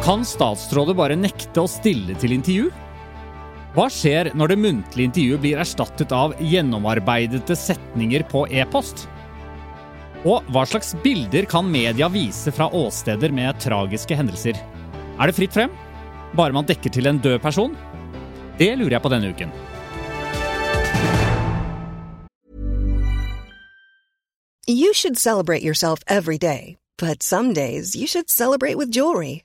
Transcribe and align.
Kan 0.00 0.22
statsrådet 0.24 0.94
bare 0.96 1.16
nekte 1.18 1.60
å 1.60 1.68
stille 1.68 2.14
til 2.16 2.32
intervju? 2.32 2.68
Hva 3.74 3.84
skjer 3.92 4.30
når 4.32 4.50
det 4.50 4.56
muntlige 4.62 5.08
intervjuet 5.10 5.42
blir 5.42 5.58
erstattet 5.60 6.14
av 6.16 6.32
gjennomarbeidede 6.40 7.52
setninger 7.56 8.24
på 8.30 8.46
e-post? 8.48 9.04
Og 10.24 10.48
hva 10.48 10.62
slags 10.68 10.94
bilder 11.04 11.44
kan 11.48 11.68
media 11.68 12.08
vise 12.08 12.48
fra 12.48 12.70
åsteder 12.72 13.28
med 13.36 13.60
tragiske 13.60 14.16
hendelser? 14.16 14.56
Er 15.20 15.28
det 15.28 15.36
fritt 15.36 15.52
frem? 15.58 15.76
Bare 16.32 16.56
man 16.56 16.64
dekker 16.64 16.96
til 16.96 17.10
en 17.10 17.20
død 17.20 17.36
person? 17.44 17.76
Det 18.56 18.72
lurer 18.80 18.96
jeg 18.96 19.04
på 19.04 19.12
denne 19.12 19.34
uken. 19.36 19.52
You 24.64 24.94
should 24.94 25.18
celebrate 25.18 25.62
yourself 25.62 26.00
every 26.08 26.38
day, 26.38 26.78
but 26.96 27.22
some 27.22 27.52
days 27.52 27.94
you 27.94 28.06
should 28.06 28.30
celebrate 28.30 28.78
with 28.78 28.90
jewelry. 28.90 29.44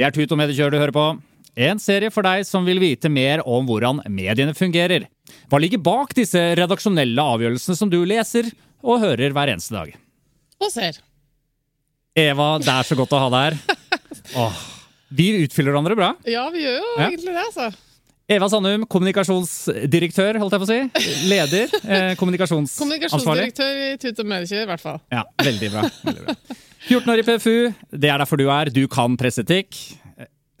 Det 0.00 0.06
er 0.08 0.14
Tut 0.16 0.30
og 0.32 0.38
Mediekjør 0.40 0.72
du 0.72 0.78
hører 0.80 0.94
på. 0.96 1.02
En 1.60 1.80
serie 1.82 2.08
for 2.14 2.24
deg 2.24 2.46
som 2.48 2.64
vil 2.64 2.78
vite 2.80 3.10
mer 3.12 3.42
om 3.44 3.66
hvordan 3.68 3.98
mediene 4.08 4.54
fungerer. 4.56 5.04
Hva 5.52 5.58
ligger 5.60 5.82
bak 5.84 6.14
disse 6.16 6.40
redaksjonelle 6.56 7.20
avgjørelsene 7.34 7.76
som 7.76 7.90
du 7.92 7.98
leser 8.08 8.48
og 8.80 9.02
hører 9.02 9.34
hver 9.36 9.52
eneste 9.52 9.74
dag? 9.76 9.92
Og 10.62 10.72
ser. 10.72 10.96
Eva, 12.16 12.54
det 12.64 12.72
er 12.72 12.88
så 12.88 12.96
godt 12.96 13.12
å 13.12 13.20
ha 13.26 13.28
deg 13.34 13.44
her. 13.50 13.76
Åh, 14.40 14.62
vi 15.20 15.28
utfyller 15.44 15.74
hverandre 15.76 15.98
bra. 16.00 16.10
Ja, 16.24 16.46
vi 16.54 16.64
gjør 16.64 16.78
jo 16.80 16.88
Ja. 16.96 17.10
egentlig 17.10 17.34
det, 17.36 17.44
altså. 17.50 17.68
Eva 18.30 18.46
Sandum, 18.46 18.84
kommunikasjonsdirektør, 18.86 20.36
holdt 20.38 20.54
jeg 20.54 20.60
på 20.62 20.66
å 20.66 20.70
si. 20.70 21.06
Leder. 21.26 21.72
Eh, 21.82 22.12
kommunikasjonsansvarlig. 22.20 23.08
Kommunikasjonsdirektør 23.08 23.80
i 23.82 23.88
Tut 23.98 24.20
og 24.22 24.28
Mediekjør, 24.30 24.60
i 24.62 24.68
hvert 24.70 24.84
fall. 24.84 25.00
Ja, 25.10 25.24
veldig 25.42 25.70
bra. 25.72 25.82
veldig 26.04 26.22
bra. 26.28 26.36
14 26.86 27.10
år 27.10 27.22
i 27.22 27.24
PFU, 27.26 27.56
det 27.90 28.12
er 28.12 28.22
derfor 28.22 28.38
du 28.38 28.44
er. 28.46 28.70
Du 28.70 28.84
kan 28.92 29.18
presseetikk. 29.18 29.74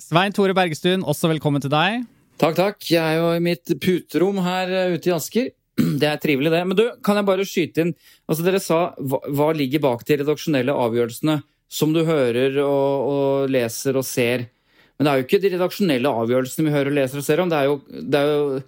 Svein 0.02 0.34
Tore 0.34 0.56
Bergestuen, 0.58 1.06
også 1.06 1.30
velkommen 1.30 1.62
til 1.62 1.70
deg. 1.70 2.02
Takk, 2.42 2.58
takk. 2.58 2.82
Jeg 2.90 2.98
er 3.04 3.20
jo 3.20 3.30
i 3.36 3.46
mitt 3.46 3.76
puterom 3.78 4.42
her 4.42 4.74
eh, 4.74 4.96
ute 4.98 5.12
i 5.12 5.14
Asker. 5.14 5.52
Det 6.02 6.10
er 6.10 6.18
trivelig, 6.18 6.50
det. 6.50 6.66
Men 6.66 6.74
du, 6.74 6.88
kan 7.06 7.22
jeg 7.22 7.28
bare 7.30 7.46
skyte 7.46 7.84
inn 7.84 7.94
Altså, 8.26 8.42
Dere 8.42 8.58
sa 8.58 8.80
hva, 8.98 9.22
hva 9.30 9.52
ligger 9.54 9.86
bak 9.86 10.02
de 10.08 10.18
redaksjonelle 10.24 10.74
avgjørelsene 10.74 11.38
som 11.70 11.94
du 11.94 12.02
hører 12.02 12.58
og, 12.64 13.12
og 13.14 13.52
leser 13.54 13.94
og 13.94 14.02
ser. 14.10 14.50
Men 15.00 15.06
det 15.06 15.12
er 15.12 15.20
jo 15.22 15.24
ikke 15.24 15.38
de 15.40 15.50
redaksjonelle 15.54 16.10
avgjørelsene 16.22 16.66
vi 16.66 16.72
hører 16.74 16.90
og 16.90 16.96
leser 16.98 17.20
og 17.22 17.24
ser 17.24 17.40
om. 17.40 17.48
Det 17.48 17.56
er 17.56 17.68
jo, 17.70 17.76
det 17.88 18.18
er 18.20 18.26
jo 18.28 18.58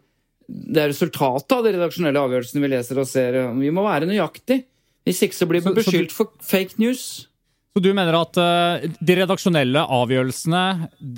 det 0.49 0.81
er 0.81 0.89
resultatet 0.89 1.53
av 1.53 1.67
de 1.67 1.73
redaksjonelle 1.75 2.23
avgjørelsene 2.25 2.63
vi 2.65 2.71
leser 2.73 3.01
og 3.03 3.09
ser. 3.11 3.37
Vi 3.59 3.73
må 3.75 3.85
være 3.85 4.09
nøyaktig. 4.09 4.63
Hvis 5.05 5.21
ikke 5.27 5.37
så 5.37 5.49
blir 5.51 5.61
vi 5.61 5.75
beskyldt 5.77 6.15
for 6.17 6.33
fake 6.41 6.81
news. 6.81 7.29
Så 7.77 7.83
du 7.85 7.91
mener 7.97 8.17
at 8.17 8.41
uh, 8.41 8.85
de 8.97 9.17
redaksjonelle 9.21 9.83
avgjørelsene, 9.93 10.65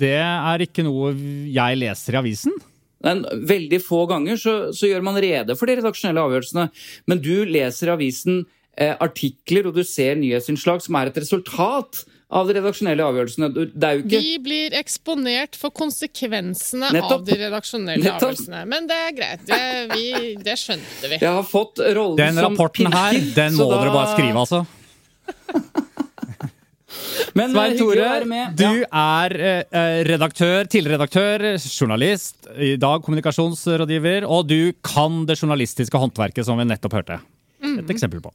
det 0.03 0.17
er 0.19 0.65
ikke 0.65 0.83
noe 0.83 1.13
jeg 1.51 1.79
leser 1.79 2.15
i 2.17 2.19
avisen? 2.19 2.55
Men 3.05 3.23
veldig 3.47 3.79
få 3.83 4.01
ganger 4.09 4.39
så, 4.41 4.55
så 4.75 4.89
gjør 4.89 5.03
man 5.05 5.19
rede 5.21 5.55
for 5.55 5.71
de 5.71 5.77
redaksjonelle 5.79 6.27
avgjørelsene. 6.27 6.67
Men 7.07 7.23
du 7.23 7.47
leser 7.47 7.91
i 7.91 7.95
avisen 7.95 8.43
eh, 8.75 8.95
artikler 8.99 9.69
og 9.69 9.79
du 9.79 9.83
ser 9.87 10.19
nyhetsinnslag 10.19 10.83
som 10.83 10.99
er 10.99 11.11
et 11.11 11.23
resultat 11.23 12.03
av 12.35 12.49
de 12.49 12.55
redaksjonelle 12.57 13.03
avgjørelsene. 13.05 13.47
Det 13.71 13.87
er 13.87 13.97
jo 13.97 14.03
ikke 14.05 14.19
Vi 14.25 14.33
blir 14.43 14.75
eksponert 14.81 15.55
for 15.59 15.71
konsekvensene 15.75 16.89
Nettopp. 16.95 17.11
av 17.21 17.25
de 17.29 17.37
redaksjonelle 17.45 18.03
Nettopp. 18.03 18.21
avgjørelsene. 18.21 18.63
Men 18.73 18.89
det 18.91 18.97
er 19.05 19.13
greit. 19.19 19.45
Det, 19.47 19.59
vi, 19.93 20.05
det 20.43 20.57
skjønte 20.59 21.11
vi. 21.13 21.19
Jeg 21.21 21.31
har 21.39 21.47
fått 21.47 21.79
rollen 21.95 22.19
Den 22.19 22.35
som 22.39 22.51
rapporten 22.51 22.91
her, 22.91 23.19
den 23.37 23.55
må 23.55 23.69
da- 23.71 23.79
dere 23.83 23.95
bare 23.95 24.13
skrive, 24.15 24.43
altså. 24.43 24.65
Men 27.35 27.51
Svein 27.51 27.73
eh, 27.73 27.79
Tore, 27.79 28.09
du 28.55 28.85
er 28.87 29.33
eh, 29.35 30.01
redaktør, 30.07 30.67
tidligere 30.71 30.95
redaktør, 31.01 31.43
journalist, 31.67 32.47
i 32.55 32.75
dag 32.79 33.03
kommunikasjonsrådgiver, 33.03 34.23
og 34.31 34.47
du 34.47 34.71
kan 34.85 35.25
det 35.27 35.35
journalistiske 35.41 35.99
håndverket 35.99 36.47
som 36.47 36.59
vi 36.61 36.67
nettopp 36.69 36.95
hørte. 36.99 37.19
Et 37.65 37.91
eksempel 37.91 38.21
på. 38.23 38.31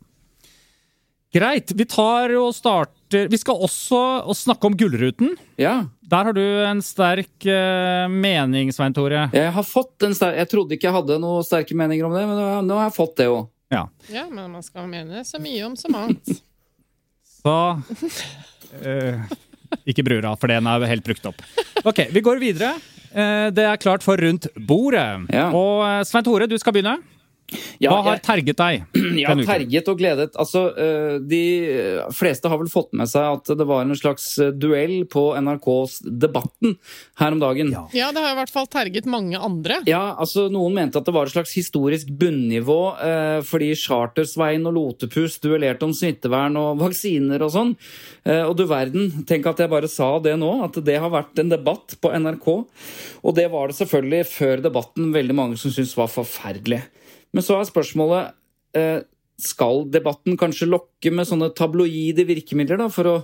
Greit. 1.35 1.71
Vi 1.79 1.85
tar 1.87 2.33
og 2.41 2.51
starter 2.57 3.29
Vi 3.31 3.39
skal 3.39 3.55
også 3.63 4.01
snakke 4.35 4.67
om 4.71 4.77
Gullruten. 4.79 5.37
ja. 5.61 5.85
Der 6.11 6.25
har 6.27 6.35
du 6.35 6.43
en 6.43 6.81
sterk 6.83 7.45
eh, 7.47 8.09
mening, 8.11 8.73
Svein 8.75 8.91
Tore. 8.97 9.29
Jeg 9.31 9.53
har 9.55 9.63
fått 9.63 10.03
en 10.03 10.11
sterk 10.17 10.41
Jeg 10.41 10.49
trodde 10.51 10.75
ikke 10.75 10.89
jeg 10.89 10.97
hadde 10.97 11.19
noen 11.23 11.45
sterke 11.47 11.77
meninger 11.79 12.09
om 12.09 12.17
det, 12.17 12.25
men 12.27 12.67
nå- 12.67 12.79
har 12.81 12.89
jeg 12.89 12.97
fått 12.97 13.15
det 13.21 13.29
òg. 13.31 13.45
Ja. 13.71 13.85
Ja, 14.11 14.25
men 14.27 14.51
man 14.51 14.65
skal 14.67 14.89
mene 14.91 15.23
så 15.25 15.39
mye 15.39 15.63
om 15.69 15.77
så 15.79 15.87
mangt. 15.95 16.27
Så 17.41 17.55
eh, 18.83 19.23
Ikke 19.87 20.03
brura, 20.05 20.35
for 20.37 20.51
den 20.51 20.67
er 20.67 20.83
helt 20.91 21.07
brukt 21.07 21.31
opp. 21.31 21.39
Ok, 21.87 22.03
vi 22.11 22.21
går 22.27 22.43
videre. 22.43 22.75
Eh, 23.15 23.47
det 23.55 23.65
er 23.71 23.79
klart 23.81 24.03
for 24.03 24.19
Rundt 24.19 24.51
bordet. 24.67 25.07
Ja. 25.33 25.47
Og 25.55 26.05
Svein 26.11 26.27
Tore, 26.27 26.51
du 26.51 26.59
skal 26.59 26.75
begynne. 26.75 26.99
Ja, 27.83 27.95
Hva 27.95 28.13
har 28.13 28.23
terget 28.25 28.59
deg 28.61 28.85
Ja, 29.23 29.35
terget 29.35 29.89
og 29.91 30.01
gledet. 30.01 30.35
Altså, 30.39 30.67
eh, 30.79 31.17
de 31.23 31.43
fleste 32.15 32.51
har 32.51 32.61
vel 32.61 32.71
fått 32.73 32.93
med 32.97 33.11
seg 33.11 33.41
at 33.41 33.53
det 33.59 33.67
var 33.69 33.85
en 33.85 33.97
slags 33.99 34.33
eh, 34.43 34.53
duell 34.55 35.05
på 35.11 35.31
NRKs 35.41 36.01
Debatten 36.21 36.77
her 37.21 37.37
om 37.37 37.43
dagen. 37.43 37.73
Ja. 37.75 37.87
Ja, 37.97 38.11
det 38.15 38.23
har 38.23 38.35
i 38.35 38.39
hvert 38.41 38.53
fall 38.53 38.69
terget 38.71 39.09
mange 39.11 39.39
andre. 39.39 39.81
altså 40.21 40.49
Noen 40.53 40.77
mente 40.77 41.01
at 41.01 41.09
det 41.09 41.15
var 41.15 41.29
et 41.29 41.35
slags 41.35 41.55
historisk 41.57 42.11
bunnivå 42.21 42.81
eh, 43.03 43.41
fordi 43.47 43.73
Charter-Svein 43.79 44.67
og 44.69 44.77
Lotepus 44.77 45.39
duellerte 45.43 45.87
om 45.87 45.95
smittevern 45.97 46.59
og 46.61 46.81
vaksiner 46.83 47.43
og 47.45 47.55
sånn. 47.55 47.75
Eh, 48.25 48.43
og 48.45 48.57
du 48.59 48.67
verden, 48.71 49.25
tenk 49.29 49.49
at 49.51 49.63
jeg 49.63 49.73
bare 49.73 49.91
sa 49.91 50.13
det 50.23 50.37
nå, 50.41 50.53
at 50.67 50.79
det 50.87 50.99
har 51.01 51.13
vært 51.13 51.43
en 51.43 51.53
debatt 51.53 51.97
på 52.01 52.13
NRK. 52.15 52.49
Og 53.25 53.37
det 53.37 53.49
var 53.53 53.71
det 53.71 53.79
selvfølgelig 53.81 54.31
før 54.31 54.65
debatten 54.65 55.13
veldig 55.15 55.37
mange 55.37 55.61
som 55.61 55.73
syntes 55.75 55.97
var 55.99 56.11
forferdelig. 56.13 56.83
Men 57.37 57.47
så 57.47 57.59
er 57.59 57.69
spørsmålet 57.69 58.33
eh, 58.79 59.03
Skal 59.41 59.85
debatten 59.93 60.39
kanskje 60.41 60.71
lokke 60.71 61.13
med 61.15 61.29
sånne 61.29 61.53
tabloide 61.57 62.27
virkemidler 62.29 62.81
da, 62.81 62.89
for 62.93 63.09
å, 63.09 63.15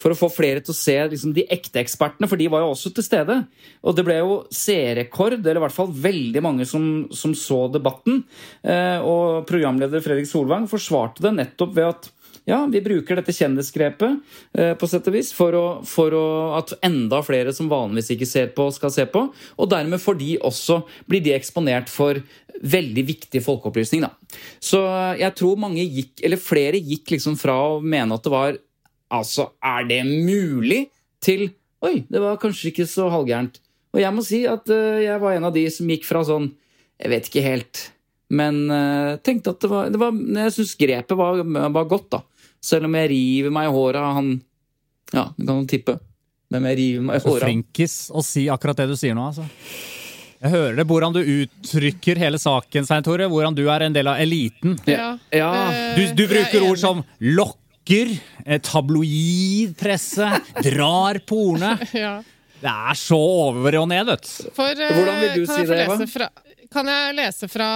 for 0.00 0.14
å 0.14 0.18
få 0.18 0.30
flere 0.32 0.62
til 0.64 0.74
å 0.74 0.78
se 0.78 0.96
liksom, 1.12 1.34
de 1.36 1.46
ekte 1.52 1.82
ekspertene? 1.82 2.28
For 2.30 2.40
de 2.40 2.48
var 2.52 2.64
jo 2.64 2.70
også 2.74 2.94
til 2.96 3.06
stede. 3.06 3.40
Og 3.84 3.98
det 3.98 4.06
ble 4.06 4.20
jo 4.20 4.38
seerrekord, 4.54 5.40
eller 5.40 5.60
i 5.60 5.64
hvert 5.66 5.76
fall 5.76 5.92
veldig 5.92 6.44
mange 6.46 6.68
som, 6.68 6.86
som 7.12 7.34
så 7.36 7.66
debatten. 7.74 8.22
Eh, 8.62 8.98
og 9.04 9.44
programleder 9.50 10.04
Fredrik 10.04 10.30
Solvang 10.30 10.70
forsvarte 10.70 11.26
det 11.26 11.36
nettopp 11.36 11.76
ved 11.76 11.92
at 11.92 12.10
ja, 12.50 12.58
vi 12.70 12.82
bruker 12.82 13.18
dette 13.18 13.34
kjendisgrepet 13.34 14.16
eh, 14.58 14.72
på 14.78 14.88
sett 14.90 15.06
og 15.06 15.14
vis 15.14 15.30
for, 15.36 15.54
å, 15.54 15.64
for 15.86 16.14
å, 16.16 16.26
at 16.58 16.74
enda 16.86 17.22
flere 17.26 17.54
som 17.56 17.70
vanligvis 17.70 18.12
ikke 18.16 18.28
ser 18.28 18.50
på, 18.56 18.66
skal 18.74 18.92
se 18.94 19.06
på. 19.10 19.28
Og 19.56 19.70
dermed 19.70 20.02
får 20.02 20.18
de 20.20 20.32
også 20.50 20.80
blir 21.10 21.22
de 21.24 21.36
eksponert 21.36 21.92
for 21.92 22.18
veldig 22.60 23.04
viktig 23.08 23.42
folkeopplysning. 23.44 24.04
Da. 24.04 24.40
Så 24.62 24.82
jeg 25.20 25.36
tror 25.38 25.60
mange 25.60 25.84
gikk, 25.84 26.16
eller 26.26 26.42
flere 26.42 26.80
gikk 26.80 27.14
liksom 27.14 27.38
fra 27.40 27.56
å 27.76 27.78
mene 27.80 28.18
at 28.18 28.26
det 28.26 28.34
var 28.34 28.58
Altså, 29.10 29.48
er 29.58 29.88
det 29.88 30.04
mulig? 30.06 30.84
Til 31.18 31.48
Oi, 31.82 32.04
det 32.12 32.20
var 32.22 32.36
kanskje 32.38 32.68
ikke 32.70 32.84
så 32.86 33.08
halvgærent. 33.10 33.56
Og 33.90 33.98
jeg 33.98 34.14
må 34.14 34.22
si 34.22 34.44
at 34.46 34.68
eh, 34.70 35.00
jeg 35.06 35.18
var 35.18 35.34
en 35.34 35.48
av 35.48 35.54
de 35.56 35.64
som 35.72 35.88
gikk 35.90 36.04
fra 36.06 36.22
sånn 36.28 36.50
Jeg 37.00 37.10
vet 37.10 37.30
ikke 37.30 37.42
helt. 37.42 37.80
Men 38.30 38.60
eh, 38.70 39.16
tenkte 39.26 39.54
at 39.54 39.64
det 39.64 39.70
var, 39.72 39.90
det 39.90 40.00
var 40.00 40.14
Jeg 40.14 40.54
syns 40.54 40.76
grepet 40.78 41.18
var, 41.18 41.42
var 41.42 41.88
godt, 41.90 42.10
da. 42.14 42.20
Selv 42.62 42.84
om 42.90 42.94
jeg 42.98 43.10
river 43.12 43.50
meg 43.54 43.68
i 43.70 43.72
håret 43.72 44.00
av 44.00 44.14
han 44.18 44.30
Ja, 45.14 45.24
du 45.36 45.46
kan 45.46 45.62
jo 45.62 45.66
tippe. 45.70 45.98
Hvem 46.50 46.66
jeg 46.70 46.76
river 46.80 47.06
meg 47.06 47.16
i 47.16 47.22
håret 47.24 47.32
håra. 47.40 47.46
flinkis 47.48 47.94
å 48.14 48.22
si 48.26 48.48
akkurat 48.52 48.76
det 48.82 48.88
du 48.90 48.96
sier 48.98 49.14
nå, 49.16 49.28
altså. 49.30 49.46
Jeg 50.40 50.50
hører 50.54 50.76
det, 50.80 50.86
hvordan 50.88 51.12
du 51.12 51.20
uttrykker 51.20 52.16
hele 52.16 52.38
saken, 52.40 52.86
Svein 52.88 53.04
Tore. 53.04 53.26
Hvordan 53.28 53.54
du 53.58 53.66
er 53.68 53.84
en 53.84 53.92
del 53.92 54.08
av 54.08 54.20
eliten. 54.22 54.78
Ja. 54.88 55.10
Ja. 55.36 55.50
Eh, 55.68 55.96
Du, 55.98 56.02
du 56.16 56.22
er 56.24 56.30
bruker 56.32 56.64
ord 56.64 56.78
som 56.80 57.02
lokker, 57.20 58.14
eh, 58.46 58.58
tabloidpresse, 58.64 60.30
drar 60.64 61.20
porene. 61.28 61.74
ja. 62.04 62.14
Det 62.60 62.68
er 62.72 62.96
så 63.00 63.16
over 63.16 63.78
og 63.80 63.86
ned, 63.88 64.04
vet 64.08 64.24
du. 64.26 64.50
For, 64.56 64.68
eh, 64.80 64.92
Hvordan 64.96 65.20
vil 65.22 65.36
du 65.38 65.46
si 65.48 65.62
det, 65.68 65.78
Eva? 65.86 65.96
Fra, 66.12 66.28
kan 66.70 66.88
jeg 66.90 67.16
lese 67.18 67.48
fra 67.50 67.68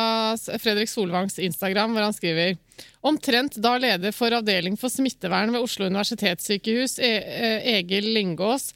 Fredrik 0.63 0.91
Solvangs 0.91 1.39
Instagram, 1.43 1.95
hvor 1.95 2.07
han 2.07 2.17
skriver 2.17 2.57
Omtrent 3.05 3.59
da 3.63 3.77
leder 3.79 4.15
for 4.17 4.35
avdeling 4.35 4.79
for 4.81 4.93
smittevern 4.93 5.53
ved 5.53 5.63
Oslo 5.63 5.87
universitetssykehus, 5.91 6.99
e 6.99 7.11
eh, 7.21 7.67
Egil 7.77 8.07
Lingås, 8.15 8.71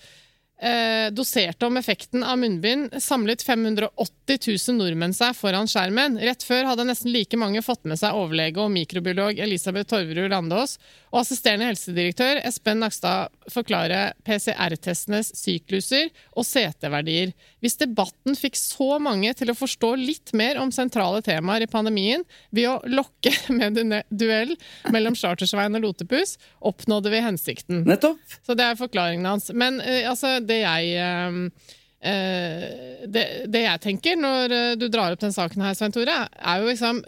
eh, 0.61 1.09
doserte 1.15 1.67
om 1.67 1.79
effekten 1.81 2.23
av 2.27 2.39
munnbind, 2.39 2.93
samlet 3.03 3.43
580 3.47 4.39
000 4.69 4.77
nordmenn 4.79 5.17
seg 5.17 5.35
foran 5.39 5.71
skjermen. 5.71 6.19
Rett 6.21 6.45
før 6.45 6.69
hadde 6.73 6.87
nesten 6.91 7.15
like 7.15 7.41
mange 7.41 7.65
fått 7.65 7.89
med 7.89 8.01
seg 8.01 8.19
overlege 8.19 8.61
og 8.63 8.75
mikrobiolog 8.75 9.41
Elisabeth 9.41 9.89
Torverud 9.95 10.31
Landås 10.35 10.77
og 11.09 11.23
assisterende 11.23 11.69
helsedirektør 11.71 12.41
Espen 12.47 12.83
Nakstad 12.83 13.33
forklare 13.53 14.13
PCR-testenes 14.27 15.31
sykluser 15.39 16.11
og 16.35 16.45
CT-verdier. 16.47 17.33
Hvis 17.65 17.79
debatten 17.81 18.37
fikk 18.39 18.59
så 18.61 18.99
mange 19.03 19.33
til 19.39 19.53
å 19.53 19.57
forstå 19.57 19.95
litt 20.01 20.35
mer 20.37 20.61
om 20.61 20.73
sentrale 20.75 21.23
temaer 21.25 21.65
i 21.65 21.71
pandemien 21.71 22.27
ved 22.51 22.69
å 22.71 22.77
lokke 22.93 23.33
med 23.59 23.81
en 23.81 23.97
duell 24.11 24.55
mellom 24.93 25.17
Chartersveien 25.19 25.81
og 25.81 25.87
Lotepus, 25.89 26.37
oppnådde 26.61 27.15
vi 27.15 27.25
hensikten. 27.25 27.83
Nettopp. 27.89 28.21
Så 28.45 28.57
det 28.59 28.69
er 28.69 28.79
forklaringen 28.81 29.29
hans. 29.29 29.51
Men 29.57 29.83
eh, 29.85 30.05
altså, 30.09 30.39
det 30.45 30.63
jeg 30.65 31.51
Uh, 31.99 33.03
det, 33.11 33.25
det 33.51 33.65
jeg 33.65 33.81
tenker 33.83 34.15
når 34.15 34.53
du 34.79 34.85
drar 34.87 35.11
opp 35.11 35.19
den 35.19 35.35
saken 35.35 35.65
her, 35.67 35.75
Svein 35.75 35.91
Tore, 35.91 36.15
er 36.31 36.61
jo 36.63 36.69
liksom 36.69 37.01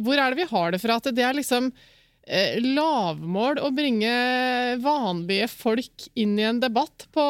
Hvor 0.00 0.16
er 0.16 0.32
det 0.32 0.38
vi 0.38 0.46
har 0.48 0.72
det 0.72 0.80
fra 0.80 0.96
at 0.96 1.10
det 1.12 1.20
er 1.20 1.36
liksom 1.36 1.68
lavmål 2.60 3.60
å 3.64 3.70
bringe 3.72 4.10
vanlige 4.82 5.48
folk 5.48 6.08
inn 6.18 6.34
i 6.38 6.44
en 6.48 6.60
debatt 6.60 7.06
på, 7.14 7.24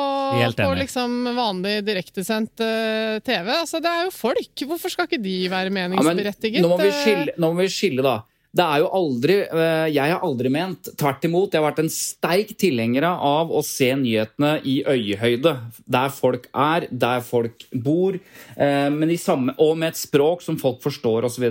på 0.59 0.71
liksom 0.81 1.31
vanlig 1.37 1.77
direktesendt 1.87 2.63
uh, 2.65 3.19
TV. 3.23 3.53
Altså, 3.61 3.81
det 3.85 3.93
er 3.93 4.09
jo 4.09 4.15
folk! 4.15 4.65
Hvorfor 4.69 4.93
skal 4.93 5.07
ikke 5.09 5.23
de 5.23 5.37
være 5.53 5.71
Ja, 5.71 5.75
men 5.77 5.95
meningsberettiget? 5.95 6.63
nå 6.65 6.73
må 6.73 6.81
vi 6.83 6.89
Eh, 6.89 6.99
skille, 7.05 7.35
nå 7.39 7.53
må 7.55 7.63
vi 7.63 7.71
skille 7.73 8.05
da. 8.05 8.17
Det 8.49 8.65
er 8.65 8.81
jo 8.81 8.89
aldri, 8.97 9.35
eh, 9.45 9.89
Jeg 9.93 10.09
har 10.09 10.23
aldri 10.25 10.49
ment 10.49 10.89
Tvert 10.97 11.25
imot. 11.29 11.53
Jeg 11.53 11.61
har 11.61 11.69
vært 11.69 11.83
en 11.83 11.91
sterk 11.93 12.55
tilhenger 12.57 13.05
av 13.05 13.51
å 13.53 13.61
se 13.63 13.91
nyhetene 13.93 14.63
i 14.65 14.81
øyehøyde. 14.89 15.53
Der 15.85 16.09
folk 16.09 16.49
er, 16.55 16.89
der 16.91 17.21
folk 17.21 17.67
bor, 17.75 18.15
eh, 18.57 18.89
men 18.89 19.11
i 19.11 19.17
samme, 19.21 19.55
og 19.59 19.77
med 19.77 19.89
et 19.89 20.01
språk 20.01 20.41
som 20.43 20.57
folk 20.57 20.81
forstår 20.81 21.25
osv. 21.29 21.45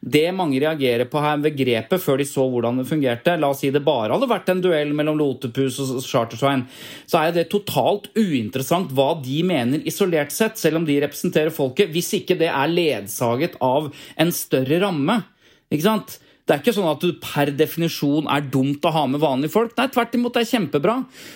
Det 0.00 0.32
mange 0.32 0.60
reagerer 0.60 1.10
på 1.10 1.20
her 1.20 1.38
ved 1.38 1.56
grepet, 1.56 1.98
før 1.98 2.18
de 2.18 2.24
så 2.24 2.46
hvordan 2.48 2.78
det 2.78 2.86
fungerte 2.86 3.38
La 3.38 3.50
oss 3.50 3.60
si 3.60 3.70
det 3.70 3.84
bare 3.84 4.12
hadde 4.12 4.30
vært 4.30 4.48
en 4.48 4.62
duell 4.62 4.94
mellom 4.94 5.18
Lotepus 5.18 5.80
og 5.80 6.02
Chartersveien, 6.02 6.66
så 7.06 7.26
er 7.26 7.32
det 7.32 7.50
totalt 7.50 8.08
uinteressant 8.16 8.92
hva 8.94 9.20
de 9.20 9.42
mener 9.42 9.82
isolert 9.84 10.30
sett, 10.30 10.56
selv 10.56 10.76
om 10.76 10.86
de 10.86 11.00
representerer 11.00 11.50
folket, 11.50 11.90
hvis 11.90 12.14
ikke 12.22 12.38
det 12.38 12.48
er 12.48 12.70
ledsaget 12.70 13.58
av 13.60 13.92
en 14.16 14.32
større 14.32 14.80
ramme. 14.86 15.24
Ikke 15.70 15.82
sant? 15.84 16.18
Det 16.48 16.54
er 16.54 16.62
ikke 16.62 16.72
sånn 16.72 16.88
at 16.88 17.02
du 17.04 17.10
per 17.20 17.50
definisjon 17.52 18.28
er 18.32 18.46
dumt 18.48 18.86
å 18.88 18.92
ha 18.94 19.02
med 19.10 19.20
vanlige 19.20 19.52
folk. 19.52 19.74
Nei, 19.76 19.84
tvert 19.92 20.14
imot, 20.16 20.32
det 20.32 20.46
er 20.46 20.50
kjempebra. 20.54 20.94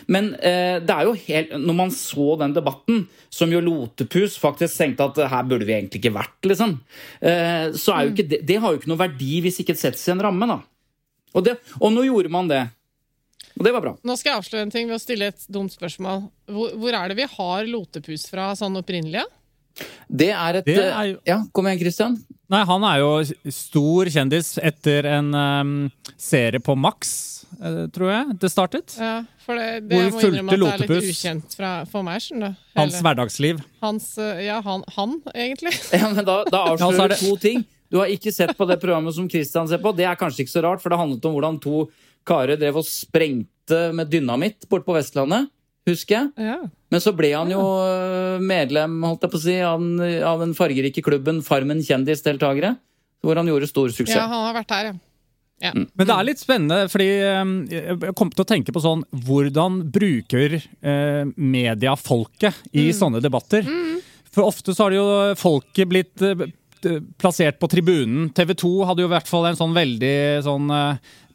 Men 0.09 0.31
eh, 0.41 0.79
det 0.81 0.95
er 0.95 1.05
jo 1.05 1.13
helt 1.27 1.53
Når 1.61 1.77
man 1.77 1.93
så 1.93 2.31
den 2.41 2.55
debatten, 2.57 3.03
som 3.29 3.53
jo 3.53 3.61
Lotepus 3.61 4.39
faktisk 4.41 4.81
tenkte 4.81 5.11
at 5.11 5.21
her 5.35 5.49
burde 5.51 5.69
vi 5.69 5.77
egentlig 5.77 6.01
ikke 6.01 6.15
vært, 6.17 6.39
liksom, 6.49 6.79
eh, 7.21 7.69
så 7.77 7.93
er 7.93 8.07
jo 8.07 8.15
ikke 8.15 8.29
det 8.31 8.41
Det 8.49 8.57
har 8.63 8.73
jo 8.73 8.81
ikke 8.81 8.93
noe 8.95 9.03
verdi 9.05 9.43
hvis 9.45 9.61
ikke 9.61 9.77
det 9.77 9.85
settes 9.85 10.07
i 10.09 10.15
en 10.15 10.25
ramme, 10.25 10.49
da. 10.49 10.63
Og, 11.37 11.45
det, 11.45 11.59
og 11.81 11.93
nå 11.93 12.07
gjorde 12.09 12.33
man 12.33 12.49
det. 12.49 12.63
Og 13.59 13.67
det 13.67 13.73
var 13.77 13.85
bra. 13.85 13.93
Nå 14.01 14.17
skal 14.17 14.33
jeg 14.33 14.43
avsløre 14.43 14.65
en 14.65 14.73
ting 14.73 14.89
ved 14.89 14.97
å 14.97 15.03
stille 15.03 15.29
et 15.33 15.45
dumt 15.53 15.73
spørsmål. 15.75 16.25
Hvor, 16.49 16.73
hvor 16.81 16.97
er 16.97 17.13
det 17.13 17.21
vi 17.21 17.29
har 17.37 17.69
lotepus 17.69 18.27
fra 18.33 18.53
sånn 18.57 18.81
opprinnelig? 18.81 19.27
Det 20.11 20.31
er 20.31 20.59
et 20.61 20.65
Det 20.67 20.79
er 20.79 21.05
jo- 21.13 21.19
eh, 21.19 21.31
Ja, 21.33 21.43
kom 21.53 21.67
igjen, 21.67 21.81
Christian. 21.81 22.17
Nei, 22.53 22.65
han 22.69 22.85
er 22.85 22.99
jo 23.01 23.13
stor 23.51 24.05
kjendis 24.13 24.59
etter 24.63 25.07
en 25.07 25.35
um, 25.35 25.91
serie 26.21 26.61
på 26.61 26.77
Max, 26.77 27.47
eh, 27.63 27.87
tror 27.89 28.11
jeg 28.13 28.39
det 28.43 28.51
startet. 28.53 28.97
Ja, 29.01 29.23
for 29.47 29.57
det, 29.57 29.89
det 29.89 29.97
Hvor 29.97 30.03
jeg 30.05 30.13
må 30.13 30.21
fulgte 30.21 30.39
innrømme 30.43 30.53
at 30.53 30.59
det 30.59 30.59
er 30.59 30.79
litt 30.83 30.91
Lotepus? 30.91 31.13
ukjent 31.17 31.57
fra, 31.57 31.71
for 31.89 32.03
meg. 32.03 32.21
skjønner 32.21 32.53
du. 32.53 32.57
Hans 32.77 33.01
hverdagsliv. 33.01 33.63
hans 33.81 34.19
eh, 34.19 34.45
Ja, 34.47 34.61
han, 34.61 34.85
han 34.97 35.17
egentlig. 35.35 35.73
Ja, 35.97 36.11
men 36.13 36.25
Da, 36.29 36.43
da 36.45 36.65
avslører 36.75 37.05
er 37.05 37.09
du 37.09 37.15
to 37.31 37.37
ting. 37.41 37.65
Du 37.91 37.99
har 37.99 38.07
ikke 38.13 38.33
sett 38.33 38.57
på 38.57 38.67
det 38.69 38.79
programmet 38.81 39.15
som 39.15 39.29
Christian 39.29 39.69
ser 39.69 39.79
på. 39.79 39.95
Det 39.97 40.05
er 40.09 40.17
kanskje 40.17 40.45
ikke 40.45 40.53
så 40.59 40.63
rart, 40.65 40.81
for 40.81 40.89
det 40.93 40.99
handlet 41.01 41.25
om 41.29 41.33
hvordan 41.35 41.59
to 41.61 41.89
karer 42.25 42.57
drev 42.61 42.77
og 42.81 42.85
sprengte 42.89 43.93
med 43.95 44.09
dynamitt 44.13 44.69
borte 44.69 44.85
på 44.87 44.95
Vestlandet. 44.97 45.49
Husker 45.89 46.15
jeg. 46.15 46.49
Ja. 46.51 46.59
Men 46.93 47.03
så 47.03 47.11
ble 47.17 47.33
han 47.35 47.51
jo 47.51 47.61
øh, 47.61 48.43
medlem 48.45 49.01
holdt 49.03 49.25
jeg 49.27 49.33
på 49.33 49.41
å 49.41 49.43
si, 49.43 49.57
av 49.67 49.81
den, 49.83 50.03
av 50.27 50.43
den 50.43 50.53
fargerike 50.55 51.03
klubben 51.03 51.41
Farmen 51.47 51.83
kjendisdeltakere. 51.83 52.77
Hvor 53.23 53.39
han 53.39 53.49
gjorde 53.51 53.71
stor 53.71 53.91
suksess. 53.91 54.19
ja, 54.19 54.27
han 54.27 54.47
har 54.49 54.57
vært 54.57 54.75
her, 54.75 54.89
ja. 54.91 54.95
ja. 55.69 55.73
Men 55.75 56.09
det 56.09 56.15
er 56.15 56.27
litt 56.27 56.43
spennende, 56.43 56.79
fordi 56.91 57.11
um, 57.39 57.53
jeg 57.71 58.15
kom 58.19 58.33
til 58.35 58.43
å 58.43 58.49
tenke 58.51 58.75
på 58.75 58.83
sånn 58.83 59.05
Hvordan 59.27 59.77
bruker 59.95 60.57
uh, 60.59 61.23
media 61.39 61.95
folket 61.99 62.65
i 62.75 62.89
sånne 62.99 63.23
debatter? 63.23 63.67
For 64.33 64.49
ofte 64.49 64.75
så 64.75 64.87
har 64.87 64.95
det 64.95 64.99
jo 64.99 65.39
folket 65.39 65.91
blitt 65.91 66.27
plassert 67.21 67.59
på 67.61 67.69
tribunen. 67.71 68.31
TV 68.35 68.55
2 68.59 68.71
hadde 68.89 69.05
jo 69.05 69.11
i 69.11 69.13
hvert 69.13 69.31
fall 69.31 69.49
en 69.49 69.59
sånn 69.59 69.75
veldig 69.77 70.17
sånn 70.47 70.71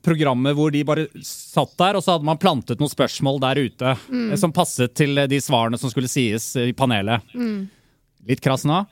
programmet 0.07 0.55
hvor 0.57 0.71
de 0.71 0.83
bare 0.87 1.07
satt 1.25 1.73
der, 1.79 1.97
og 1.97 2.03
så 2.03 2.15
hadde 2.15 2.27
man 2.27 2.39
plantet 2.39 2.81
noen 2.81 2.91
spørsmål 2.91 3.41
der 3.43 3.61
ute 3.67 3.93
mm. 4.07 4.35
som 4.39 4.53
passet 4.55 4.95
til 4.97 5.17
eh, 5.19 5.29
de 5.29 5.39
svarene 5.43 5.79
som 5.79 5.91
skulle 5.91 6.11
sies 6.11 6.53
i 6.61 6.73
panelet. 6.77 7.25
Litt 8.27 8.43
krass 8.43 8.65
nå. 8.67 8.83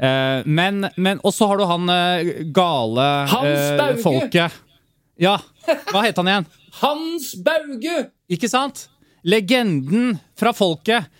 Eh, 0.00 0.46
men, 0.46 0.86
men 0.96 1.20
Og 1.26 1.34
så 1.36 1.48
har 1.50 1.60
du 1.60 1.66
han 1.68 1.90
eh, 1.92 2.30
gale 2.54 3.08
Hans 3.34 3.66
eh, 3.74 3.96
folket. 4.02 4.60
Ja, 5.20 5.36
hva 5.90 6.04
het 6.06 6.16
han 6.16 6.30
igjen? 6.30 6.48
Hans 6.80 7.34
Bauge! 7.44 8.06
Ikke 8.32 8.48
sant? 8.48 8.86
Legenden 9.26 10.14
fra 10.38 10.54
folket. 10.56 11.10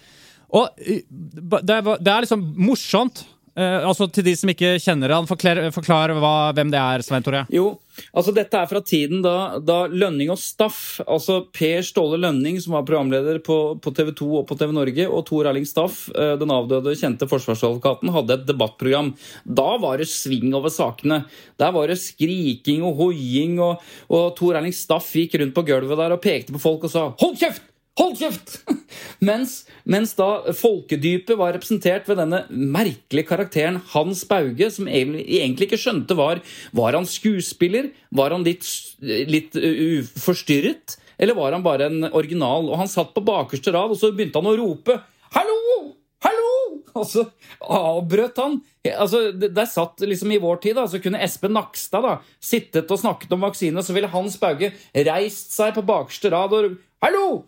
Og 0.57 0.71
eh, 0.81 1.03
det 1.11 1.77
er, 1.77 1.85
det 2.01 2.15
er 2.15 2.25
liksom 2.25 2.47
morsomt. 2.59 3.25
Eh, 3.59 3.83
altså 3.87 4.07
Til 4.11 4.27
de 4.27 4.35
som 4.39 4.51
ikke 4.53 4.77
kjenner 4.83 5.15
han, 5.15 5.29
forklar, 5.29 5.63
forklar 5.75 6.13
hva, 6.23 6.35
hvem 6.57 6.71
det 6.73 6.79
er, 6.81 7.03
Svein 7.05 7.25
Tore. 7.27 7.43
Jo, 7.53 7.73
altså 8.15 8.35
dette 8.35 8.57
er 8.57 8.69
fra 8.71 8.83
tiden 8.87 9.25
da, 9.25 9.59
da 9.59 9.83
Lønning 9.91 10.31
og 10.31 10.39
Staff, 10.41 11.01
altså 11.03 11.41
Per 11.55 11.83
Ståle 11.87 12.21
Lønning, 12.23 12.61
som 12.63 12.77
var 12.77 12.87
programleder 12.89 13.41
på, 13.45 13.59
på 13.83 13.95
TV 13.97 14.13
2 14.21 14.29
og 14.43 14.47
på 14.49 14.59
TV 14.61 14.75
Norge, 14.77 15.09
og 15.09 15.25
Tor 15.29 15.51
Erling 15.51 15.67
Staff, 15.69 16.05
uh, 16.15 16.37
den 16.41 16.55
avdøde 16.55 16.95
kjente 16.99 17.29
forsvarsadvokaten, 17.31 18.13
hadde 18.15 18.37
et 18.39 18.47
debattprogram. 18.49 19.13
Da 19.45 19.75
var 19.83 20.01
det 20.01 20.11
sving 20.13 20.55
over 20.57 20.73
sakene. 20.73 21.25
Der 21.61 21.75
var 21.75 21.91
det 21.91 21.99
skriking 22.03 22.87
og 22.87 22.97
hoiing, 23.03 23.59
og, 23.65 23.83
og 24.13 24.31
Tor 24.39 24.61
Erling 24.61 24.77
Staff 24.77 25.11
gikk 25.17 25.41
rundt 25.41 25.57
på 25.57 25.67
gulvet 25.73 26.01
der 26.05 26.17
og 26.17 26.23
pekte 26.23 26.55
på 26.55 26.63
folk 26.63 26.87
og 26.87 26.95
sa 26.95 27.11
'hold 27.11 27.37
kjeft'! 27.43 27.70
Hold 28.01 28.17
kjeft! 28.17 28.55
mens, 29.29 29.65
mens 29.85 30.15
da 30.17 30.55
folkedypet 30.57 31.37
var 31.37 31.53
representert 31.53 32.09
ved 32.09 32.17
denne 32.23 32.47
merkelige 32.49 33.29
karakteren 33.29 33.77
Hans 33.93 34.23
Bauge, 34.29 34.71
som 34.73 34.89
egentlig, 34.89 35.67
ikke 35.67 35.81
skjønte 35.81 36.17
var 36.17 36.41
Var 36.77 36.97
han 36.97 37.09
skuespiller? 37.09 37.91
Var 38.17 38.37
han 38.37 38.47
litt, 38.47 38.65
litt 39.05 39.57
uforstyrret? 39.57 40.97
Eller 41.21 41.37
var 41.37 41.53
han 41.53 41.67
bare 41.67 41.91
en 41.91 42.09
original? 42.09 42.71
Og 42.71 42.81
han 42.81 42.89
satt 42.89 43.13
på 43.13 43.25
bakerste 43.27 43.75
rad, 43.77 43.93
og 43.93 44.01
så 44.01 44.15
begynte 44.15 44.41
han 44.41 44.49
å 44.49 44.57
rope 44.57 44.97
'hallo! 45.35 45.93
Hallo!' 46.25 46.81
Og 46.97 47.07
så 47.07 47.27
avbrøt 47.61 48.41
han. 48.41 48.59
Altså, 48.97 49.31
Der 49.33 49.69
satt 49.69 50.01
liksom 50.01 50.33
I 50.33 50.41
vår 50.41 50.57
tid 50.65 50.77
da, 50.77 50.87
så 50.89 50.99
kunne 51.03 51.21
Espen 51.21 51.53
Nakstad 51.53 52.03
da, 52.03 52.17
sittet 52.41 52.91
og 52.91 52.99
snakket 52.99 53.33
om 53.37 53.45
vaksine, 53.45 53.85
så 53.85 53.93
ville 53.93 54.09
Hans 54.09 54.41
Bauge 54.41 54.73
reist 54.95 55.53
seg 55.53 55.77
på 55.77 55.85
bakerste 55.85 56.33
rad 56.33 56.57
og 56.57 56.77
'hallo!' 57.05 57.45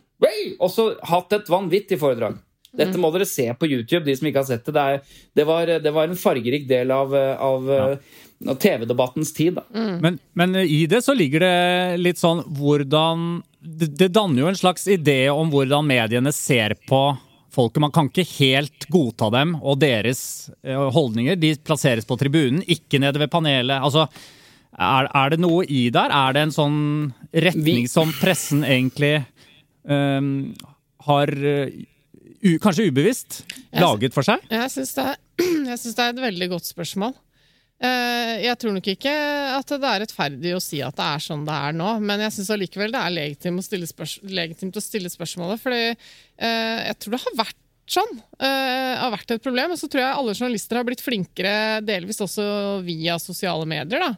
Og 0.61 0.71
så 0.71 0.89
hatt 1.09 1.33
et 1.39 1.49
vanvittig 1.51 1.99
foredrag. 2.01 2.39
Dette 2.73 2.97
må 2.97 3.11
dere 3.13 3.27
se 3.29 3.45
på 3.53 3.69
YouTube, 3.69 4.07
de 4.07 4.15
som 4.17 4.27
ikke 4.31 4.41
har 4.41 4.49
sett 4.49 4.65
det. 4.65 4.73
Det, 4.73 4.83
er, 4.83 5.01
det, 5.37 5.45
var, 5.45 5.73
det 5.85 5.93
var 5.93 6.09
en 6.09 6.17
fargerik 6.17 6.65
del 6.71 6.91
av, 6.95 7.13
av, 7.13 7.67
ja. 7.69 8.55
TV-debattens 8.57 9.35
tid. 9.37 9.59
Da. 9.59 9.65
Men, 10.01 10.17
men 10.33 10.57
i 10.63 10.87
det 10.89 11.03
så 11.05 11.13
ligger 11.15 11.45
det 11.45 11.99
litt 12.01 12.23
sånn 12.23 12.41
hvordan 12.57 13.43
det, 13.61 13.91
det 14.01 14.09
danner 14.17 14.43
jo 14.43 14.49
en 14.51 14.59
slags 14.59 14.89
idé 14.91 15.27
om 15.31 15.53
hvordan 15.53 15.87
mediene 15.87 16.33
ser 16.35 16.75
på 16.89 17.03
folket. 17.53 17.83
Man 17.85 17.93
kan 17.95 18.09
ikke 18.09 18.25
helt 18.41 18.89
godta 18.91 19.29
dem 19.37 19.55
og 19.61 19.77
deres 19.85 20.23
eh, 20.65 20.89
holdninger. 20.97 21.37
De 21.37 21.53
plasseres 21.61 22.09
på 22.09 22.17
tribunen, 22.19 22.65
ikke 22.65 23.03
nede 23.03 23.21
ved 23.23 23.31
panelet. 23.31 23.85
Altså, 23.85 24.09
er, 24.73 25.11
er 25.13 25.35
det 25.35 25.43
noe 25.45 25.67
i 25.69 25.85
der? 25.93 26.09
Er 26.09 26.33
det 26.35 26.47
en 26.49 26.57
sånn 26.57 26.81
retning 27.37 27.85
Vi- 27.85 27.93
som 27.93 28.11
pressen 28.17 28.65
egentlig 28.65 29.19
eh, 29.21 29.29
har 29.89 31.33
eh, 31.45 32.57
kanskje 32.63 32.89
ubevisst, 32.91 33.43
laget 33.75 34.15
for 34.15 34.27
seg? 34.27 34.43
Jeg 34.51 34.71
syns 34.75 34.95
det, 34.99 35.09
det 35.67 35.93
er 35.99 36.09
et 36.13 36.25
veldig 36.29 36.49
godt 36.55 36.69
spørsmål. 36.71 37.15
Eh, 37.83 38.37
Jeg 38.47 38.59
tror 38.63 38.77
nok 38.77 38.87
ikke 38.93 39.13
at 39.57 39.73
det 39.75 39.89
er 39.91 40.05
rettferdig 40.05 40.53
å 40.55 40.61
si 40.63 40.79
at 40.87 40.95
det 40.99 41.07
er 41.17 41.25
sånn 41.25 41.43
det 41.49 41.57
er 41.67 41.75
nå, 41.75 41.89
men 42.05 42.23
jeg 42.29 42.37
syns 42.37 42.53
allikevel 42.55 42.95
det 42.95 43.01
er 43.03 43.17
legitimt 43.17 43.59
å 43.59 43.67
stille, 43.67 43.89
spørs 43.91 44.21
legitimt 44.31 44.79
å 44.79 44.83
stille 44.85 45.11
spørsmålet, 45.11 45.63
fordi 45.63 45.83
eh, 45.91 46.79
jeg 46.87 46.99
tror 47.03 47.17
det 47.17 47.23
har 47.25 47.39
vært 47.43 47.59
sånn. 47.93 48.13
eh, 48.39 48.93
har 49.03 49.11
vært 49.13 49.35
et 49.35 49.43
problem. 49.43 49.75
Og 49.75 49.81
så 49.81 49.89
tror 49.91 50.05
jeg 50.05 50.15
alle 50.21 50.37
journalister 50.39 50.79
har 50.79 50.87
blitt 50.87 51.03
flinkere, 51.03 51.83
delvis 51.85 52.23
også 52.23 52.45
via 52.87 53.19
sosiale 53.21 53.67
medier, 53.69 53.99
da, 54.07 54.13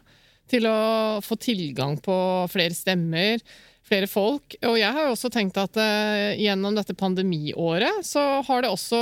til 0.47 0.67
å 0.69 0.77
få 1.25 1.35
tilgang 1.41 1.97
på 2.05 2.15
flere 2.53 2.77
stemmer, 2.77 3.41
flere 3.85 4.07
folk. 4.09 4.55
Og 4.65 4.77
jeg 4.79 4.91
har 4.95 5.07
jo 5.07 5.13
også 5.13 5.29
tenkt 5.33 5.57
at 5.61 5.77
eh, 5.81 6.37
gjennom 6.41 6.77
dette 6.77 6.95
pandemiåret 6.97 8.01
så 8.05 8.23
har 8.47 8.63
det 8.65 8.71
også 8.73 9.01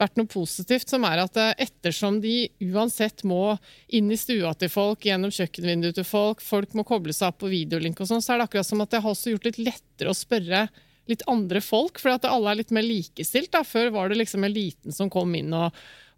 vært 0.00 0.20
noe 0.20 0.30
positivt, 0.30 0.90
som 0.90 1.06
er 1.08 1.24
at 1.24 1.40
eh, 1.40 1.54
ettersom 1.66 2.20
de 2.22 2.44
uansett 2.70 3.24
må 3.26 3.56
inn 3.88 4.10
i 4.12 4.20
stua 4.20 4.54
til 4.58 4.70
folk, 4.72 5.02
gjennom 5.06 5.34
kjøkkenvinduet 5.34 5.98
til 5.98 6.06
folk, 6.06 6.44
folk 6.44 6.76
må 6.78 6.86
koble 6.86 7.14
seg 7.16 7.32
opp 7.32 7.42
på 7.42 7.50
videolink 7.52 8.00
og 8.00 8.10
sånn, 8.10 8.22
så 8.22 8.34
er 8.34 8.40
det 8.40 8.50
akkurat 8.50 8.70
som 8.70 8.84
at 8.84 8.94
det 8.94 9.02
har 9.02 9.14
også 9.14 9.34
gjort 9.34 9.50
litt 9.50 9.60
lettere 9.64 10.14
å 10.14 10.16
spørre 10.16 10.68
litt 11.10 11.24
andre 11.30 11.62
folk, 11.64 11.98
for 11.98 12.14
at 12.14 12.28
alle 12.28 12.52
er 12.52 12.60
litt 12.60 12.74
mer 12.74 12.86
likestilt. 12.86 13.50
Da. 13.50 13.64
Før 13.66 13.90
var 13.96 14.10
det 14.10 14.20
liksom 14.20 14.46
eliten 14.46 14.94
som 14.94 15.10
kom 15.10 15.34
inn 15.34 15.50
og, 15.56 15.74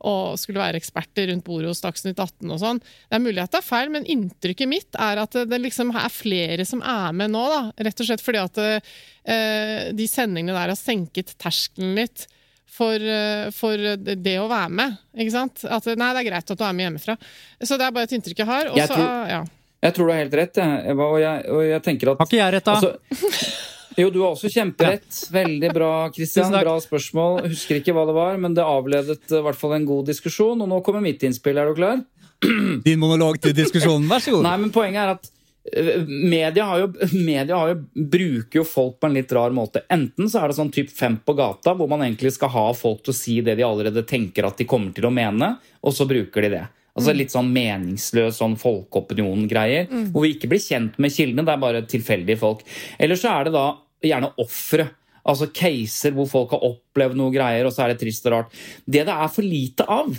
og 0.08 0.38
skulle 0.40 0.60
være 0.62 0.80
eksperter 0.80 1.28
rundt 1.30 1.44
bordet 1.46 1.70
hos 1.70 1.80
Dagsnytt 1.84 2.18
18 2.18 2.50
og 2.50 2.60
sånn. 2.62 2.80
Det 2.82 3.18
er 3.18 3.22
mulig 3.24 3.42
at 3.44 3.52
det 3.54 3.60
er 3.62 3.66
feil, 3.68 3.90
men 3.94 4.06
inntrykket 4.10 4.70
mitt 4.70 4.98
er 4.98 5.20
at 5.22 5.36
det 5.48 5.60
liksom 5.62 5.94
er 5.94 6.10
flere 6.12 6.66
som 6.68 6.82
er 6.82 7.14
med 7.16 7.32
nå, 7.34 7.42
da. 7.52 7.62
Rett 7.86 8.02
og 8.02 8.08
slett 8.10 8.24
fordi 8.24 8.42
at 8.42 8.62
eh, 8.66 9.88
de 9.94 10.06
sendingene 10.10 10.56
der 10.56 10.72
har 10.74 10.78
senket 10.78 11.34
terskelen 11.42 11.94
litt. 11.98 12.26
For, 12.72 12.96
eh, 12.96 13.50
for 13.52 13.76
det 14.00 14.36
å 14.40 14.46
være 14.48 14.70
med. 14.72 14.94
Ikke 15.20 15.34
sant? 15.34 15.60
At 15.68 15.84
nei, 15.92 16.06
det 16.16 16.22
er 16.22 16.28
greit 16.30 16.52
at 16.54 16.56
du 16.56 16.62
er 16.64 16.72
med 16.78 16.86
hjemmefra. 16.86 17.18
Så 17.60 17.76
det 17.76 17.84
er 17.84 17.92
bare 17.92 18.08
et 18.08 18.14
inntrykk 18.16 18.40
jeg 18.40 18.48
har. 18.48 18.70
Og 18.72 18.78
Jeg 18.80 18.88
så, 18.88 18.96
tror- 18.96 19.28
ja. 19.28 19.42
Jeg 19.82 19.94
tror 19.96 20.06
du 20.06 20.12
har 20.14 20.20
helt 20.22 20.34
rett, 20.38 20.58
jeg, 20.62 20.94
og 20.96 21.16
jeg, 21.20 21.44
og 21.50 21.60
jeg 21.66 21.82
tenker 21.82 22.12
at 22.12 22.20
Har 22.22 22.28
ikke 22.30 22.38
jeg 22.38 22.52
rett, 22.54 22.68
da? 22.68 22.74
Altså, 22.78 23.62
jo, 23.96 24.08
du 24.10 24.20
har 24.22 24.32
også 24.32 24.50
kjemperett. 24.52 25.08
Veldig 25.32 25.70
bra, 25.74 25.92
Christian. 26.14 26.54
Bra 26.54 26.78
spørsmål. 26.82 27.42
Husker 27.52 27.80
ikke 27.80 27.94
hva 27.96 28.06
det 28.08 28.16
var, 28.16 28.40
men 28.40 28.56
det 28.56 28.64
avledet 28.64 29.20
eh, 29.28 29.38
i 29.40 29.44
hvert 29.44 29.58
fall 29.58 29.76
en 29.76 29.86
god 29.88 30.08
diskusjon. 30.10 30.64
Og 30.64 30.70
nå 30.70 30.80
kommer 30.86 31.04
mitt 31.04 31.22
innspill. 31.26 31.60
Er 31.60 31.70
du 31.70 31.78
klar? 31.78 32.02
Din 32.86 33.00
monolog 33.02 33.40
til 33.42 33.54
diskusjonen, 33.56 34.08
vær 34.10 34.24
så 34.24 34.36
god. 34.36 34.46
Nei, 34.48 34.56
men 34.64 34.74
poenget 34.74 35.02
er 35.04 35.14
at 35.14 35.30
eh, 35.72 36.04
Media, 36.08 36.66
har 36.70 36.82
jo, 36.82 36.90
media 37.30 37.60
har 37.60 37.72
jo, 37.74 37.80
bruker 38.16 38.62
jo 38.62 38.66
folk 38.68 38.98
på 39.00 39.10
en 39.10 39.16
litt 39.20 39.32
rar 39.36 39.54
måte. 39.54 39.84
Enten 39.92 40.30
så 40.30 40.42
er 40.42 40.50
det 40.52 40.58
sånn 40.58 40.74
typ 40.74 40.92
fem 40.92 41.20
på 41.22 41.36
gata, 41.38 41.76
hvor 41.78 41.90
man 41.90 42.04
egentlig 42.06 42.34
skal 42.36 42.52
ha 42.56 42.68
folk 42.76 43.04
til 43.04 43.14
å 43.14 43.18
si 43.22 43.40
det 43.44 43.56
de 43.60 43.66
allerede 43.66 44.06
tenker 44.08 44.48
at 44.48 44.60
de 44.60 44.68
kommer 44.68 44.94
til 44.96 45.08
å 45.08 45.14
mene, 45.14 45.56
og 45.82 45.96
så 45.96 46.08
bruker 46.08 46.48
de 46.48 46.54
det. 46.58 46.64
Altså 46.92 47.14
Litt 47.16 47.32
sånn 47.32 47.48
meningsløs 47.54 48.36
sånn 48.36 48.58
folkeopinion-greier, 48.60 49.86
hvor 50.12 50.26
vi 50.26 50.34
ikke 50.34 50.50
blir 50.52 50.60
kjent 50.60 50.98
med 51.00 51.14
kildene. 51.14 51.44
Det 51.48 51.54
er 51.54 51.62
bare 51.62 51.84
tilfeldige 51.88 52.40
folk. 52.42 52.60
Eller 53.00 53.16
så 53.16 53.30
er 53.32 53.48
det 53.48 53.54
da 53.54 53.62
gjerne 54.10 54.32
ofre. 54.42 54.88
Altså 55.28 55.48
caser 55.54 56.14
hvor 56.16 56.26
folk 56.30 56.54
har 56.56 56.64
opplevd 56.66 57.18
noe 57.18 57.32
greier, 57.34 57.66
og 57.66 57.74
så 57.74 57.84
er 57.84 57.92
det 57.92 58.02
trist 58.02 58.26
og 58.26 58.36
rart. 58.36 58.60
Det 58.84 59.04
det 59.06 59.14
er 59.14 59.30
for 59.30 59.46
lite 59.46 59.86
av, 59.86 60.16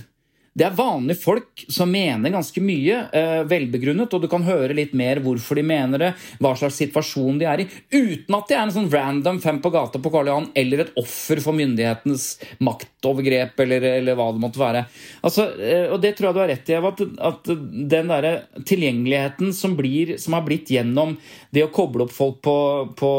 det 0.54 0.68
er 0.68 0.76
vanlige 0.78 1.18
folk 1.18 1.64
som 1.72 1.90
mener 1.90 2.30
ganske 2.34 2.62
mye, 2.62 3.00
eh, 3.10 3.42
velbegrunnet, 3.50 4.14
og 4.14 4.22
du 4.22 4.28
kan 4.30 4.44
høre 4.46 4.76
litt 4.78 4.94
mer 4.94 5.18
hvorfor 5.24 5.58
de 5.58 5.64
mener 5.66 6.02
det, 6.02 6.12
hva 6.38 6.52
slags 6.58 6.78
situasjon 6.78 7.40
de 7.42 7.48
er 7.50 7.64
i, 7.64 7.68
uten 7.90 8.38
at 8.38 8.52
de 8.52 8.58
er 8.58 8.62
en 8.62 8.74
sånn 8.76 8.90
random 8.94 9.40
fem 9.42 9.58
på 9.64 9.72
gata 9.74 10.02
på 10.02 10.12
Karl 10.14 10.30
Johan, 10.30 10.50
eller 10.54 10.84
et 10.84 11.00
offer 11.02 11.42
for 11.42 11.58
myndighetenes 11.58 12.28
maktovergrep, 12.62 13.58
eller, 13.66 13.88
eller 13.96 14.20
hva 14.20 14.30
det 14.36 14.44
måtte 14.44 14.62
være. 14.62 14.86
Altså, 15.26 15.48
eh, 15.58 15.88
og 15.90 15.98
det 16.04 16.14
tror 16.18 16.30
jeg 16.30 16.38
du 16.38 16.42
har 16.44 16.52
rett 16.54 16.70
i, 16.70 16.78
Eva, 16.78 16.94
at, 16.94 17.02
at 17.32 17.52
den 17.96 18.14
derre 18.14 18.34
tilgjengeligheten 18.62 19.56
som, 19.58 19.74
blir, 19.80 20.16
som 20.22 20.38
har 20.38 20.46
blitt 20.46 20.70
gjennom 20.74 21.18
det 21.54 21.66
å 21.66 21.72
koble 21.74 22.06
opp 22.06 22.14
folk 22.14 22.40
på, 22.46 22.56
på, 22.98 23.12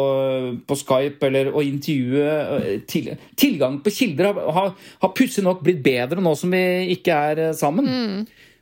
på 0.63 0.79
Skype 0.79 1.27
eller 1.27 1.51
å 1.51 1.67
intervjue 1.67 2.39
eh, 2.61 2.81
til, 2.87 3.11
Tilgang 3.39 3.81
på 3.83 3.91
kilder 3.93 4.31
har, 4.31 4.39
har, 4.55 4.73
har 5.03 5.13
pussig 5.17 5.43
nok 5.45 5.63
blitt 5.65 5.83
bedre 5.85 6.23
nå 6.23 6.33
som 6.39 6.53
vi 6.55 6.63
ikke 6.95 7.15
er 7.15 7.24
eh, 7.41 7.55
sammen. 7.57 7.89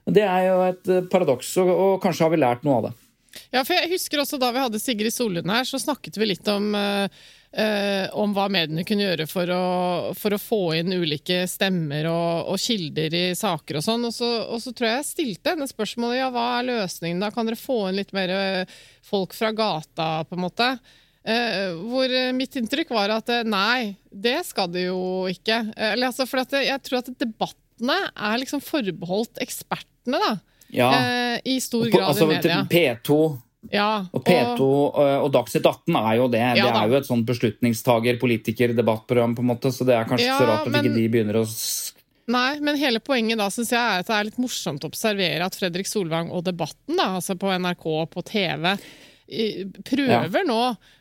Det 0.04 0.24
er 0.26 0.48
jo 0.48 0.58
et 0.66 0.90
eh, 0.90 1.04
paradoks, 1.10 1.54
og, 1.62 1.70
og 1.70 1.94
kanskje 2.02 2.26
har 2.26 2.34
vi 2.34 2.42
lært 2.42 2.66
noe 2.66 2.80
av 2.80 2.88
det. 2.88 2.96
Ja, 3.52 3.62
for 3.64 3.72
jeg 3.72 3.94
husker 3.94 4.20
også 4.20 4.36
Da 4.36 4.50
vi 4.52 4.60
hadde 4.60 4.80
Sigrid 4.82 5.14
Sollund 5.14 5.48
her, 5.48 5.64
så 5.64 5.80
snakket 5.80 6.18
vi 6.20 6.28
litt 6.28 6.48
om, 6.52 6.74
eh, 6.76 7.22
eh, 7.56 8.10
om 8.18 8.34
hva 8.36 8.48
mediene 8.52 8.84
kunne 8.84 9.06
gjøre 9.06 9.26
for 9.30 9.52
å, 9.54 9.62
for 10.18 10.36
å 10.36 10.40
få 10.40 10.60
inn 10.80 10.92
ulike 10.92 11.42
stemmer 11.48 12.10
og, 12.10 12.50
og 12.52 12.60
kilder 12.60 13.14
i 13.16 13.24
saker 13.38 13.78
og 13.80 13.86
sånn. 13.86 14.08
Og, 14.08 14.18
og 14.22 14.58
så 14.64 14.74
tror 14.74 14.90
jeg 14.90 15.00
jeg 15.00 15.10
stilte 15.12 15.54
henne 15.54 15.70
spørsmålet 15.70 16.20
ja, 16.20 16.32
hva 16.34 16.48
er 16.58 16.68
løsningen 16.72 17.22
da? 17.22 17.30
Kan 17.32 17.48
dere 17.48 17.60
få 17.60 17.86
inn 17.88 18.00
litt 18.02 18.12
mer 18.16 18.34
folk 19.06 19.36
fra 19.38 19.54
gata, 19.56 20.10
på 20.28 20.36
en 20.36 20.44
måte? 20.48 20.74
Eh, 21.22 21.70
hvor 21.86 22.10
mitt 22.34 22.56
inntrykk 22.58 22.90
var 22.92 23.14
at 23.14 23.30
nei, 23.46 23.94
det 24.10 24.40
skal 24.48 24.68
det 24.74 24.88
jo 24.88 25.28
ikke. 25.30 25.62
Eller, 25.76 26.10
altså, 26.10 26.26
for 26.28 26.42
jeg 26.42 26.82
tror 26.82 27.00
at 27.00 27.14
debattene 27.82 28.10
er 28.16 28.38
liksom 28.38 28.60
forbeholdt 28.62 29.40
ekspertene, 29.42 30.18
da. 30.18 30.36
Ja. 30.72 30.90
Eh, 30.94 31.40
I 31.44 31.60
stor 31.60 31.88
grad 31.90 32.08
altså, 32.08 32.24
i 32.30 32.34
media. 32.36 32.62
P2 32.70 33.38
Ja, 33.70 34.06
og 34.10 34.24
P2 34.24 34.60
og, 34.64 34.96
og 34.98 35.32
Dagsnytt 35.34 35.66
18 35.68 35.96
er 36.00 36.16
jo 36.16 36.28
det. 36.32 36.40
Ja 36.58 36.64
det 36.64 36.80
er 36.80 36.88
jo 36.88 36.96
et 36.98 37.06
sånn 37.06 37.24
beslutningstager, 37.28 38.18
politiker, 38.18 38.72
debattprogram, 38.74 39.36
på 39.36 39.44
en 39.44 39.50
måte, 39.52 39.70
så 39.70 39.84
det 39.86 39.94
er 39.94 40.08
kanskje 40.08 40.26
Ja, 40.26 40.38
så 40.40 40.48
rart 40.48 40.66
at 40.66 40.72
men- 40.72 40.84
ikke 40.88 40.94
de 40.96 41.08
begynner 41.08 41.42
å 41.42 41.46
Nei, 42.32 42.60
men 42.62 42.76
hele 42.78 43.00
poenget 43.02 43.36
da 43.36 43.48
synes 43.50 43.72
jeg 43.74 43.78
er 43.82 43.98
at 44.00 44.06
det 44.06 44.14
er 44.14 44.24
litt 44.28 44.38
morsomt 44.38 44.84
å 44.84 44.88
observere 44.88 45.42
at 45.44 45.56
Fredrik 45.58 45.88
Solvang 45.90 46.30
og 46.30 46.44
Debatten, 46.46 46.94
da, 46.96 47.16
altså 47.18 47.34
på 47.36 47.50
NRK 47.50 47.86
og 47.90 48.10
på 48.14 48.22
TV, 48.22 48.76
prøver 49.88 50.44
nå 50.46 50.58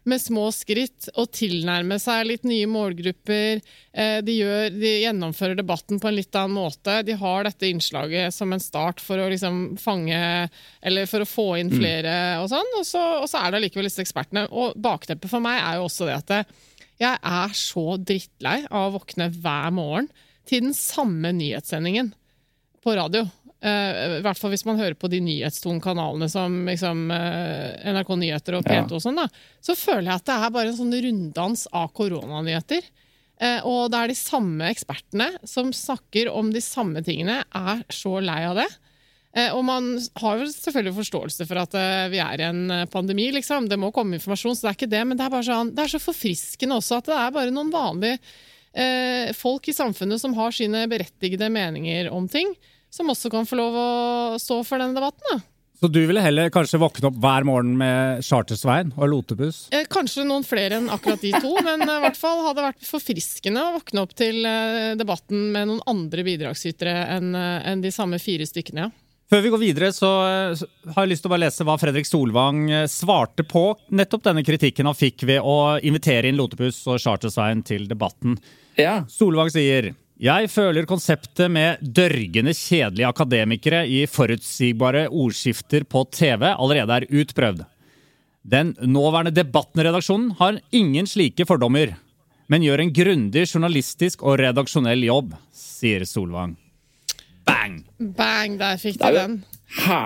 med 0.10 0.22
små 0.22 0.48
skritt 0.56 1.10
å 1.20 1.26
tilnærme 1.30 1.98
seg 2.02 2.26
litt 2.30 2.46
nye 2.48 2.68
målgrupper. 2.72 3.62
Eh, 3.94 4.22
De, 4.26 4.36
gjør, 4.40 4.70
de 4.74 4.94
gjennomfører 5.04 5.60
debatten 5.60 6.00
på 6.02 6.10
en 6.10 6.16
litt 6.18 6.36
annen 6.40 6.56
måte. 6.58 7.02
De 7.08 7.18
har 7.20 7.44
dette 7.48 7.68
innslaget 7.70 8.34
som 8.34 8.54
en 8.56 8.64
start 8.64 9.02
for 9.04 9.20
å 9.22 9.30
liksom 9.32 9.78
fange 9.82 10.50
Eller 10.82 11.06
for 11.12 11.22
å 11.26 11.30
få 11.30 11.48
inn 11.60 11.70
flere 11.74 12.16
og 12.42 12.50
sånn, 12.50 12.72
og 12.80 12.86
så, 12.88 13.04
og 13.22 13.28
så 13.30 13.44
er 13.44 13.52
det 13.52 13.62
allikevel 13.62 13.90
disse 13.90 14.02
ekspertene. 14.06 14.48
Og 14.52 14.74
bakteppet 14.82 15.30
for 15.30 15.44
meg 15.44 15.60
er 15.62 15.78
jo 15.80 15.86
også 15.90 16.08
det 16.10 16.18
at 16.18 16.32
det, 16.32 16.42
jeg 17.02 17.18
er 17.26 17.54
så 17.58 17.86
drittlei 17.98 18.60
av 18.70 18.90
å 18.92 18.98
våkne 19.00 19.32
hver 19.42 19.72
morgen 19.74 20.10
til 20.50 20.68
den 20.68 20.76
samme 20.78 21.32
nyhetssendingen 21.34 22.12
på 22.82 22.94
radio. 22.98 23.28
Eh, 23.62 24.18
I 24.18 24.22
hvert 24.26 24.40
fall 24.42 24.56
hvis 24.56 24.66
man 24.66 24.80
hører 24.82 24.98
på 24.98 25.10
de 25.12 25.20
nyhetstunge 25.22 25.84
kanalene 25.84 26.26
som 26.32 26.64
liksom, 26.66 27.04
uh, 27.14 27.78
NRK 27.94 28.16
Nyheter 28.18 28.58
og 28.58 28.66
P2 28.66 28.98
og 28.98 29.04
sånn. 29.04 29.20
da, 29.22 29.28
Så 29.62 29.76
føler 29.78 30.08
jeg 30.10 30.18
at 30.18 30.30
det 30.30 30.38
er 30.38 30.54
bare 30.56 30.72
en 30.72 30.80
sånn 30.80 30.96
runddans 31.06 31.68
av 31.70 31.92
koronanyheter. 31.98 32.88
Uh, 33.42 33.60
og 33.70 33.82
det 33.94 34.00
er 34.00 34.10
de 34.10 34.18
samme 34.18 34.72
ekspertene 34.74 35.30
som 35.46 35.70
snakker 35.74 36.32
om 36.34 36.50
de 36.54 36.64
samme 36.66 37.06
tingene, 37.06 37.44
er 37.46 37.84
så 37.94 38.18
lei 38.24 38.42
av 38.50 38.64
det. 38.64 38.72
Og 39.56 39.62
man 39.64 39.94
har 40.20 40.42
jo 40.42 40.46
selvfølgelig 40.52 40.92
forståelse 40.98 41.46
for 41.48 41.62
at 41.62 41.76
vi 42.12 42.18
er 42.20 42.42
i 42.42 42.48
en 42.50 42.74
pandemi, 42.92 43.30
liksom. 43.32 43.70
Det 43.72 43.78
må 43.80 43.88
komme 43.96 44.18
informasjon, 44.18 44.58
så 44.60 44.66
det 44.66 44.72
er 44.74 44.76
ikke 44.76 44.90
det. 44.92 45.04
Men 45.08 45.16
det 45.16 45.24
er, 45.24 45.32
bare 45.32 45.48
sånn, 45.48 45.72
det 45.72 45.86
er 45.86 45.94
så 45.94 46.02
forfriskende 46.04 46.76
også 46.76 46.98
at 46.98 47.08
det 47.08 47.16
er 47.16 47.32
bare 47.38 47.54
noen 47.56 47.72
vanlige 47.72 48.20
folk 49.40 49.72
i 49.72 49.78
samfunnet 49.78 50.20
som 50.20 50.36
har 50.36 50.52
sine 50.52 50.84
berettigede 50.92 51.48
meninger 51.48 52.12
om 52.12 52.28
ting, 52.28 52.52
som 52.92 53.10
også 53.14 53.32
kan 53.34 53.48
få 53.48 53.58
lov 53.60 53.78
å 53.80 53.88
stå 54.42 54.62
for 54.68 54.82
denne 54.84 54.98
debatten. 54.98 55.24
da. 55.32 55.40
Så 55.82 55.88
du 55.90 55.98
ville 56.06 56.22
heller 56.22 56.52
kanskje 56.54 56.78
våkne 56.78 57.08
opp 57.10 57.16
hver 57.24 57.46
morgen 57.48 57.72
med 57.80 58.20
Chartersveien 58.22 58.92
og 59.00 59.08
Lotebuss? 59.10 59.64
Eh, 59.74 59.88
Kanskje 59.90 60.22
noen 60.30 60.44
flere 60.46 60.78
enn 60.78 60.92
akkurat 60.94 61.24
de 61.24 61.32
to, 61.42 61.56
men 61.66 61.82
eh, 61.88 61.96
i 61.98 62.04
hvert 62.04 62.20
fall 62.20 62.44
hadde 62.46 62.60
det 62.60 62.68
vært 62.68 62.86
forfriskende 62.86 63.64
å 63.66 63.72
våkne 63.80 64.04
opp 64.04 64.14
til 64.20 64.46
eh, 64.46 64.92
debatten 65.00 65.48
med 65.56 65.72
noen 65.72 65.82
andre 65.90 66.26
bidragsytere 66.28 66.94
enn 67.16 67.32
eh, 67.34 67.64
enn 67.72 67.82
de 67.82 67.90
samme 67.96 68.20
fire 68.22 68.46
stykkene. 68.46 68.86
ja. 68.86 68.92
Før 69.32 69.42
vi 69.46 69.50
går 69.54 69.62
videre, 69.62 69.90
så 69.96 70.08
har 70.12 71.06
jeg 71.06 71.10
lyst 71.14 71.24
til 71.24 71.30
å 71.30 71.32
bare 71.32 71.46
lese 71.46 71.64
hva 71.64 71.78
Fredrik 71.80 72.04
Solvang 72.04 72.66
svarte 72.92 73.46
på 73.48 73.62
nettopp 73.96 74.26
denne 74.26 74.42
kritikken 74.44 74.90
han 74.90 74.98
fikk 75.00 75.24
ved 75.30 75.40
å 75.40 75.54
invitere 75.88 76.28
inn 76.28 76.36
Lotepus 76.36 76.82
og 76.92 77.00
Chartersveien 77.00 77.62
til 77.64 77.86
debatten. 77.88 78.36
Ja. 78.76 78.98
Solvang 79.08 79.48
sier 79.54 79.94
jeg 80.22 80.50
føler 80.54 80.86
konseptet 80.90 81.50
med 81.52 81.82
dørgende 81.82 82.54
kjedelige 82.54 83.10
akademikere 83.10 83.84
i 83.90 84.04
forutsigbare 84.10 85.08
ordskifter 85.10 85.86
på 85.90 86.04
TV 86.14 86.46
allerede 86.52 87.00
er 87.02 87.08
utprøvd. 87.22 87.64
Den 88.42 88.74
nåværende 88.82 89.34
Debatten-redaksjonen 89.38 90.32
har 90.40 90.60
ingen 90.74 91.06
slike 91.10 91.46
fordommer, 91.50 91.96
men 92.50 92.64
gjør 92.66 92.82
en 92.84 92.94
grundig 92.94 93.46
journalistisk 93.50 94.24
og 94.26 94.40
redaksjonell 94.42 95.04
jobb, 95.06 95.36
sier 95.54 96.06
Solvang. 96.10 96.56
Bang! 97.48 97.82
Bang, 98.00 98.58
der 98.62 98.78
fikk 98.82 98.98
du 99.02 99.08
den. 99.16 99.36
ha, 99.86 100.02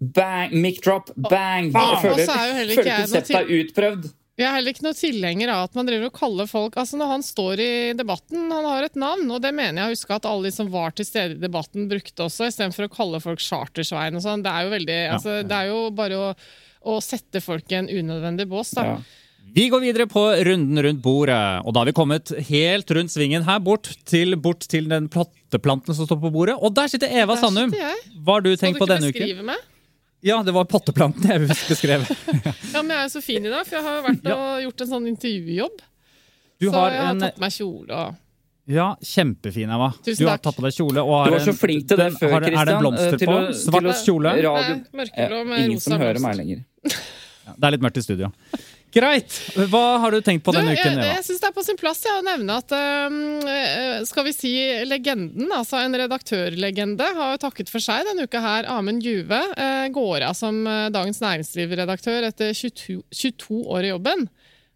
bang, 0.00 0.52
mic 0.60 0.80
drop, 0.84 1.10
bang. 1.16 1.70
Og- 1.76 1.92
Jeg 1.92 2.02
føler, 2.02 2.24
så 2.26 2.36
er 2.40 2.48
jo 2.48 2.54
heller 2.60 2.72
ikke 2.72 2.82
føler 2.82 2.90
jeg 2.90 2.98
noe 2.98 3.06
konseptet 3.06 3.36
er 3.40 3.52
utprøvd. 3.60 4.12
Jeg 4.34 4.48
er 4.48 4.56
heller 4.56 4.74
ikke 4.74 4.82
noe 4.82 4.98
tilhenger 4.98 5.50
av 5.54 5.68
at 5.68 5.76
man 5.78 5.86
driver 5.86 6.08
og 6.08 6.16
kaller 6.16 6.48
folk 6.50 6.74
Altså 6.80 6.98
Når 6.98 7.10
han 7.12 7.22
står 7.22 7.60
i 7.62 7.72
debatten, 7.94 8.48
han 8.50 8.66
har 8.66 8.86
et 8.86 8.96
navn, 8.98 9.28
og 9.30 9.42
det 9.44 9.52
mener 9.54 9.84
jeg 9.84 9.86
å 9.86 9.94
huske 9.94 10.16
at 10.16 10.26
alle 10.26 10.48
de 10.48 10.54
som 10.56 10.70
var 10.72 10.94
til 10.96 11.06
stede 11.06 11.36
i 11.36 11.42
debatten, 11.42 11.86
brukte 11.90 12.26
også, 12.26 12.48
istedenfor 12.50 12.88
å 12.88 12.94
kalle 12.96 13.22
folk 13.22 13.42
Chartersveien 13.44 14.18
og 14.18 14.24
sånn. 14.24 14.42
Det 14.42 14.50
er 14.50 14.66
jo 14.66 14.72
veldig 14.74 14.96
altså, 15.16 15.36
Det 15.46 15.58
er 15.60 15.70
jo 15.70 15.82
bare 15.94 16.18
å, 16.18 16.32
å 16.90 16.96
sette 17.04 17.42
folk 17.44 17.70
i 17.70 17.78
en 17.78 17.90
unødvendig 17.92 18.48
bås, 18.50 18.74
da. 18.74 18.96
Vi 19.54 19.68
går 19.70 19.84
videre 19.84 20.06
på 20.10 20.22
runden 20.48 20.80
rundt 20.82 21.02
bordet, 21.04 21.36
og 21.62 21.74
da 21.76 21.82
har 21.82 21.90
vi 21.90 21.94
kommet 21.94 22.32
helt 22.48 22.90
rundt 22.96 23.12
svingen 23.12 23.44
her, 23.46 23.60
bort 23.62 23.90
til, 24.08 24.34
bort 24.40 24.66
til 24.66 24.88
den 24.90 25.06
platteplanten 25.12 25.94
som 25.94 26.08
står 26.08 26.18
på 26.24 26.32
bordet. 26.34 26.56
Og 26.58 26.74
der 26.74 26.90
sitter 26.90 27.12
Eva 27.12 27.36
Der 27.36 27.44
Sandum! 27.44 27.76
Hva 28.24 28.38
har 28.40 28.42
du 28.42 28.50
tenkt 28.58 28.80
du 28.80 28.82
på 28.82 28.90
denne 28.90 29.12
uken? 29.12 29.44
meg? 29.52 29.62
Ja, 30.24 30.38
det 30.42 30.54
var 30.56 30.64
potteplanten 30.64 31.28
jeg 31.28 31.46
beskrev. 31.68 32.04
Ja, 32.74 32.80
men 32.82 32.94
jeg 32.96 33.04
er 33.04 33.10
så 33.12 33.20
fin 33.22 33.44
i 33.44 33.50
dag, 33.52 33.66
for 33.68 33.76
jeg 33.76 33.84
har 33.84 34.02
vært 34.06 34.28
og 34.32 34.62
gjort 34.64 34.84
en 34.86 34.88
sånn 34.94 35.08
intervjujobb. 35.10 35.82
Du 36.62 36.68
så 36.70 36.84
jeg 36.88 37.00
har 37.02 37.10
en 37.12 37.20
tatt 37.26 37.40
meg 37.42 37.52
kjole 37.52 37.98
og 37.98 38.20
Ja, 38.72 38.86
kjempefin, 39.04 39.68
Emma. 39.68 39.90
Tusen 40.00 40.22
Du 40.24 40.28
har 40.30 40.38
takk. 40.38 40.46
tatt 40.46 40.56
på 40.56 40.64
deg 40.64 40.72
kjole 40.78 41.02
og 41.04 41.12
har 41.18 41.26
Du 41.28 41.34
var 41.36 41.42
så 41.44 41.52
flink 41.60 41.84
til 41.90 41.98
det 42.00 42.06
den- 42.08 42.16
før, 42.16 42.30
har- 42.32 42.46
Er 42.48 42.64
det 42.64 42.74
en 42.74 42.80
blomster 42.80 43.18
til 43.20 43.28
på? 43.28 43.36
Svart 43.60 43.84
til 43.90 43.98
kjole? 44.06 44.32
Radio. 44.38 44.78
Mørkeblå 44.96 45.40
med 45.50 45.58
Ingen 45.66 45.74
rosa 45.76 45.90
som 45.90 46.00
hører 46.00 46.20
meg 46.24 46.36
lenger. 46.40 46.62
Ja, 47.44 47.52
det 47.58 47.64
er 47.68 47.70
litt 47.76 47.82
mørkt 47.84 47.98
i 48.00 48.04
studio. 48.06 48.30
Greit. 48.94 49.34
Hva 49.72 49.98
har 50.02 50.14
du 50.14 50.20
tenkt 50.22 50.44
på 50.46 50.52
Du, 50.54 50.60
denne 50.60 50.76
uken, 50.76 51.00
Jeg, 51.02 51.16
jeg 51.16 51.26
syns 51.26 51.42
det 51.42 51.48
er 51.48 51.54
på 51.56 51.64
sin 51.66 51.78
plass 51.80 52.04
ja, 52.06 52.14
å 52.20 52.24
nevne 52.24 52.58
at 52.60 52.74
eh, 52.76 54.04
skal 54.06 54.28
vi 54.28 54.34
si 54.36 54.52
legenden, 54.86 55.50
altså 55.50 55.80
en 55.82 55.96
redaktørlegende, 55.98 57.08
har 57.18 57.34
jo 57.34 57.42
takket 57.42 57.72
for 57.72 57.82
seg 57.82 58.06
denne 58.06 58.28
uka 58.28 58.42
her. 58.44 58.68
Amund 58.70 59.02
Juve 59.04 59.40
uh, 59.58 59.86
går 59.94 60.28
av 60.28 60.36
som 60.38 60.62
eh, 60.70 60.86
Dagens 60.94 61.18
Næringsliv-redaktør 61.24 62.28
etter 62.30 62.54
22, 62.54 63.00
22 63.10 63.60
år 63.74 63.88
i 63.88 63.92
jobben. 63.92 64.26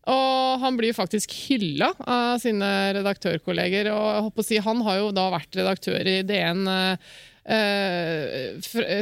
Og 0.09 0.63
han 0.63 0.79
blir 0.81 0.97
faktisk 0.97 1.35
hylla 1.47 1.93
av 2.09 2.41
sine 2.43 2.69
redaktørkolleger. 2.97 3.91
Og 3.93 4.07
jeg 4.09 4.25
håper 4.27 4.45
å 4.45 4.49
si, 4.49 4.63
han 4.65 4.81
har 4.87 5.03
jo 5.03 5.11
da 5.15 5.29
vært 5.37 5.59
redaktør 5.61 6.11
i 6.11 6.23
DN 6.27 6.65
uh, 6.67 7.13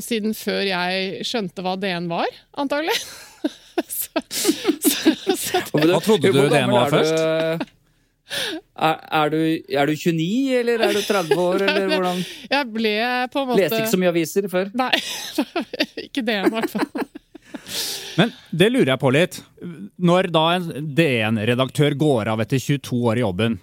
siden 0.05 0.37
før 0.39 0.61
jeg 0.67 1.25
skjønte 1.27 1.65
hva 1.65 1.79
DN 1.81 2.11
var, 2.13 2.29
antagelig. 2.61 2.99
så, 4.31 4.53
så, 4.81 5.35
så, 5.37 5.63
Hva 5.73 6.01
trodde 6.05 6.33
du 6.33 6.43
det 6.53 6.63
var 6.71 6.93
først? 6.93 7.17
du? 7.17 7.73
Er, 8.77 8.97
er, 9.07 9.31
du, 9.31 9.39
er 9.71 9.87
du 9.87 9.93
29, 9.95 10.57
eller 10.61 10.83
er 10.89 10.97
du 10.97 11.03
30 11.05 11.39
år, 11.41 11.63
eller 11.67 11.93
hvordan? 11.93 12.25
jeg 12.51 12.71
ble 12.75 12.95
på 13.33 13.43
en 13.43 13.51
måte 13.53 13.61
Leste 13.63 13.79
ikke 13.81 13.93
så 13.93 14.01
mye 14.03 14.13
aviser 14.13 14.49
før. 14.53 14.73
Nei, 14.77 14.91
ikke 16.09 16.25
det 16.27 16.41
i 16.43 16.51
hvert 16.57 16.75
fall. 16.75 17.07
Men 18.19 18.33
det 18.51 18.71
lurer 18.73 18.93
jeg 18.95 19.03
på 19.03 19.13
litt. 19.15 19.39
Når 20.03 20.31
da 20.35 20.45
en 20.57 20.69
DN-redaktør 20.97 21.97
går 21.99 22.33
av 22.33 22.43
etter 22.45 22.61
22 22.63 22.99
år 23.13 23.21
i 23.21 23.25
jobben 23.25 23.59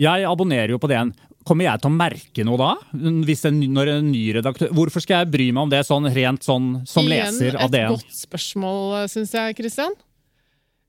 Jeg 0.00 0.24
abonnerer 0.26 0.74
jo 0.74 0.80
på 0.82 0.90
DN. 0.90 1.12
Kommer 1.46 1.66
jeg 1.66 1.82
til 1.82 1.90
å 1.90 1.94
merke 1.96 2.46
noe 2.46 2.60
da? 2.60 2.70
Hvis 3.26 3.44
en, 3.48 3.58
når 3.74 3.96
en 3.96 4.08
ny 4.12 4.22
redaktør 4.38 4.70
Hvorfor 4.76 5.02
skal 5.02 5.22
jeg 5.22 5.32
bry 5.32 5.48
meg 5.50 5.66
om 5.66 5.72
det 5.72 5.82
sånn 5.88 6.06
rent 6.14 6.46
sånn 6.46 6.70
som 6.88 7.08
leser 7.08 7.56
av 7.56 7.68
Igjen 7.68 7.74
DN? 7.74 7.82
et 7.82 7.94
godt 7.96 8.16
spørsmål, 8.22 8.82
syns 9.10 9.34
jeg, 9.36 9.58
Kristian. 9.58 9.94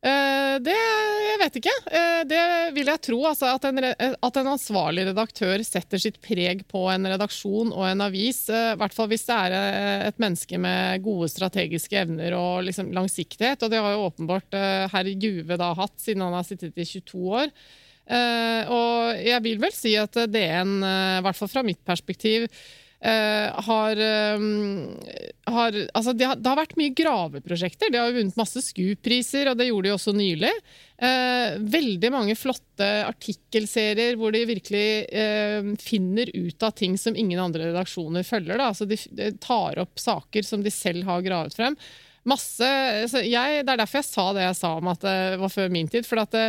Uh, 0.04 0.60
det 0.60 0.76
Jeg 0.76 1.40
vet 1.40 1.58
ikke. 1.62 1.74
Uh, 1.88 2.22
det 2.28 2.40
vil 2.76 2.90
jeg 2.92 3.02
tro. 3.08 3.22
Altså, 3.30 3.54
at, 3.56 3.68
en, 3.70 3.80
at 4.28 4.40
en 4.42 4.50
ansvarlig 4.52 5.06
redaktør 5.08 5.64
setter 5.64 6.02
sitt 6.02 6.20
preg 6.24 6.66
på 6.70 6.84
en 6.92 7.08
redaksjon 7.14 7.72
og 7.72 7.86
en 7.88 8.04
avis. 8.04 8.44
I 8.52 8.74
uh, 8.74 8.74
hvert 8.82 8.96
fall 8.96 9.08
hvis 9.12 9.24
det 9.30 9.38
er 9.38 9.56
eh, 9.58 10.04
et 10.10 10.20
menneske 10.22 10.60
med 10.60 11.06
gode 11.06 11.32
strategiske 11.32 11.98
evner 12.04 12.36
og 12.38 12.68
liksom 12.68 12.92
langsiktighet. 12.96 13.64
Og 13.64 13.72
det 13.72 13.80
har 13.80 13.96
jo 13.96 14.04
åpenbart 14.10 14.60
eh, 14.60 14.84
herr 14.92 15.10
Juve 15.14 15.58
da 15.60 15.72
hatt, 15.80 15.96
siden 16.04 16.26
han 16.28 16.36
har 16.36 16.46
sittet 16.48 16.76
i 16.76 16.88
22 17.00 17.24
år. 17.40 17.56
Eh, 18.04 18.72
og 18.72 19.20
jeg 19.24 19.44
vil 19.46 19.60
vel 19.64 19.76
si 19.76 19.96
at 20.00 20.18
DN, 20.28 20.80
eh, 20.84 21.18
i 21.20 21.24
hvert 21.24 21.40
fall 21.40 21.52
fra 21.52 21.64
mitt 21.66 21.80
perspektiv, 21.88 22.48
eh, 23.04 23.48
har, 23.68 24.00
har 25.48 25.78
Altså, 25.94 26.14
det 26.14 26.28
har, 26.28 26.36
det 26.40 26.50
har 26.50 26.60
vært 26.60 26.78
mye 26.80 26.96
graveprosjekter. 26.96 27.92
De 27.92 28.00
har 28.00 28.12
jo 28.12 28.20
vunnet 28.20 28.40
masse 28.40 28.64
SKU-priser, 28.64 29.52
og 29.52 29.60
det 29.60 29.70
gjorde 29.70 29.90
de 29.90 29.96
også 29.96 30.16
nylig. 30.16 30.54
Veldig 31.04 32.10
mange 32.14 32.36
flotte 32.40 32.88
artikkelserier 33.10 34.16
hvor 34.16 34.32
de 34.32 34.46
virkelig 34.48 35.76
finner 35.84 36.32
ut 36.32 36.64
av 36.64 36.72
ting 36.80 36.96
som 37.02 37.18
ingen 37.20 37.42
andre 37.44 37.74
redaksjoner 37.74 38.24
følger. 38.24 38.56
Da. 38.56 38.72
Altså, 38.72 38.88
de 38.88 39.34
tar 39.44 39.84
opp 39.84 40.00
saker 40.00 40.48
som 40.48 40.64
de 40.64 40.72
selv 40.72 41.04
har 41.10 41.26
gravet 41.28 41.60
frem. 41.60 41.76
Masse, 42.30 42.68
så 43.12 43.20
jeg, 43.20 43.66
det 43.66 43.74
er 43.74 43.82
derfor 43.82 44.00
jeg 44.00 44.08
sa 44.08 44.30
det 44.36 44.46
jeg 44.46 44.56
sa 44.62 44.70
om 44.80 44.88
at 44.94 45.02
det 45.04 45.18
var 45.42 45.52
før 45.52 45.74
min 45.74 45.90
tid. 45.92 46.08
For, 46.08 46.22
at 46.24 46.32
det, 46.32 46.46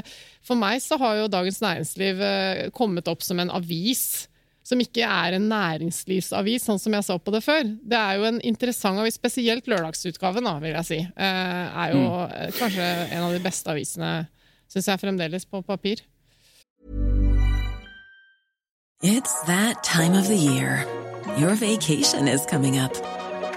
for 0.46 0.58
meg 0.58 0.78
så 0.84 0.98
har 1.00 1.18
jo 1.18 1.32
Dagens 1.32 1.58
Næringsliv 1.64 2.22
eh, 2.22 2.62
kommet 2.76 3.10
opp 3.10 3.26
som 3.26 3.42
en 3.42 3.50
avis 3.54 4.28
som 4.64 4.80
ikke 4.80 5.04
er 5.04 5.36
en 5.36 5.48
næringslivsavis, 5.50 6.64
sånn 6.64 6.80
som 6.80 6.94
jeg 6.96 7.04
så 7.04 7.18
på 7.20 7.34
det 7.34 7.42
før. 7.44 7.66
Det 7.84 7.98
er 7.98 8.16
jo 8.16 8.28
en 8.30 8.40
interessant 8.48 9.00
avis, 9.02 9.18
spesielt 9.18 9.68
lørdagsutgaven, 9.68 10.48
da, 10.48 10.54
vil 10.62 10.72
jeg 10.78 10.88
si. 10.88 11.00
Eh, 11.04 11.82
er 11.84 11.92
jo 11.92 12.06
mm. 12.08 12.54
kanskje 12.56 12.88
en 13.10 13.26
av 13.26 13.36
de 13.36 13.42
beste 13.44 13.74
avisene, 13.74 14.14
syns 14.72 14.88
jeg 14.88 15.02
fremdeles, 15.04 15.44
på 15.44 15.60
papir. 15.68 16.00
It's 19.04 19.36
that 19.44 19.84
time 19.84 20.14
of 20.14 20.28
the 20.28 20.36
year. 20.36 20.86
Your 21.36 21.54
vacation 21.54 22.26
is 22.26 22.46
coming 22.46 22.78
up. 22.78 22.96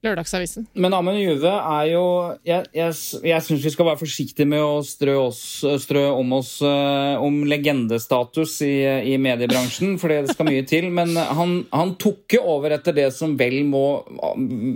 Lørdagsavisen. 0.00 0.64
Men 0.80 0.94
Amund 0.96 1.18
Juve 1.20 1.50
er 1.50 1.88
jo 1.90 2.04
Jeg, 2.46 2.70
jeg, 2.72 2.94
jeg 3.26 3.44
syns 3.44 3.64
vi 3.66 3.72
skal 3.74 3.88
være 3.90 4.00
forsiktige 4.00 4.48
med 4.48 4.62
å 4.64 4.78
strø, 4.86 5.16
oss, 5.26 5.42
strø 5.84 6.06
om 6.14 6.32
oss 6.38 6.54
uh, 6.64 7.20
om 7.20 7.42
legendestatus 7.48 8.54
i, 8.64 8.74
i 9.12 9.18
mediebransjen, 9.20 9.98
for 10.00 10.12
det 10.12 10.32
skal 10.32 10.48
mye 10.48 10.64
til. 10.68 10.88
Men 10.94 11.12
han, 11.16 11.52
han 11.74 11.94
tok 12.00 12.38
jo 12.38 12.44
over 12.56 12.76
etter 12.78 12.96
det 12.96 13.10
som 13.16 13.36
vel 13.36 13.60
må 13.68 13.84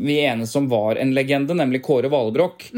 vi 0.04 0.18
enes 0.24 0.52
om 0.60 0.68
var 0.68 1.00
en 1.00 1.14
legende, 1.16 1.56
nemlig 1.56 1.82
Kåre 1.84 2.10
Valbrokk. 2.12 2.68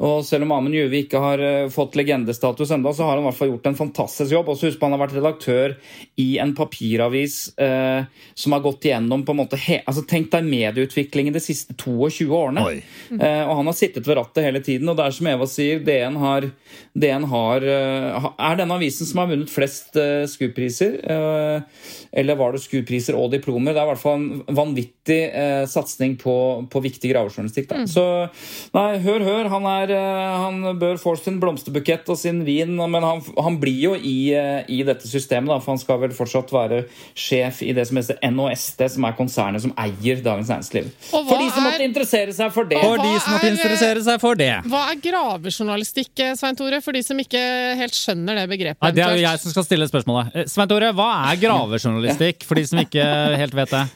Og 0.00 0.24
selv 0.26 0.46
om 0.46 0.54
Amund 0.56 0.76
Juve 0.76 1.02
ikke 1.02 1.20
har 1.20 1.42
eh, 1.44 1.68
fått 1.72 1.98
legendestatus 1.98 2.72
enda, 2.74 2.92
så 2.96 3.04
har 3.04 3.16
han 3.16 3.24
i 3.24 3.28
hvert 3.28 3.38
fall 3.38 3.52
gjort 3.52 3.68
en 3.70 3.78
fantastisk 3.78 4.34
jobb. 4.34 4.50
Og 4.50 4.58
så 4.58 4.70
husk 4.70 4.80
på 4.80 4.88
han 4.88 4.96
har 4.96 5.04
vært 5.04 5.18
redaktør 5.18 5.76
i 6.20 6.30
en 6.42 6.54
papiravis 6.56 7.38
uh, 7.60 8.08
som 8.34 8.56
har 8.56 8.64
gått 8.64 8.88
igjennom 8.88 9.24
på 9.26 9.34
en 9.34 9.42
måte 9.42 9.60
he, 9.60 9.80
altså 9.84 10.06
Tenk 10.10 10.30
deg 10.32 10.48
medieutviklingen 10.48 11.34
de 11.36 11.42
siste 11.42 11.76
22 11.98 12.28
årene. 12.36 12.64
Eh, 13.10 13.42
og 13.48 13.56
han 13.60 13.66
har 13.70 13.76
sittet 13.76 14.06
ved 14.06 14.16
rattet 14.20 14.44
hele 14.46 14.60
tiden. 14.64 14.88
Og 14.88 14.96
det 14.98 15.06
er 15.06 15.16
som 15.16 15.26
Eva 15.32 15.48
sier, 15.50 15.80
DN, 15.84 16.16
har, 16.22 16.46
DN 16.94 17.26
har, 17.30 17.66
eh, 17.66 18.28
er 18.50 18.56
denne 18.60 18.76
avisen 18.78 19.08
som 19.08 19.22
har 19.22 19.30
vunnet 19.32 19.50
flest 19.50 19.96
eh, 20.00 20.24
SKU-priser. 20.30 20.98
Eh, 21.04 21.84
eller 22.22 22.38
var 22.40 22.52
det 22.56 22.62
SKU-priser 22.64 23.18
og 23.18 23.30
diplomer? 23.34 23.74
Det 23.74 23.82
er 23.82 23.88
i 23.88 23.92
hvert 23.92 24.02
fall 24.02 24.18
en 24.20 24.56
vanvittig 24.56 25.20
eh, 25.30 25.64
satsing 25.70 26.16
på, 26.20 26.34
på 26.70 26.82
viktig 26.84 27.10
gravejournalistikk. 27.12 27.70
Mm. 27.70 27.86
Så 27.90 28.04
nei, 28.76 28.88
hør, 29.04 29.24
hør. 29.26 29.50
Han, 29.52 29.66
er, 29.70 29.94
eh, 29.96 30.38
han 30.44 30.78
bør 30.80 30.98
få 31.02 31.16
sin 31.20 31.40
blomsterbukett 31.42 32.08
og 32.10 32.18
sin 32.20 32.42
vin, 32.46 32.76
men 32.78 33.06
han, 33.06 33.22
han 33.38 33.58
blir 33.62 33.80
jo 33.90 33.94
i, 33.96 34.32
eh, 34.36 34.62
i 34.70 34.82
dette 34.86 35.08
systemet, 35.10 35.50
da, 35.50 35.58
for 35.62 35.74
han 35.74 35.82
skal 35.82 36.00
vel 36.04 36.14
fortsatt 36.16 36.52
være 36.54 36.84
sjef 37.18 37.62
i 37.66 37.72
det 37.76 37.86
som 37.88 37.98
heter 38.00 38.18
NHST, 38.30 38.86
som 38.96 39.06
er 39.08 39.16
konsernet 39.18 39.64
som 39.64 39.74
eier 39.80 40.20
Dagens 40.24 40.50
Næringsliv. 40.52 40.90
Og 41.14 41.24
hva 41.24 41.28
For 41.30 41.42
de 41.44 41.50
som 41.54 41.66
er- 41.66 41.79
måtte 41.80 41.88
interessere 41.88 42.34
seg 42.36 42.52
for 42.52 42.68
det. 42.68 42.80
For 42.82 43.00
de 43.00 43.12
som 43.20 43.34
måtte 43.34 43.50
interessere 43.50 44.04
seg 44.04 44.20
for 44.22 44.38
det. 44.38 44.52
Hva 44.68 44.82
er 44.90 45.00
gravejournalistikk, 45.04 46.12
eh, 46.20 46.34
Svein 46.38 46.58
Tore? 46.58 46.80
For 46.84 46.92
de 46.96 47.02
som 47.02 47.18
ikke 47.18 47.40
helt 47.80 47.96
skjønner 47.96 48.40
det 48.40 48.46
begrepet. 48.50 48.82
Nei, 48.82 48.92
det 48.92 49.04
er 49.04 49.16
jo 49.16 49.24
jeg 49.24 49.42
som 49.44 49.54
skal 49.54 49.66
stille 49.68 49.88
spørsmålet. 49.88 50.34
Eh, 50.34 50.48
Svein 50.50 50.68
Tore, 50.70 50.92
hva 50.92 51.10
er 51.30 51.40
gravejournalistikk, 51.40 52.44
for 52.44 52.60
de 52.60 52.66
som 52.66 52.82
ikke 52.82 53.04
helt 53.40 53.54
vet 53.54 53.76
det? 53.76 53.86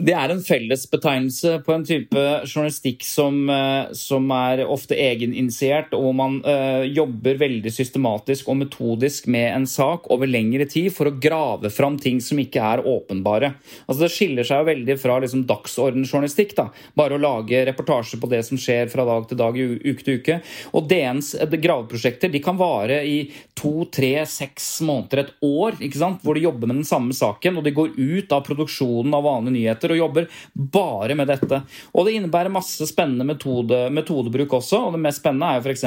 Det 0.00 0.14
er 0.16 0.32
en 0.32 0.40
fellesbetegnelse 0.40 1.58
på 1.66 1.74
en 1.74 1.82
type 1.84 2.22
journalistikk 2.46 3.02
som, 3.04 3.42
eh, 3.52 3.90
som 3.96 4.30
er 4.32 4.62
ofte 4.64 4.96
egeninitiert, 4.96 5.92
og 5.96 6.06
hvor 6.06 6.14
man 6.16 6.38
uh, 6.46 6.84
jobber 6.88 7.36
veldig 7.40 7.72
systematisk 7.74 8.48
og 8.48 8.60
metodisk 8.62 9.28
med 9.30 9.48
en 9.52 9.66
sak 9.68 10.08
over 10.12 10.30
lengre 10.30 10.64
tid 10.70 10.88
for 10.94 11.10
å 11.10 11.14
grave 11.20 11.68
fram 11.72 11.98
ting 12.00 12.20
som 12.24 12.40
ikke 12.40 12.62
er 12.64 12.84
åpenbare. 12.88 13.52
Altså 13.86 14.06
Det 14.06 14.10
skiller 14.14 14.48
seg 14.48 14.62
jo 14.62 14.68
veldig 14.70 14.96
fra 15.02 15.18
liksom, 15.20 15.44
dagsordenjournalistikk. 15.50 16.56
da. 16.56 16.68
Bare 16.96 17.18
å 17.18 17.20
lage 17.20 17.60
reportasje 17.68 18.20
på 18.20 18.30
det 18.32 18.42
som 18.48 18.60
skjer 18.60 18.88
fra 18.92 19.04
dag 19.08 19.28
til 19.28 19.40
dag, 19.40 19.60
uke 19.60 20.06
til 20.06 20.20
uke. 20.20 20.40
Og 20.72 20.88
DNs 20.88 21.34
eh, 21.36 21.58
graveprosjekter 21.60 22.32
de 22.32 22.40
kan 22.44 22.58
vare 22.60 23.02
i 23.04 23.18
to, 23.58 23.84
tre, 23.92 24.14
seks 24.24 24.72
måneder, 24.86 25.26
et 25.26 25.44
år, 25.44 25.76
ikke 25.84 26.00
sant? 26.00 26.24
hvor 26.24 26.36
de 26.36 26.46
jobber 26.46 26.70
med 26.70 26.80
den 26.80 26.88
samme 26.88 27.16
saken, 27.16 27.60
og 27.60 27.66
de 27.66 27.76
går 27.76 27.94
ut 27.98 28.32
av 28.32 28.44
produksjonen 28.48 29.12
av 29.16 29.26
vanlige 29.28 29.58
nyheter 29.58 29.89
og 29.94 30.00
jobber 30.00 30.28
bare 30.54 31.16
med 31.18 31.30
dette. 31.30 31.60
Og 31.94 32.06
det 32.06 32.16
innebærer 32.18 32.52
masse 32.52 32.86
spennende 32.88 33.26
metode, 33.28 33.82
metodebruk 33.94 34.56
også, 34.60 34.84
og 34.86 34.96
det 34.96 35.02
mest 35.04 35.22
spennende 35.22 35.50
er 35.50 35.60
jo 35.60 35.66
f.eks. 35.66 35.86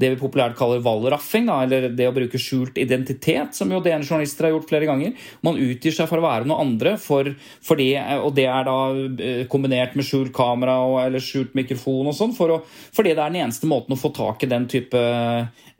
det 0.00 0.12
vi 0.14 0.20
populært 0.20 0.56
kaller 0.58 0.82
valraffing, 0.84 1.50
eller 1.54 1.90
det 1.96 2.08
å 2.08 2.14
bruke 2.16 2.40
skjult 2.40 2.78
identitet, 2.80 3.56
som 3.56 3.72
jo 3.72 3.82
DN-journalister 3.84 4.48
har 4.48 4.54
gjort 4.56 4.70
flere 4.70 4.88
ganger. 4.90 5.16
Man 5.46 5.60
utgir 5.60 5.94
seg 5.96 6.10
for 6.10 6.20
å 6.20 6.26
være 6.26 6.48
noe 6.48 6.60
andre, 6.64 6.96
for, 7.00 7.32
for 7.64 7.80
det, 7.80 7.92
og 8.20 8.34
det 8.36 8.46
er 8.50 8.68
da 8.68 8.78
eh, 8.94 9.42
kombinert 9.50 9.96
med 9.98 10.06
skjult 10.06 10.34
kamera 10.36 10.78
og, 10.86 11.00
eller 11.04 11.24
skjult 11.24 11.56
mikrofon 11.58 12.10
og 12.10 12.16
sånn, 12.16 12.36
for 12.36 12.60
fordi 12.94 13.12
det 13.14 13.22
er 13.22 13.32
den 13.32 13.44
eneste 13.44 13.68
måten 13.70 13.94
å 13.94 14.00
få 14.00 14.10
tak 14.16 14.42
i 14.44 14.50
den 14.50 14.66
type 14.70 15.00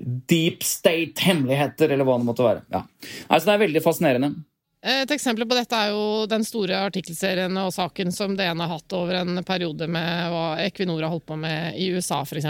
deep 0.00 0.64
state-hemmeligheter, 0.64 1.90
eller 1.90 2.06
hva 2.08 2.18
det 2.20 2.28
måtte 2.28 2.46
være. 2.46 2.64
Ja. 2.72 2.84
Altså, 3.28 3.48
det 3.48 3.54
er 3.54 3.64
veldig 3.66 3.82
fascinerende. 3.84 4.32
Et 4.80 5.10
eksempel 5.12 5.44
på 5.44 5.56
dette 5.58 5.76
er 5.76 5.90
jo 5.92 6.24
den 6.30 6.44
store 6.46 6.78
artikkelserien 6.86 7.52
og 7.60 7.72
saken 7.74 8.08
som 8.16 8.32
DN 8.36 8.62
har 8.64 8.70
hatt 8.78 8.94
over 8.96 9.18
en 9.18 9.42
periode 9.44 9.84
med 9.92 10.30
hva 10.32 10.44
Equinor 10.64 11.02
har 11.04 11.12
holdt 11.12 11.26
på 11.28 11.36
med 11.36 11.76
i 11.76 11.90
USA, 11.92 12.22
f.eks. 12.24 12.48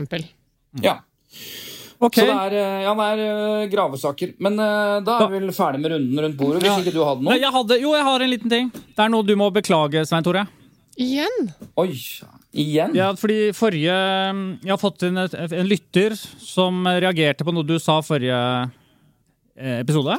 Ja. 0.84 1.00
Okay. 2.00 2.22
Så 2.22 2.30
det 2.30 2.36
er, 2.38 2.54
eh, 2.56 2.84
ja, 2.86 2.92
det 2.96 3.08
er 3.12 3.24
eh, 3.26 3.66
gravesaker. 3.72 4.36
Men 4.40 4.54
eh, 4.62 5.00
da 5.04 5.18
er 5.20 5.26
vi 5.34 5.40
vel 5.42 5.52
ferdig 5.52 5.82
med 5.82 5.92
runden 5.92 6.22
rundt 6.24 6.38
bordet, 6.38 6.62
hvis 6.62 6.70
Ja. 6.70 6.78
ikke 6.80 6.94
du 6.94 7.02
hadde 7.04 7.26
noe? 7.26 7.36
jeg 7.36 7.52
hadde, 7.58 7.80
jo, 7.82 7.92
jeg 7.98 8.06
har 8.06 8.24
en 8.24 8.30
liten 8.30 8.54
ting. 8.54 8.70
Det 8.72 9.04
er 9.04 9.12
noe 9.12 9.26
du 9.26 9.34
må 9.36 9.50
beklage, 9.52 10.06
Svein 10.08 10.24
Tore. 10.24 10.46
Igjen! 11.00 11.50
Oi, 11.80 11.90
igjen? 12.54 12.94
Ja, 12.94 13.10
fordi 13.16 13.50
forrige 13.56 13.94
Jeg 13.94 14.70
har 14.70 14.80
fått 14.80 15.04
inn 15.06 15.16
en 15.18 15.68
lytter 15.68 16.14
som 16.14 16.82
reagerte 16.86 17.44
på 17.46 17.54
noe 17.54 17.66
du 17.66 17.76
sa 17.82 17.98
forrige 18.04 18.38
eh, 19.58 19.80
episode. 19.82 20.18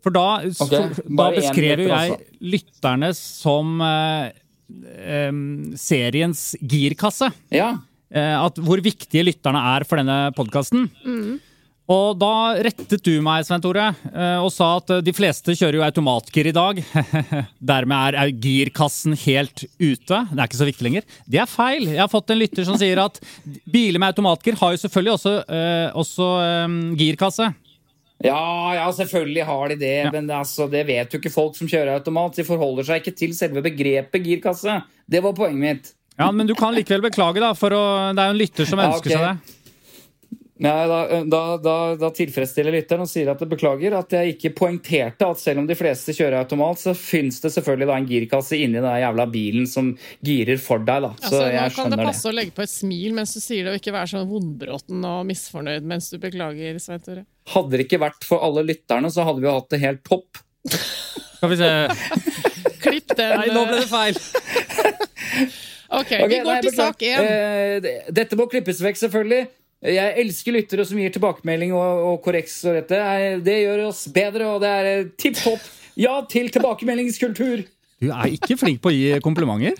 For 0.00 0.14
da, 0.14 0.26
for, 0.56 0.96
da 1.04 1.28
beskrev 1.36 1.84
jo 1.84 1.90
jeg 1.90 2.16
lytterne 2.54 3.12
som 3.16 3.80
eh, 3.84 4.30
eh, 4.96 5.30
seriens 5.80 6.44
girkasse. 6.60 7.30
Ja. 7.52 7.74
Eh, 8.10 8.34
at 8.38 8.58
hvor 8.64 8.82
viktige 8.82 9.26
lytterne 9.28 9.60
er 9.76 9.86
for 9.88 10.00
denne 10.00 10.22
podkasten. 10.36 10.88
Og 11.90 12.14
da 12.20 12.54
rettet 12.62 13.02
du 13.02 13.16
meg, 13.24 13.42
Svein 13.46 13.62
Tore, 13.64 13.88
eh, 14.12 14.36
og 14.38 14.52
sa 14.54 14.76
at 14.78 14.92
eh, 14.94 15.00
de 15.02 15.14
fleste 15.14 15.56
kjører 15.58 15.80
jo 15.80 15.86
automatgir 15.86 16.46
i 16.46 16.54
dag. 16.54 16.78
Dermed 17.72 18.18
er 18.20 18.30
girkassen 18.30 19.16
helt 19.24 19.64
ute. 19.80 20.20
Det 20.30 20.36
er 20.38 20.44
ikke 20.44 20.60
så 20.60 20.68
viktig 20.68 20.86
lenger. 20.86 21.08
Det 21.26 21.40
er 21.42 21.50
feil. 21.50 21.88
Jeg 21.90 22.02
har 22.04 22.12
fått 22.12 22.30
en 22.30 22.38
lytter 22.38 22.68
som 22.68 22.78
sier 22.78 23.00
at 23.02 23.18
biler 23.66 23.98
med 23.98 24.12
automatgir 24.12 24.58
har 24.60 24.76
jo 24.76 24.82
selvfølgelig 24.84 25.16
også, 25.16 25.34
eh, 25.50 25.98
også 25.98 26.30
girkasse. 27.00 27.50
Ja, 28.22 28.74
ja, 28.76 28.86
selvfølgelig 28.92 29.44
har 29.48 29.68
de 29.72 29.76
det, 29.80 29.94
Ja. 30.04 30.10
men 30.12 30.26
det, 30.28 30.34
altså, 30.36 30.66
det 30.70 30.82
vet 30.86 31.12
jo 31.14 31.18
ikke 31.18 31.32
folk 31.32 31.56
som 31.56 31.68
kjører 31.70 31.94
automat. 31.96 32.36
De 32.36 32.44
forholder 32.44 32.84
seg 32.84 33.00
ikke 33.00 33.16
til 33.16 33.32
selve 33.36 33.62
begrepet 33.64 34.22
girkasse. 34.26 34.82
Det 35.08 35.22
var 35.24 35.32
poenget 35.32 35.60
mitt. 35.64 35.92
Ja, 36.20 36.30
Men 36.30 36.46
du 36.46 36.54
kan 36.54 36.74
likevel 36.76 37.00
beklage, 37.06 37.40
da, 37.40 37.54
for 37.56 37.72
å, 37.72 37.80
det 38.12 38.20
er 38.20 38.28
jo 38.28 38.34
en 38.36 38.42
lytter 38.42 38.66
som 38.68 38.78
Ja, 38.82 38.90
ønsker 38.92 39.10
seg 39.14 39.24
det. 39.24 39.56
Ja, 40.60 40.74
da, 40.84 40.96
da, 41.24 41.40
da, 41.56 41.74
da 41.96 42.08
tilfredsstiller 42.12 42.74
lytteren 42.74 43.06
og 43.06 43.08
sier 43.08 43.30
at 43.32 43.40
det 43.40 43.46
beklager 43.48 43.94
at 43.96 44.12
jeg 44.12 44.34
ikke 44.34 44.50
poengterte 44.58 45.24
at 45.24 45.40
selv 45.40 45.62
om 45.62 45.68
de 45.70 45.76
fleste 45.78 46.12
kjører 46.12 46.42
automat, 46.42 46.76
så 46.82 46.92
finnes 46.92 47.38
det 47.40 47.48
selvfølgelig 47.54 47.88
da 47.88 47.94
en 47.96 48.08
girkasse 48.10 48.58
inni 48.60 48.76
den 48.76 48.98
jævla 49.00 49.24
bilen 49.32 49.64
som 49.70 49.88
girer 50.20 50.60
for 50.60 50.84
deg. 50.84 51.06
da. 51.06 51.14
Så 51.16 51.30
Altså, 51.30 51.38
nå 51.40 51.46
jeg 51.48 51.56
kan 51.56 51.64
det 51.64 51.76
skjønner 51.78 52.02
det. 52.02 52.08
passe 52.10 52.28
å 52.28 52.34
legge 52.36 52.52
på 52.58 52.64
et 52.66 52.72
smil 52.74 53.16
mens 53.16 53.32
du 53.32 53.40
sier 53.40 53.64
det, 53.64 53.72
og 53.72 53.80
ikke 53.80 53.94
være 53.96 54.10
sånn 54.12 54.28
vondbråten 54.28 55.06
og 55.08 55.22
misfornøyd 55.30 55.86
mens 55.94 56.10
du 56.12 56.18
beklager, 56.20 56.76
Svein 56.84 57.00
Tore. 57.06 57.24
Hadde 57.54 57.72
det 57.80 57.86
ikke 57.88 58.02
vært 58.04 58.28
for 58.28 58.44
alle 58.44 58.66
lytterne, 58.68 59.08
så 59.14 59.24
hadde 59.24 59.40
vi 59.40 59.48
jo 59.48 59.54
hatt 59.56 59.70
det 59.72 59.80
helt 59.86 60.02
topp. 60.04 60.42
Skal 60.68 61.54
vi 61.54 61.56
se. 61.62 61.70
Klipp 62.84 63.16
den. 63.16 63.32
Nei, 63.40 63.48
nå 63.54 63.64
ble 63.64 63.80
det 63.80 63.88
feil. 63.88 64.20
Ok, 65.88 66.04
okay 66.04 66.28
vi 66.28 66.42
går 66.44 66.52
nei, 66.52 66.60
til 66.68 66.76
sak 66.76 67.00
én. 67.08 67.24
Eh, 67.24 68.04
dette 68.12 68.36
må 68.36 68.44
klippes 68.52 68.84
vekk, 68.84 69.00
selvfølgelig. 69.06 69.48
Jeg 69.80 70.12
elsker 70.20 70.52
lyttere 70.52 70.84
som 70.84 70.98
gir 71.00 71.12
tilbakemelding 71.14 71.70
og, 71.72 72.02
og 72.10 72.18
korreks 72.24 72.58
og 72.68 72.76
dette. 72.76 72.98
Det 73.46 73.56
gjør 73.62 73.86
oss 73.86 74.02
bedre, 74.12 74.50
og 74.52 74.60
det 74.60 74.72
er 74.76 74.88
eh, 74.90 75.06
tipp 75.16 75.38
topp. 75.40 75.68
Ja 76.00 76.18
til 76.28 76.50
tilbakemeldingskultur! 76.52 77.64
Du 78.00 78.08
er 78.12 78.32
ikke 78.32 78.56
flink 78.60 78.80
på 78.84 78.92
å 78.92 78.94
gi 78.94 79.16
komplimenter. 79.24 79.76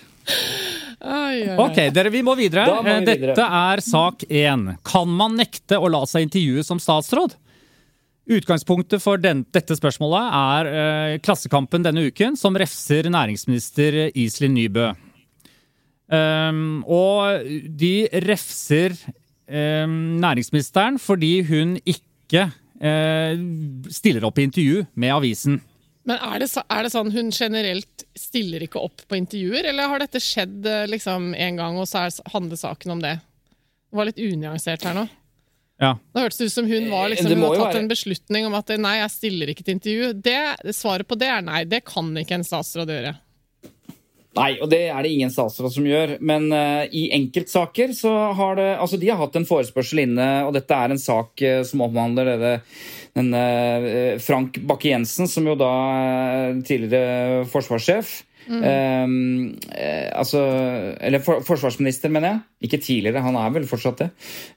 Ok, 1.01 1.79
dere, 1.95 2.11
vi 2.13 2.21
må 2.25 2.35
videre. 2.37 2.67
Må 2.69 2.83
vi 2.85 2.91
Eh, 2.93 2.99
videre. 3.01 3.33
Dette 3.33 3.47
er 3.61 3.81
sak 3.81 4.25
én. 4.29 4.67
Kan 4.85 5.09
man 5.09 5.37
nekte 5.37 5.79
å 5.81 5.89
la 5.89 6.03
seg 6.09 6.27
intervjue 6.27 6.65
som 6.65 6.81
statsråd? 6.81 7.37
Utgangspunktet 8.31 9.03
for 9.03 9.17
den, 9.19 9.45
dette 9.53 9.75
spørsmålet 9.75 10.35
er 10.41 10.69
eh, 10.71 11.19
Klassekampen 11.25 11.83
denne 11.83 12.05
uken, 12.09 12.37
som 12.37 12.57
refser 12.57 13.09
næringsminister 13.11 14.11
Iselin 14.15 14.55
Nybø. 14.55 14.91
Um, 16.11 16.83
og 16.91 17.47
de 17.79 18.09
refser 18.27 18.97
næringsministeren 19.51 20.99
fordi 21.03 21.41
hun 21.49 21.77
ikke 21.83 22.47
eh, 22.81 23.41
stiller 23.93 24.25
opp 24.29 24.39
i 24.39 24.47
intervju 24.49 24.85
med 24.95 25.15
avisen. 25.17 25.61
Men 26.09 26.17
er 26.25 26.41
det, 26.43 26.49
er 26.57 26.87
det 26.87 26.93
sånn 26.95 27.11
hun 27.13 27.29
generelt 27.35 28.05
stiller 28.19 28.65
ikke 28.65 28.81
opp 28.81 29.03
på 29.09 29.19
intervjuer, 29.19 29.67
eller 29.69 29.91
har 29.93 30.03
dette 30.03 30.23
skjedd 30.23 30.65
eh, 30.67 30.87
liksom 30.91 31.35
en 31.37 31.61
gang, 31.61 31.79
og 31.79 31.89
så 31.91 32.07
er, 32.07 32.15
handler 32.33 32.61
saken 32.61 32.97
om 32.97 33.03
det? 33.05 33.19
Det 33.91 33.99
var 33.99 34.09
litt 34.09 34.23
unyansert 34.23 34.87
her 34.87 34.97
nå. 34.97 35.07
Ja. 35.81 35.95
Det 36.13 36.23
hørtes 36.27 36.41
ut 36.45 36.53
som 36.53 36.67
hun 36.69 36.91
var 36.93 37.09
liksom, 37.09 37.29
Det 37.31 37.37
hun 37.39 37.45
har 37.47 37.57
tatt 37.57 37.75
være- 37.75 37.83
en 37.83 37.89
beslutning 37.89 38.47
om 38.47 38.55
at 38.59 38.69
nei, 38.79 38.97
jeg 39.01 39.13
stiller 39.15 39.49
ikke 39.53 39.65
til 39.65 39.77
intervju. 39.79 40.13
Det, 40.29 40.75
svaret 40.77 41.09
på 41.09 41.17
det 41.19 41.31
er 41.33 41.41
nei. 41.43 41.63
Det 41.65 41.83
kan 41.89 42.11
ikke 42.21 42.37
en 42.37 42.45
statsråd 42.45 42.93
gjøre. 42.93 43.15
Nei, 44.39 44.53
og 44.63 44.69
det 44.71 44.85
er 44.93 45.03
det 45.03 45.11
ingen 45.11 45.33
statsråd 45.35 45.73
som 45.75 45.87
gjør. 45.89 46.15
Men 46.23 46.49
uh, 46.55 46.85
i 46.87 47.09
enkeltsaker 47.17 47.95
så 47.99 48.13
har 48.39 48.57
det 48.61 48.69
Altså, 48.77 49.01
de 49.01 49.11
har 49.11 49.19
hatt 49.19 49.37
en 49.41 49.49
forespørsel 49.49 50.05
inne, 50.05 50.31
og 50.47 50.55
dette 50.55 50.77
er 50.77 50.95
en 50.95 51.03
sak 51.03 51.43
uh, 51.43 51.61
som 51.67 51.83
omhandler 51.89 52.31
denne, 52.35 52.55
den, 53.19 53.35
uh, 53.35 54.19
Frank 54.23 54.61
Bakke-Jensen, 54.71 55.31
som 55.31 55.51
jo 55.51 55.59
da 55.59 55.71
er 55.91 56.61
tidligere 56.67 57.47
forsvarssjef. 57.51 58.21
Mm. 58.51 59.55
eh, 59.71 60.19
altså 60.19 60.41
Eller 61.01 61.23
for, 61.23 61.43
forsvarsminister, 61.47 62.11
mener 62.11 62.29
jeg. 62.29 62.41
Ikke 62.67 62.81
tidligere, 62.83 63.23
han 63.23 63.37
er 63.39 63.53
vel 63.55 63.69
fortsatt 63.69 64.03
det. 64.03 64.09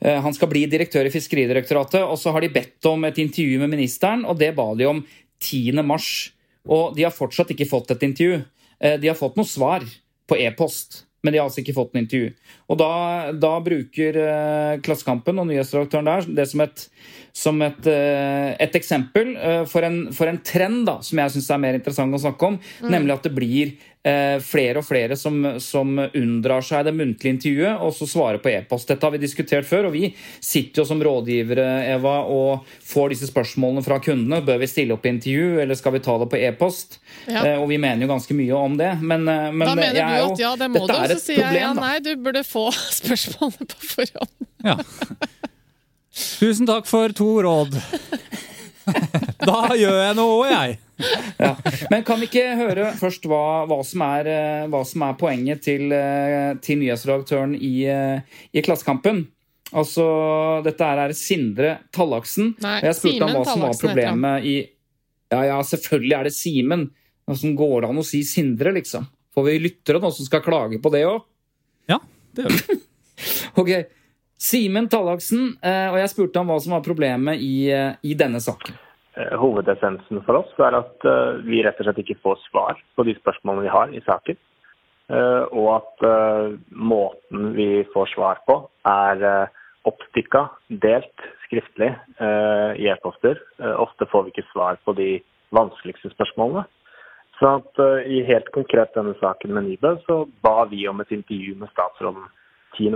Eh, 0.01 0.19
han 0.23 0.33
skal 0.33 0.49
bli 0.49 0.65
direktør 0.71 1.05
i 1.07 1.13
Fiskeridirektoratet, 1.13 2.01
og 2.01 2.17
så 2.19 2.33
har 2.33 2.41
de 2.41 2.53
bedt 2.53 2.89
om 2.89 3.05
et 3.05 3.19
intervju 3.21 3.59
med 3.61 3.73
ministeren, 3.75 4.25
og 4.25 4.39
det 4.39 4.53
ba 4.57 4.71
de 4.77 4.89
om 4.89 5.03
10. 5.39 5.83
mars. 5.85 6.31
Og 6.63 6.95
de 6.95 7.03
har 7.03 7.13
fortsatt 7.13 7.51
ikke 7.51 7.69
fått 7.69 7.91
et 7.91 8.05
intervju. 8.07 8.41
Eh, 8.83 8.99
De 8.99 9.09
har 9.09 9.17
fått 9.19 9.39
noe 9.39 9.47
svar 9.47 9.85
på 10.27 10.37
e-post, 10.39 11.05
men 11.23 11.33
de 11.33 11.39
har 11.39 11.47
altså 11.47 11.63
ikke 11.63 11.75
fått 11.77 11.93
noe 11.95 12.03
intervju. 12.03 12.33
Og 12.67 12.79
da, 12.81 12.91
da 13.31 13.53
bruker 13.63 14.19
eh, 14.19 14.73
Klassekampen 14.83 15.39
og 15.39 15.47
nyhetsredaktøren 15.49 16.09
der 16.09 16.27
det 16.41 16.49
som 16.51 16.63
et 16.65 16.87
som 17.33 17.61
et, 17.65 17.87
eh, 17.89 18.51
et 18.61 18.75
eksempel 18.77 19.33
eh, 19.35 19.63
for 19.65 19.85
en, 19.87 20.05
for 20.13 20.29
en 20.29 20.37
trend 20.45 20.85
da, 20.85 20.99
som 21.01 21.17
jeg 21.17 21.33
syns 21.33 21.49
er 21.49 21.63
mer 21.63 21.79
interessant 21.79 22.13
å 22.13 22.21
snakke 22.21 22.51
om. 22.51 22.59
Nemlig 22.85 23.15
at 23.15 23.25
det 23.25 23.31
blir 23.33 23.71
eh, 24.05 24.37
flere 24.37 24.83
og 24.83 24.85
flere 24.85 25.17
som, 25.17 25.39
som 25.57 25.97
unndrar 25.97 26.61
seg 26.61 26.85
det 26.85 26.93
muntlige 26.93 27.33
intervjuet 27.33 27.81
og 27.81 27.95
så 27.97 28.05
svarer 28.11 28.37
på 28.43 28.51
e-post. 28.53 28.85
Dette 28.91 29.09
har 29.09 29.15
vi 29.15 29.23
diskutert 29.23 29.65
før, 29.65 29.89
og 29.89 29.95
vi 29.97 30.11
sitter 30.37 30.83
jo 30.83 30.85
som 30.91 31.01
rådgivere 31.01 31.65
Eva, 31.95 32.19
og 32.29 32.69
får 32.85 33.15
disse 33.15 33.31
spørsmålene 33.31 33.81
fra 33.87 33.97
kundene. 34.03 34.43
Bør 34.45 34.61
vi 34.61 34.69
stille 34.69 34.93
opp 34.93 35.07
i 35.09 35.15
intervju, 35.15 35.57
eller 35.63 35.79
skal 35.79 35.97
vi 35.97 36.03
ta 36.05 36.19
det 36.21 36.29
på 36.29 36.37
e-post? 36.37 36.99
Ja. 37.25 37.55
Og 37.55 37.65
vi 37.71 37.81
mener 37.81 38.05
jo 38.05 38.11
ganske 38.13 38.37
mye 38.37 38.59
om 38.59 38.77
det. 38.77 38.91
Men, 39.01 39.25
men 39.25 39.65
Da 39.65 39.73
mener 39.73 39.97
jeg 39.97 40.05
er 40.05 40.21
du 40.21 40.27
jo, 40.27 40.35
at 40.37 40.45
ja, 40.45 40.53
det 40.61 40.69
må 40.75 40.85
du, 40.85 40.93
så 40.93 41.17
et 41.17 41.25
sier 41.25 41.47
jeg 41.47 41.65
ja, 41.65 41.73
nei, 41.81 41.95
du 42.03 42.13
burde 42.21 42.45
få 42.45 42.67
spørsmålene 43.01 43.71
på 43.73 43.89
forhånd. 43.95 44.51
Ja. 44.69 44.77
Tusen 46.13 46.69
takk 46.69 46.89
for 46.89 47.13
to 47.15 47.29
råd. 47.43 47.77
Da 49.43 49.75
gjør 49.79 49.95
jeg 49.95 50.15
noe, 50.17 50.47
jeg. 50.49 50.73
Ja. 51.39 51.53
Men 51.91 52.03
kan 52.03 52.19
vi 52.19 52.27
ikke 52.27 52.55
høre 52.59 52.89
først 52.99 53.23
hva, 53.31 53.63
hva, 53.69 53.77
som, 53.87 54.03
er, 54.05 54.29
eh, 54.29 54.65
hva 54.71 54.81
som 54.87 55.05
er 55.07 55.15
poenget 55.19 55.63
til, 55.63 55.91
eh, 55.95 56.51
til 56.63 56.81
nyhetsredaktøren 56.81 57.55
i, 57.55 57.73
eh, 57.87 58.41
i 58.51 58.63
Klassekampen? 58.65 59.23
Altså, 59.73 60.05
dette 60.65 60.85
her 60.85 61.01
er 61.05 61.15
Sindre 61.17 61.77
Tallaksen. 61.95 62.53
Nei, 62.63 62.75
jeg 62.85 62.99
spurte 62.99 63.23
ham 63.23 63.31
Simen 63.31 63.39
hva 63.39 63.45
som 63.49 63.65
var 63.65 63.79
problemet 63.79 64.47
i 64.51 64.57
Ja, 65.33 65.39
ja, 65.47 65.57
selvfølgelig 65.65 66.17
er 66.19 66.27
det 66.29 66.35
Simen. 66.35 66.87
Hvordan 67.25 67.55
går 67.57 67.75
det 67.81 67.89
an 67.89 68.03
å 68.03 68.05
si 68.05 68.21
Sindre, 68.27 68.75
liksom? 68.75 69.07
Får 69.33 69.47
vi 69.47 69.59
lyttere 69.63 70.03
nå 70.03 70.11
som 70.13 70.27
skal 70.27 70.43
klage 70.45 70.77
på 70.83 70.91
det 70.93 71.07
òg? 71.09 71.23
Ja, 71.89 71.97
det 72.35 72.45
gjør 72.45 72.59
vi. 72.59 72.81
Ok. 73.63 73.69
Simen 74.43 74.89
Tallaksen, 74.91 75.53
eh, 75.63 75.87
og 75.87 76.01
jeg 76.01 76.11
spurte 76.11 76.41
ham 76.41 76.49
hva 76.51 76.57
som 76.59 76.73
var 76.75 76.83
problemet 76.83 77.39
i, 77.39 77.71
eh, 77.71 77.95
i 78.03 78.11
denne 78.19 78.41
saken. 78.43 78.75
Eh, 79.15 79.35
Hovedessensen 79.39 80.19
for 80.25 80.41
oss 80.41 80.51
er 80.59 80.75
at 80.81 81.05
vi 81.47 81.61
rett 81.63 81.79
og 81.79 81.87
slett 81.87 82.01
ikke 82.03 82.19
får 82.25 82.41
svar 82.49 82.81
på 82.97 83.05
de 83.07 83.13
spørsmålene 83.21 83.63
vi 83.63 83.71
har 83.71 83.93
i 83.93 84.01
saken. 84.03 84.39
Og 85.13 85.67
at 85.75 86.03
måten 86.71 87.51
vi 87.53 87.83
får 87.93 88.07
svar 88.15 88.39
på, 88.47 88.55
er 88.87 89.49
oppstykka, 89.85 90.47
delt 90.81 91.25
skriftlig 91.43 91.91
i 92.79 92.87
e-poster. 92.87 93.37
Ofte 93.83 94.07
får 94.09 94.23
vi 94.23 94.31
ikke 94.31 94.47
svar 94.53 94.79
på 94.87 94.95
de 94.95 95.19
vanskeligste 95.53 96.09
spørsmålene. 96.15 96.63
Så 97.37 97.51
at 97.59 97.83
i 98.07 98.23
helt 98.23 98.49
konkret 98.55 98.95
denne 98.95 99.13
saken 99.19 99.53
med 99.53 99.67
Nybø, 99.67 99.97
så 100.07 100.23
ba 100.41 100.63
vi 100.71 100.87
om 100.87 101.03
et 101.03 101.11
intervju 101.11 101.59
med 101.59 101.69
statsråden 101.75 102.25
10. 102.79 102.95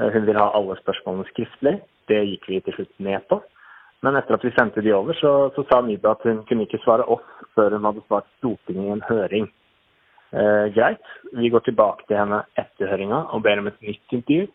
Eh, 0.00 0.12
Hun 0.12 0.26
vil 0.26 0.38
ha 0.40 0.50
alle 0.56 0.76
spørsmålene 0.80 1.28
skriftlig. 1.30 1.78
Det 2.08 2.20
gikk 2.26 2.48
vi 2.48 2.60
til 2.64 2.78
slutt 2.78 2.94
ned 2.98 3.26
på. 3.28 3.40
Men 4.00 4.16
etter 4.16 4.38
at 4.38 4.44
vi 4.44 4.52
sendte 4.56 4.80
de 4.80 4.94
over, 4.96 5.14
så, 5.20 5.50
så 5.54 5.64
sa 5.68 5.82
Nida 5.84 6.14
at 6.14 6.22
hun 6.24 6.40
kunne 6.48 6.64
ikke 6.64 6.80
svare 6.84 7.04
oss 7.04 7.26
før 7.54 7.76
hun 7.76 7.84
hadde 7.84 8.04
svart 8.06 8.28
Stortinget 8.38 8.86
i 8.86 8.94
en 8.94 9.04
høring. 9.04 9.50
Eh, 10.32 10.66
greit, 10.72 11.04
vi 11.36 11.50
går 11.52 11.66
tilbake 11.66 12.06
til 12.08 12.16
henne 12.16 12.40
etter 12.60 12.88
høringa 12.88 13.26
og 13.34 13.44
ber 13.44 13.60
om 13.60 13.68
et 13.68 13.80
nytt 13.84 14.16
intervju. 14.16 14.48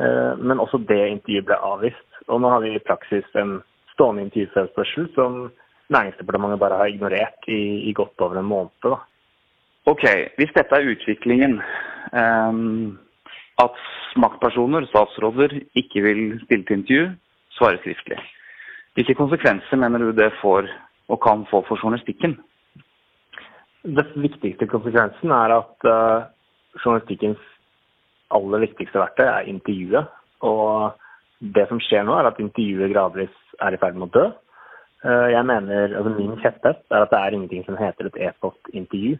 Eh, 0.00 0.32
men 0.40 0.62
også 0.62 0.80
det 0.88 1.02
intervjuet 1.10 1.48
ble 1.50 1.60
avvist. 1.70 2.08
Og 2.28 2.40
nå 2.40 2.52
har 2.54 2.64
vi 2.64 2.72
i 2.76 2.84
praksis 2.88 3.28
en 3.36 3.58
stående 3.94 4.26
intervjuforespørsel 4.28 5.12
som 5.14 5.46
Næringsdepartementet 5.86 6.58
bare 6.58 6.80
har 6.80 6.90
ignorert 6.90 7.44
i, 7.46 7.86
i 7.86 7.92
godt 7.94 8.18
over 8.18 8.40
en 8.40 8.48
måned. 8.48 8.72
da. 8.82 8.96
Ok, 9.86 10.02
hvis 10.34 10.50
dette 10.56 10.74
er 10.74 10.88
utviklingen, 10.90 11.60
ehm, 12.10 12.96
at 13.64 13.78
maktpersoner, 14.16 14.86
statsråder, 14.90 15.60
ikke 15.74 16.02
vil 16.02 16.22
stille 16.44 16.64
til 16.64 16.78
intervju, 16.78 17.06
svare 17.56 17.78
skriftlig. 17.80 18.18
Hvilke 18.94 19.14
konsekvenser 19.14 19.76
mener 19.76 19.98
du 19.98 20.12
det 20.12 20.32
får 20.42 20.68
og 21.08 21.20
kan 21.22 21.46
få 21.50 21.64
for 21.68 21.76
journalistikken? 21.82 22.38
Den 23.84 24.22
viktigste 24.22 24.66
konsekvensen 24.66 25.30
er 25.30 25.52
at 25.60 25.88
eh, 25.94 26.24
journalistikkens 26.84 27.42
aller 28.34 28.64
viktigste 28.64 28.98
verktøy 28.98 29.26
er 29.26 29.50
intervjuet. 29.52 30.08
Og 30.40 30.96
det 31.56 31.68
som 31.68 31.80
skjer 31.80 32.02
nå, 32.04 32.16
er 32.16 32.30
at 32.30 32.40
intervjuet 32.42 32.92
gradvis 32.92 33.36
er 33.62 33.76
i 33.76 33.80
ferd 33.80 34.00
med 34.00 34.08
å 34.08 34.14
dø. 34.16 34.26
Eh, 35.06 35.28
jeg 35.36 35.44
mener, 35.46 35.96
altså 35.96 36.14
Min 36.16 36.36
kjepphest 36.42 36.84
er 36.90 37.04
at 37.04 37.12
det 37.12 37.20
er 37.20 37.36
ingenting 37.36 37.64
som 37.66 37.78
heter 37.78 38.10
et 38.10 38.20
e-postintervju. 38.28 39.16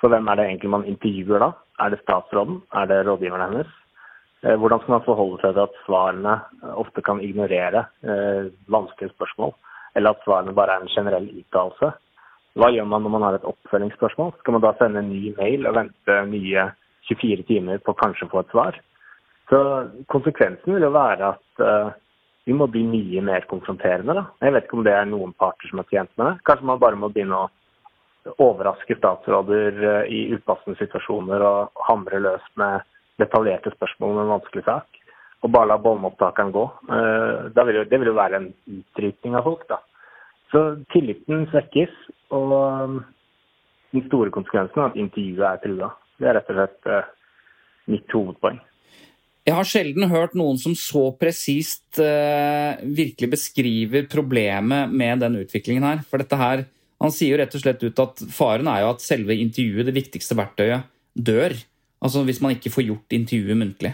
For 0.00 0.12
hvem 0.12 0.28
er 0.28 0.38
det 0.38 0.46
egentlig 0.46 0.72
man 0.72 0.86
intervjuer 0.88 1.42
da? 1.42 1.50
Er 1.80 1.92
det 1.92 2.02
statsråden? 2.02 2.62
Er 2.74 2.88
det 2.90 3.04
rådgiveren 3.06 3.44
hennes? 3.48 3.70
Eh, 4.44 4.56
Hvordan 4.56 4.82
skal 4.82 4.96
man 4.96 5.04
forholde 5.06 5.40
seg 5.42 5.54
til 5.56 5.64
at 5.64 5.78
svarene 5.84 6.34
eh, 6.62 6.74
ofte 6.82 7.04
kan 7.04 7.22
ignorere 7.24 7.86
eh, 8.04 8.50
vanskelige 8.72 9.14
spørsmål? 9.14 9.54
Eller 9.96 10.12
at 10.12 10.24
svarene 10.24 10.54
bare 10.56 10.76
er 10.76 10.84
en 10.84 10.92
generell 10.92 11.30
uttalelse? 11.40 11.92
Hva 12.56 12.72
gjør 12.72 12.88
man 12.88 13.04
når 13.04 13.12
man 13.12 13.24
har 13.26 13.36
et 13.36 13.48
oppfølgingsspørsmål? 13.48 14.32
Skal 14.40 14.56
man 14.56 14.64
da 14.64 14.72
sende 14.78 15.02
en 15.02 15.12
ny 15.12 15.32
mail 15.36 15.68
og 15.68 15.76
vente 15.76 16.18
nye 16.30 16.68
24 17.08 17.44
timer 17.48 17.80
på 17.84 17.96
kanskje 18.00 18.28
å 18.28 18.32
få 18.32 18.44
et 18.44 18.52
svar? 18.54 18.78
Så 19.50 19.58
konsekvensen 20.12 20.74
vil 20.74 20.86
jo 20.88 20.94
være 20.94 21.34
at 21.34 21.64
eh, 21.64 21.90
vi 22.46 22.54
må 22.54 22.68
bli 22.70 22.84
mye 22.86 23.22
mer 23.26 23.46
konfronterende. 23.50 24.14
da. 24.14 24.24
Jeg 24.42 24.54
vet 24.54 24.66
ikke 24.66 24.78
om 24.80 24.86
det 24.86 24.94
er 24.94 25.08
noen 25.10 25.34
parter 25.38 25.70
som 25.70 25.82
er 25.82 25.88
tjent 25.90 26.12
med 26.16 26.28
det. 26.30 26.34
Kanskje 26.48 26.68
man 26.70 26.82
bare 26.82 26.98
må 26.98 27.10
begynne 27.12 27.44
å 27.44 27.50
overraske 28.42 28.96
statsråder 28.98 29.82
eh, 29.90 30.12
i 30.12 30.20
upassende 30.34 30.78
situasjoner 30.80 31.44
og 31.46 31.82
hamre 31.88 32.20
løs 32.22 32.46
med 32.60 32.86
detaljerte 33.20 33.72
spørsmål 33.74 34.14
om 34.14 34.22
en 34.24 34.32
vanskelig 34.36 34.64
sak. 34.66 35.02
Og 35.44 35.52
bare 35.52 35.70
la 35.70 35.76
båndopptakeren 35.80 36.52
gå. 36.54 36.64
Eh, 36.90 37.50
da 37.54 37.66
vil 37.68 37.80
jo, 37.80 37.84
det 37.90 38.00
vil 38.00 38.12
jo 38.12 38.16
være 38.18 38.40
en 38.40 38.48
utrytning 38.78 39.36
av 39.38 39.46
folk, 39.46 39.66
da. 39.70 39.80
Så 40.52 40.62
tilliten 40.94 41.48
svekkes, 41.50 41.92
og 42.34 42.52
um, 42.54 43.00
den 43.94 44.04
store 44.06 44.30
konsekvensen 44.34 44.78
er 44.78 44.92
at 44.92 44.98
intervjuet 45.00 45.48
er 45.48 45.62
trua. 45.64 45.90
Det 46.16 46.28
er 46.28 46.38
rett 46.38 46.50
og 46.52 46.58
slett 46.58 46.90
eh, 46.90 47.12
mitt 47.92 48.14
hovedpoeng. 48.14 48.60
Jeg 49.46 49.54
har 49.54 49.68
sjelden 49.68 50.08
hørt 50.10 50.32
noen 50.34 50.56
som 50.58 50.72
så 50.74 51.04
presist 51.14 52.00
eh, 52.02 52.80
virkelig 52.82 53.28
beskriver 53.36 54.08
problemet 54.10 54.90
med 54.90 55.22
den 55.22 55.38
utviklingen 55.44 55.86
her. 55.86 56.00
For 56.08 56.22
dette 56.22 56.38
her, 56.40 56.64
Han 57.02 57.12
sier 57.12 57.34
jo 57.34 57.38
rett 57.42 57.54
og 57.54 57.62
slett 57.62 57.82
ut 57.84 58.02
at 58.02 58.22
faren 58.32 58.68
er 58.72 58.82
jo 58.84 58.92
at 58.94 59.04
selve 59.04 59.36
intervjuet, 59.36 59.86
det 59.88 59.96
viktigste 59.96 60.36
verktøyet, 60.38 60.88
dør. 61.16 61.54
Altså 62.04 62.22
hvis 62.24 62.40
man 62.44 62.56
ikke 62.56 62.72
får 62.72 62.86
gjort 62.88 63.16
intervjuet 63.16 63.60
muntlig. 63.60 63.92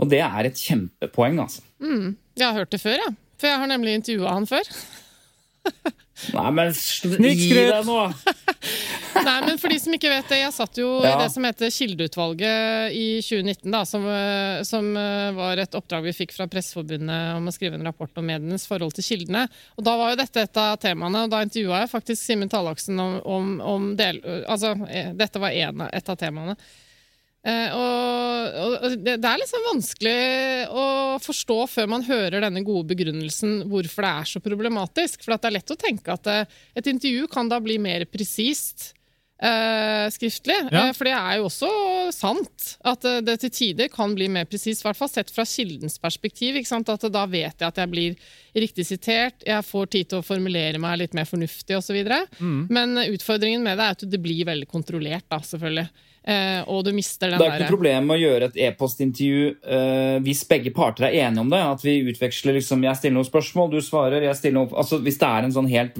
Og 0.00 0.08
det 0.10 0.22
er 0.24 0.48
et 0.48 0.58
kjempepoeng, 0.58 1.38
altså. 1.44 1.62
Jeg 2.34 2.46
har 2.48 2.56
hørt 2.56 2.72
det 2.72 2.80
før, 2.82 2.96
jeg. 2.98 3.14
For 3.38 3.50
jeg 3.50 3.60
har 3.60 3.70
nemlig 3.70 3.94
intervjua 3.98 4.32
han 4.38 4.48
før. 4.48 4.70
Nei, 6.34 6.50
men 6.54 6.70
gi 6.72 7.48
deg 7.52 7.84
nå! 7.88 7.96
Nei, 9.26 9.34
men 9.44 9.58
for 9.60 9.72
de 9.72 9.78
som 9.82 9.94
ikke 9.94 10.10
vet 10.10 10.30
det, 10.30 10.38
jeg 10.40 10.54
satt 10.56 10.78
jo 10.78 10.88
Ja. 11.04 11.14
i 11.14 11.22
det 11.22 11.26
som 11.34 11.44
heter 11.46 11.72
Kildeutvalget 11.74 12.94
i 12.96 13.06
2019, 13.24 13.66
da, 13.74 13.82
som, 13.88 14.06
eh, 14.10 14.62
som 14.66 14.88
eh, 14.98 15.30
var 15.36 15.60
et 15.62 15.76
oppdrag 15.78 16.06
vi 16.08 16.14
fikk 16.16 16.34
fra 16.36 16.46
Presseforbundet 16.50 17.36
om 17.38 17.50
å 17.50 17.54
skrive 17.54 17.78
en 17.78 17.86
rapport 17.88 18.20
om 18.20 18.26
medienes 18.30 18.66
forhold 18.70 18.96
til 18.96 19.06
kildene. 19.06 19.46
Og 19.78 19.86
Da 19.86 19.96
var 20.00 20.14
jo 20.14 20.20
dette 20.22 20.46
et 20.46 20.62
av 20.62 20.78
temaene, 20.82 21.26
og 21.26 21.34
da 21.34 21.42
intervjua 21.46 21.82
jeg 21.84 21.92
faktisk 21.92 22.22
Simen 22.22 22.52
Tallaksen 22.52 23.00
om, 23.00 23.18
om, 23.24 23.52
om 23.74 23.90
del... 23.98 24.22
Altså, 24.46 24.74
eh, 24.88 25.12
dette 25.18 25.42
var 25.42 25.54
en, 25.66 25.86
et 25.90 26.10
av 26.14 26.20
temaene. 26.20 26.56
Eh, 27.44 27.74
og, 27.76 28.54
og 28.56 28.96
det, 29.04 29.18
det 29.20 29.28
er 29.28 29.40
liksom 29.42 29.66
vanskelig 29.68 30.18
å 30.72 30.84
forstå 31.20 31.58
før 31.74 31.90
man 31.92 32.06
hører 32.06 32.40
denne 32.40 32.64
gode 32.64 32.88
begrunnelsen 32.94 33.66
hvorfor 33.68 34.06
det 34.06 34.12
er 34.12 34.30
så 34.32 34.44
problematisk. 34.44 35.24
For 35.24 35.36
det 35.36 35.50
er 35.50 35.58
lett 35.58 35.74
å 35.74 35.80
tenke 35.80 36.16
at 36.16 36.30
eh, 36.30 36.60
et 36.80 36.88
intervju 36.88 37.28
kan 37.32 37.50
da 37.52 37.60
bli 37.60 37.76
mer 37.82 38.06
presist 38.08 38.94
eh, 39.44 40.06
skriftlig. 40.14 40.56
Ja. 40.70 40.86
Eh, 40.86 40.94
for 40.96 41.10
det 41.10 41.12
er 41.18 41.36
jo 41.36 41.50
også 41.50 41.68
sant 42.16 42.70
at 42.80 43.04
det 43.26 43.36
til 43.44 43.52
tider 43.52 43.92
kan 43.92 44.16
bli 44.16 44.30
mer 44.32 44.48
presist, 44.48 44.80
i 44.80 44.88
hvert 44.88 45.02
fall 45.02 45.12
sett 45.12 45.32
fra 45.34 45.44
kildens 45.48 45.98
perspektiv. 46.00 46.56
At 46.64 47.06
da 47.12 47.26
vet 47.28 47.60
jeg 47.60 47.68
at 47.68 47.82
jeg 47.82 47.92
blir 47.92 48.16
riktig 48.56 48.88
sitert, 48.88 49.44
jeg 49.44 49.68
får 49.68 49.92
tid 49.92 50.14
til 50.14 50.22
å 50.22 50.26
formulere 50.26 50.80
meg 50.80 51.02
litt 51.02 51.20
mer 51.20 51.28
fornuftig 51.28 51.76
osv. 51.76 52.00
Mm. 52.40 52.58
Men 52.72 53.04
utfordringen 53.04 53.68
med 53.68 53.76
det 53.76 53.90
er 53.90 53.98
at 54.00 54.08
det 54.16 54.24
blir 54.24 54.48
veldig 54.48 54.70
kontrollert, 54.72 55.28
da, 55.28 55.44
selvfølgelig. 55.44 55.88
Eh, 56.24 56.62
og 56.72 56.86
du 56.86 56.88
mister 56.96 57.28
den 57.28 57.36
Det 57.36 57.44
er 57.44 57.58
ikke 57.58 57.66
noe 57.66 57.74
problem 57.74 58.06
med 58.08 58.16
å 58.16 58.22
gjøre 58.22 58.46
et 58.48 58.54
e-postintervju 58.64 59.48
uh, 59.60 60.14
hvis 60.24 60.40
begge 60.48 60.70
parter 60.72 61.10
er 61.10 61.18
enige 61.26 61.42
om 61.42 61.50
det. 61.52 61.60
At 61.60 61.82
vi 61.84 61.98
utveksler 62.00 62.56
liksom 62.56 62.84
Jeg 62.86 62.96
stiller 62.96 63.18
noen 63.18 63.28
spørsmål, 63.28 63.68
du 63.74 63.84
svarer, 63.84 64.24
jeg 64.24 64.38
stiller 64.38 64.56
noen 64.56 64.72
Altså 64.80 65.02
Hvis 65.04 65.20
det 65.20 65.28
er 65.28 65.44
en 65.44 65.52
sånn 65.52 65.68
helt, 65.68 65.98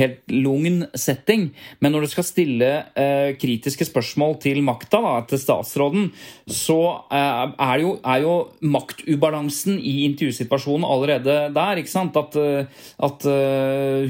helt 0.00 0.34
lugn 0.34 0.80
setting. 0.98 1.52
Men 1.78 1.94
når 1.94 2.06
du 2.06 2.10
skal 2.10 2.26
stille 2.26 2.70
uh, 2.96 3.30
kritiske 3.38 3.86
spørsmål 3.86 4.34
til 4.42 4.58
makta, 4.66 4.98
da, 5.04 5.14
til 5.30 5.38
statsråden, 5.38 6.10
så 6.50 6.80
uh, 7.12 7.54
er, 7.54 7.84
jo, 7.84 7.94
er 8.02 8.26
jo 8.26 8.34
maktubalansen 8.66 9.78
i 9.78 10.08
intervjusituasjonen 10.08 10.88
allerede 10.88 11.38
der. 11.54 11.78
ikke 11.78 11.92
sant? 11.92 12.18
At, 12.18 12.34
at 13.02 13.24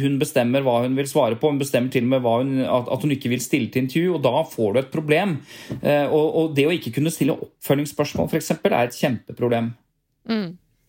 hun 0.00 0.16
bestemmer 0.20 0.64
hva 0.64 0.80
hun 0.86 0.96
vil 0.96 1.08
svare 1.10 1.36
på. 1.38 1.52
Hun 1.52 1.60
bestemmer 1.60 1.92
til 1.92 2.08
og 2.08 2.12
med 2.14 2.26
hun, 2.26 2.56
at, 2.64 2.88
at 2.96 3.04
hun 3.04 3.14
ikke 3.14 3.30
vil 3.32 3.44
stille 3.44 3.70
til 3.72 3.84
intervju, 3.84 4.16
og 4.16 4.24
da 4.24 4.44
får 4.48 4.72
du 4.72 4.82
et 4.82 4.92
problem. 4.92 5.36
Eh, 5.80 6.06
og, 6.06 6.26
og 6.38 6.52
det 6.56 6.66
å 6.68 6.74
ikke 6.74 6.94
kunne 6.98 7.12
stille 7.14 7.36
oppfølgingsspørsmål 7.36 8.36
eksempel, 8.38 8.74
er 8.76 8.90
et 8.90 8.98
kjempeproblem. 8.98 9.72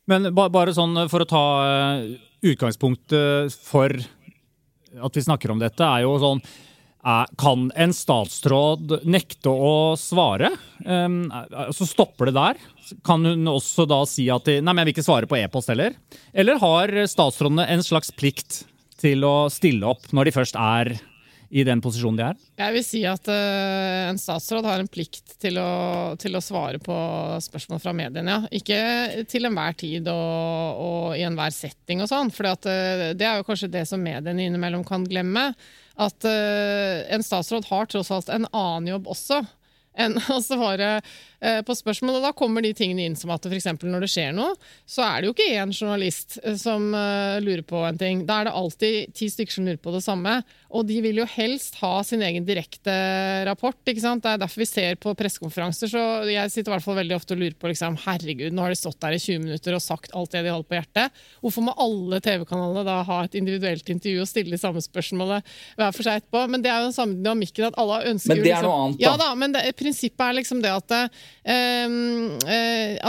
Men 0.09 0.29
ba, 0.35 0.49
bare 0.51 0.75
sånn 0.75 1.05
for 1.11 1.23
å 1.23 1.29
ta 1.29 1.45
uh, 1.63 2.03
utgangspunktet 2.43 3.55
for 3.63 3.93
at 4.93 5.17
vi 5.17 5.23
snakker 5.25 5.53
om 5.53 5.61
dette, 5.61 5.81
er 5.83 6.03
jo 6.03 6.17
sånn 6.21 6.43
Kan 7.39 7.65
en 7.75 7.91
statsråd 7.95 8.99
nekte 9.03 9.51
å 9.51 9.95
svare? 9.99 10.53
Um, 10.85 11.25
så 11.75 11.87
stopper 11.89 12.29
det 12.29 12.35
der. 12.37 12.61
Kan 13.03 13.25
hun 13.27 13.49
også 13.51 13.87
da 13.89 14.03
si 14.07 14.29
at 14.31 14.45
de, 14.47 14.59
nei, 14.61 14.71
men 14.71 14.83
jeg 14.83 14.91
vil 14.91 14.95
ikke 14.97 15.07
svare 15.09 15.27
på 15.27 15.39
e-post 15.39 15.71
heller? 15.73 15.97
Eller 16.31 16.61
har 16.61 16.93
statsrådene 17.11 17.65
en 17.73 17.83
slags 17.83 18.13
plikt 18.15 18.61
til 19.03 19.25
å 19.27 19.49
stille 19.51 19.87
opp 19.89 20.13
når 20.15 20.29
de 20.29 20.35
først 20.37 20.59
er 20.59 20.93
i 21.53 21.61
den 21.67 21.81
posisjonen 21.85 22.17
de 22.17 22.25
er? 22.25 22.37
Jeg 22.57 22.73
vil 22.73 22.85
si 22.85 23.03
at 23.05 23.29
uh, 23.29 24.09
en 24.09 24.17
statsråd 24.17 24.65
har 24.65 24.81
en 24.81 24.89
plikt 24.89 25.35
til 25.41 25.59
å, 25.61 26.15
til 26.17 26.33
å, 26.33 26.41
svare 26.41 26.79
på 26.81 26.95
spørsmål 27.45 27.81
fra 27.83 27.93
mediene. 27.93 28.39
Ja. 28.39 28.49
Ikke 28.57 29.25
til 29.29 29.45
enhver 29.45 29.77
tid 29.77 30.09
og, 30.09 30.81
og 30.81 31.17
i 31.19 31.21
enhver 31.27 31.53
setting 31.53 32.01
og 32.01 32.09
sånn. 32.09 32.33
For 32.33 32.49
uh, 32.49 33.11
det 33.13 33.27
er 33.27 33.37
jo 33.37 33.45
kanskje 33.45 33.69
det 33.75 33.85
som 33.89 34.01
mediene 34.01 34.47
innimellom 34.47 34.85
kan 34.87 35.05
glemme. 35.05 35.51
At 36.01 36.25
uh, 36.25 37.03
en 37.13 37.25
statsråd 37.25 37.69
har 37.69 37.91
tross 37.91 38.09
alt 38.15 38.33
en 38.33 38.49
annen 38.49 38.95
jobb 38.95 39.13
også 39.13 39.43
enn 39.93 40.17
å 40.33 40.39
svare 40.41 40.95
Eh, 41.43 41.59
på 41.61 41.75
spørsmål. 41.75 42.21
Og 42.21 42.23
da 42.23 42.31
kommer 42.31 42.63
de 42.63 42.71
tingene 42.77 43.03
inn 43.03 43.17
som 43.19 43.33
at 43.35 43.43
f.eks. 43.49 43.67
når 43.83 44.05
det 44.05 44.11
skjer 44.13 44.31
noe, 44.35 44.53
så 44.87 45.03
er 45.03 45.17
det 45.19 45.27
jo 45.27 45.33
ikke 45.33 45.57
én 45.59 45.73
journalist 45.75 46.37
eh, 46.39 46.55
som 46.59 46.85
lurer 47.43 47.65
på 47.67 47.81
en 47.83 47.99
ting. 47.99 48.21
Da 48.29 48.39
er 48.39 48.47
det 48.47 48.55
alltid 48.55 49.11
ti 49.17 49.27
stykker 49.31 49.57
som 49.57 49.67
lurer 49.67 49.81
på 49.83 49.91
det 49.91 50.03
samme. 50.05 50.37
Og 50.73 50.87
de 50.89 50.97
vil 51.05 51.19
jo 51.21 51.25
helst 51.35 51.75
ha 51.83 51.91
sin 52.05 52.21
egen 52.25 52.45
direkte 52.47 52.93
rapport. 53.45 53.77
ikke 53.85 54.01
sant? 54.01 54.23
Det 54.23 54.31
er 54.31 54.39
derfor 54.41 54.63
vi 54.63 54.67
ser 54.69 54.95
på 55.01 55.13
pressekonferanser. 55.17 55.87
Så 55.91 56.01
jeg 56.31 56.51
sitter 56.53 56.71
i 56.71 56.73
hvert 56.75 56.85
fall 56.85 56.97
veldig 56.97 57.15
ofte 57.17 57.35
og 57.35 57.41
lurer 57.43 57.57
på 57.59 57.69
liksom, 57.69 57.97
herregud, 58.05 58.53
nå 58.55 58.61
har 58.65 58.71
de 58.73 58.79
stått 58.79 59.01
der 59.03 59.13
i 59.17 59.21
20 59.21 59.43
minutter 59.45 59.71
og 59.77 59.85
sagt 59.85 60.15
alt 60.17 60.31
det 60.33 60.41
de 60.47 60.53
holder 60.53 60.69
på 60.69 60.77
hjertet. 60.79 61.07
Hvorfor 61.43 61.61
må 61.67 61.71
alle 61.85 62.17
TV-kanalene 62.25 62.83
da 62.87 62.95
ha 63.05 63.17
et 63.27 63.37
individuelt 63.37 63.87
intervju 63.93 64.19
og 64.23 64.29
stille 64.29 64.55
de 64.55 64.61
samme 64.61 64.81
spørsmålene 64.83 65.39
hver 65.77 65.91
for 65.93 66.03
seg 66.07 66.13
etterpå? 66.23 66.39
Men 66.49 66.59
det 66.65 66.71
er 66.73 66.77
jo 66.81 66.89
den 66.89 66.97
samme 66.97 67.15
dynamikken 67.19 67.69
at 67.69 67.79
alle 67.83 67.97
ønsker 68.13 68.33
Men 68.33 68.41
det 68.41 68.49
er 68.49 68.55
liksom, 68.55 68.71
noe 68.71 68.79
annet, 68.87 68.97
da. 68.97 69.01
Ja 69.05 69.13
da, 69.21 69.29
men 69.43 69.49
det, 69.53 69.61
prinsippet 69.77 70.25
er 70.25 70.37
liksom 70.39 70.57
det 70.65 70.73
at 70.73 70.89
eh, 70.97 71.05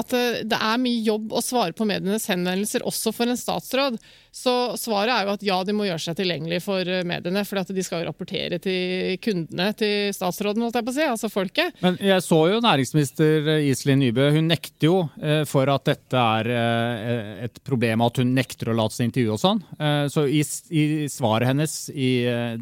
at 0.04 0.10
det 0.44 0.58
er 0.58 0.82
mye 0.82 1.00
jobb 1.06 1.32
å 1.32 1.40
svare 1.44 1.72
på 1.76 1.86
medienes 1.88 2.28
henvendelser, 2.28 2.84
også 2.84 3.12
for 3.14 3.30
en 3.30 3.38
statsråd. 3.38 3.94
Så 4.34 4.52
svaret 4.82 5.12
er 5.14 5.28
jo 5.28 5.34
at 5.36 5.44
ja, 5.46 5.56
de 5.62 5.74
må 5.76 5.84
gjøre 5.86 6.02
seg 6.02 6.16
tilgjengelig 6.18 6.58
for 6.64 6.88
eh, 6.90 7.04
mediene. 7.06 7.44
For 7.46 7.62
de 7.70 7.84
skal 7.86 8.02
jo 8.02 8.08
rapportere 8.08 8.58
til 8.62 9.14
kundene 9.22 9.68
til 9.78 10.10
statsråden, 10.16 10.64
holdt 10.66 10.80
jeg 10.80 10.86
på 10.88 10.90
å 10.90 10.96
si, 10.96 11.04
altså 11.06 11.30
folket. 11.30 11.78
Men 11.84 12.00
jeg 12.02 12.24
så 12.26 12.40
jo 12.50 12.58
næringsminister 12.64 13.52
Iselin 13.62 14.02
Nybø. 14.02 14.32
Hun 14.34 14.50
nekter 14.50 14.88
jo 14.88 14.96
eh, 15.22 15.44
for 15.46 15.70
at 15.70 15.86
dette 15.86 16.24
er 16.40 16.50
eh, 16.50 17.30
et 17.46 17.62
problem 17.62 18.02
at 18.08 18.18
hun 18.18 18.34
nekter 18.34 18.72
å 18.72 18.76
late 18.80 18.98
seg 18.98 19.12
intervjue 19.12 19.36
og 19.36 19.42
sånn. 19.44 19.62
Så 20.10 20.24
i, 20.26 20.40
i 20.74 20.84
svaret 21.10 21.48
hennes 21.48 21.72
i, 21.90 22.10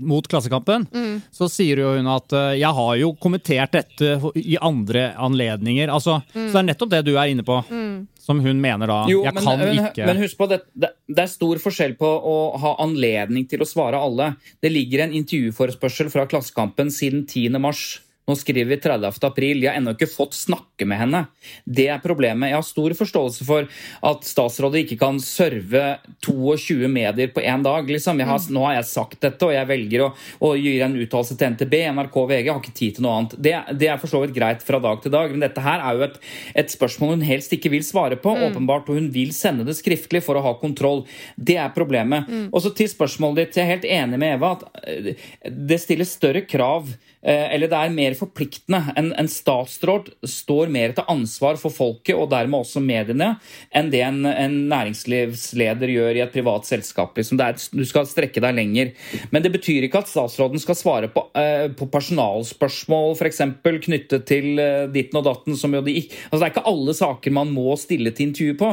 mot 0.01 0.27
Klassekampen 0.29 0.85
mm. 0.91 1.15
så 1.35 1.49
sier 1.51 1.81
jo 1.81 1.93
hun 1.97 2.09
at 2.11 2.35
jeg 2.59 2.69
har 2.77 2.95
jo 3.01 3.13
kommentert 3.21 3.75
dette 3.75 4.17
i 4.39 4.59
andre 4.61 5.13
anledninger. 5.17 5.93
Altså, 5.93 6.21
mm. 6.33 6.49
Så 6.49 6.53
det 6.53 6.63
er 6.63 6.69
nettopp 6.69 6.93
det 6.93 7.05
du 7.07 7.15
er 7.15 7.33
inne 7.33 7.47
på. 7.47 7.61
Mm. 7.71 7.95
Som 8.23 8.39
hun 8.41 8.61
mener 8.63 8.87
da. 8.87 9.01
Jo, 9.11 9.25
jeg 9.27 9.35
men, 9.35 9.43
kan 9.43 9.59
men, 9.59 9.79
ikke 9.83 10.05
Men 10.07 10.21
husk 10.23 10.39
på, 10.39 10.47
det, 10.53 10.61
det, 10.79 10.93
det, 11.15 11.25
er 11.25 11.33
stor 11.33 11.61
forskjell 11.63 11.97
på 12.01 12.09
å 12.09 12.37
ha 12.63 12.77
anledning 12.83 13.47
til 13.51 13.65
å 13.65 13.69
svare 13.69 14.01
alle. 14.01 14.33
Det 14.63 14.73
ligger 14.73 15.05
en 15.05 15.15
intervjuforespørsel 15.23 16.11
fra 16.13 16.27
Klassekampen 16.31 16.93
siden 16.95 17.27
10. 17.27 17.61
mars 17.63 18.01
nå 18.29 18.37
skriver 18.39 18.71
vi 18.71 18.77
30. 18.81 19.25
april. 19.27 19.63
Jeg 19.65 19.73
har 19.73 19.81
ennå 19.81 19.97
ikke 19.97 20.07
fått 20.07 20.37
snakke 20.39 20.87
med 20.87 21.01
henne. 21.01 21.25
Det 21.65 21.89
er 21.91 22.03
problemet. 22.03 22.53
Jeg 22.53 22.59
har 22.61 22.67
stor 22.67 22.95
forståelse 22.95 23.47
for 23.47 23.67
at 24.11 24.29
statsrådet 24.29 24.85
ikke 24.85 24.99
kan 25.01 25.19
serve 25.23 25.97
22 26.23 26.87
medier 26.93 27.33
på 27.35 27.43
én 27.43 27.65
dag. 27.67 27.91
Liksom. 27.91 28.23
Har, 28.29 28.45
nå 28.55 28.63
har 28.69 28.77
jeg 28.79 28.89
sagt 28.93 29.19
dette, 29.27 29.49
og 29.49 29.55
jeg 29.57 29.67
velger 29.67 30.07
å, 30.07 30.09
å 30.47 30.53
gi 30.55 30.77
en 30.87 30.95
uttalelse 31.03 31.37
til 31.39 31.57
NTB, 31.57 31.77
NRK, 31.99 32.21
VG. 32.31 32.39
Jeg 32.47 32.53
har 32.53 32.63
ikke 32.63 32.79
tid 32.79 32.97
til 32.97 33.07
noe 33.09 33.19
annet. 33.19 33.37
Det, 33.43 33.57
det 33.83 33.91
er 33.91 33.99
for 34.03 34.15
så 34.15 34.23
vidt 34.23 34.37
greit 34.39 34.63
fra 34.63 34.79
dag 34.83 35.03
til 35.03 35.15
dag, 35.15 35.35
men 35.35 35.43
dette 35.43 35.67
her 35.67 35.83
er 35.83 35.99
jo 35.99 36.07
et, 36.07 36.19
et 36.63 36.75
spørsmål 36.79 37.17
hun 37.17 37.27
helst 37.27 37.57
ikke 37.57 37.75
vil 37.75 37.87
svare 37.87 38.21
på, 38.23 38.37
mm. 38.39 38.45
åpenbart, 38.53 38.87
og 38.87 39.01
hun 39.03 39.11
vil 39.15 39.35
sende 39.35 39.67
det 39.67 39.75
skriftlig 39.81 40.23
for 40.23 40.39
å 40.39 40.47
ha 40.47 40.55
kontroll. 40.63 41.03
Det 41.35 41.59
er 41.59 41.75
problemet. 41.75 42.31
Mm. 42.31 42.51
Og 42.53 42.63
så 42.63 42.71
til 42.71 42.91
spørsmålet 42.93 43.49
ditt. 43.49 43.59
Jeg 43.59 43.67
er 43.67 43.75
helt 43.75 43.91
enig 43.99 44.23
med 44.23 44.37
Eva 44.39 44.55
at 44.55 44.69
eh, 44.87 45.27
det 45.51 45.83
stilles 45.83 46.15
større 46.15 46.47
krav 46.47 46.95
eller 47.23 47.71
det 47.71 47.79
er 47.79 47.95
mer 47.95 48.17
forpliktende. 48.19 48.81
En, 48.99 49.13
en, 49.19 49.29
statsråd 49.31 50.11
står 50.27 50.73
mer 50.75 50.95
til 50.97 51.07
ansvar 51.11 51.59
for 51.61 51.75
folket 51.75 52.17
og 52.19 52.31
dermed 52.33 52.65
også 52.65 52.83
mediene 52.83 53.37
enn 53.71 53.91
det 53.93 54.03
en, 54.03 54.25
en 54.27 54.57
næringslivsleder 54.73 55.93
gjør 55.93 56.19
i 56.19 56.23
et 56.25 56.35
privat 56.35 56.67
selskap. 56.69 57.17
Liksom. 57.19 57.41
Er, 57.43 57.57
du 57.73 57.85
skal 57.89 58.09
strekke 58.11 58.43
deg 58.43 58.57
lenger. 58.57 58.93
Men 59.31 59.45
det 59.45 59.53
betyr 59.55 59.87
ikke 59.87 60.03
at 60.03 60.11
statsråden 60.11 60.63
skal 60.63 60.79
svare 60.79 61.11
på, 61.13 61.25
eh, 61.39 61.69
på 61.77 61.89
personalspørsmål 61.93 63.17
f.eks. 63.17 63.43
knyttet 63.87 64.27
til 64.29 64.61
eh, 64.63 64.89
ditten 64.93 65.21
og 65.21 65.27
datten. 65.29 65.57
Som 65.59 65.77
jo 65.77 65.83
de, 65.85 65.99
altså 66.31 66.41
det 66.41 66.47
er 66.49 66.55
ikke 66.55 66.67
alle 66.73 66.97
saker 66.97 67.37
man 67.39 67.53
må 67.55 67.77
stille 67.81 68.13
til 68.15 68.31
intervju 68.31 68.57
på. 68.61 68.73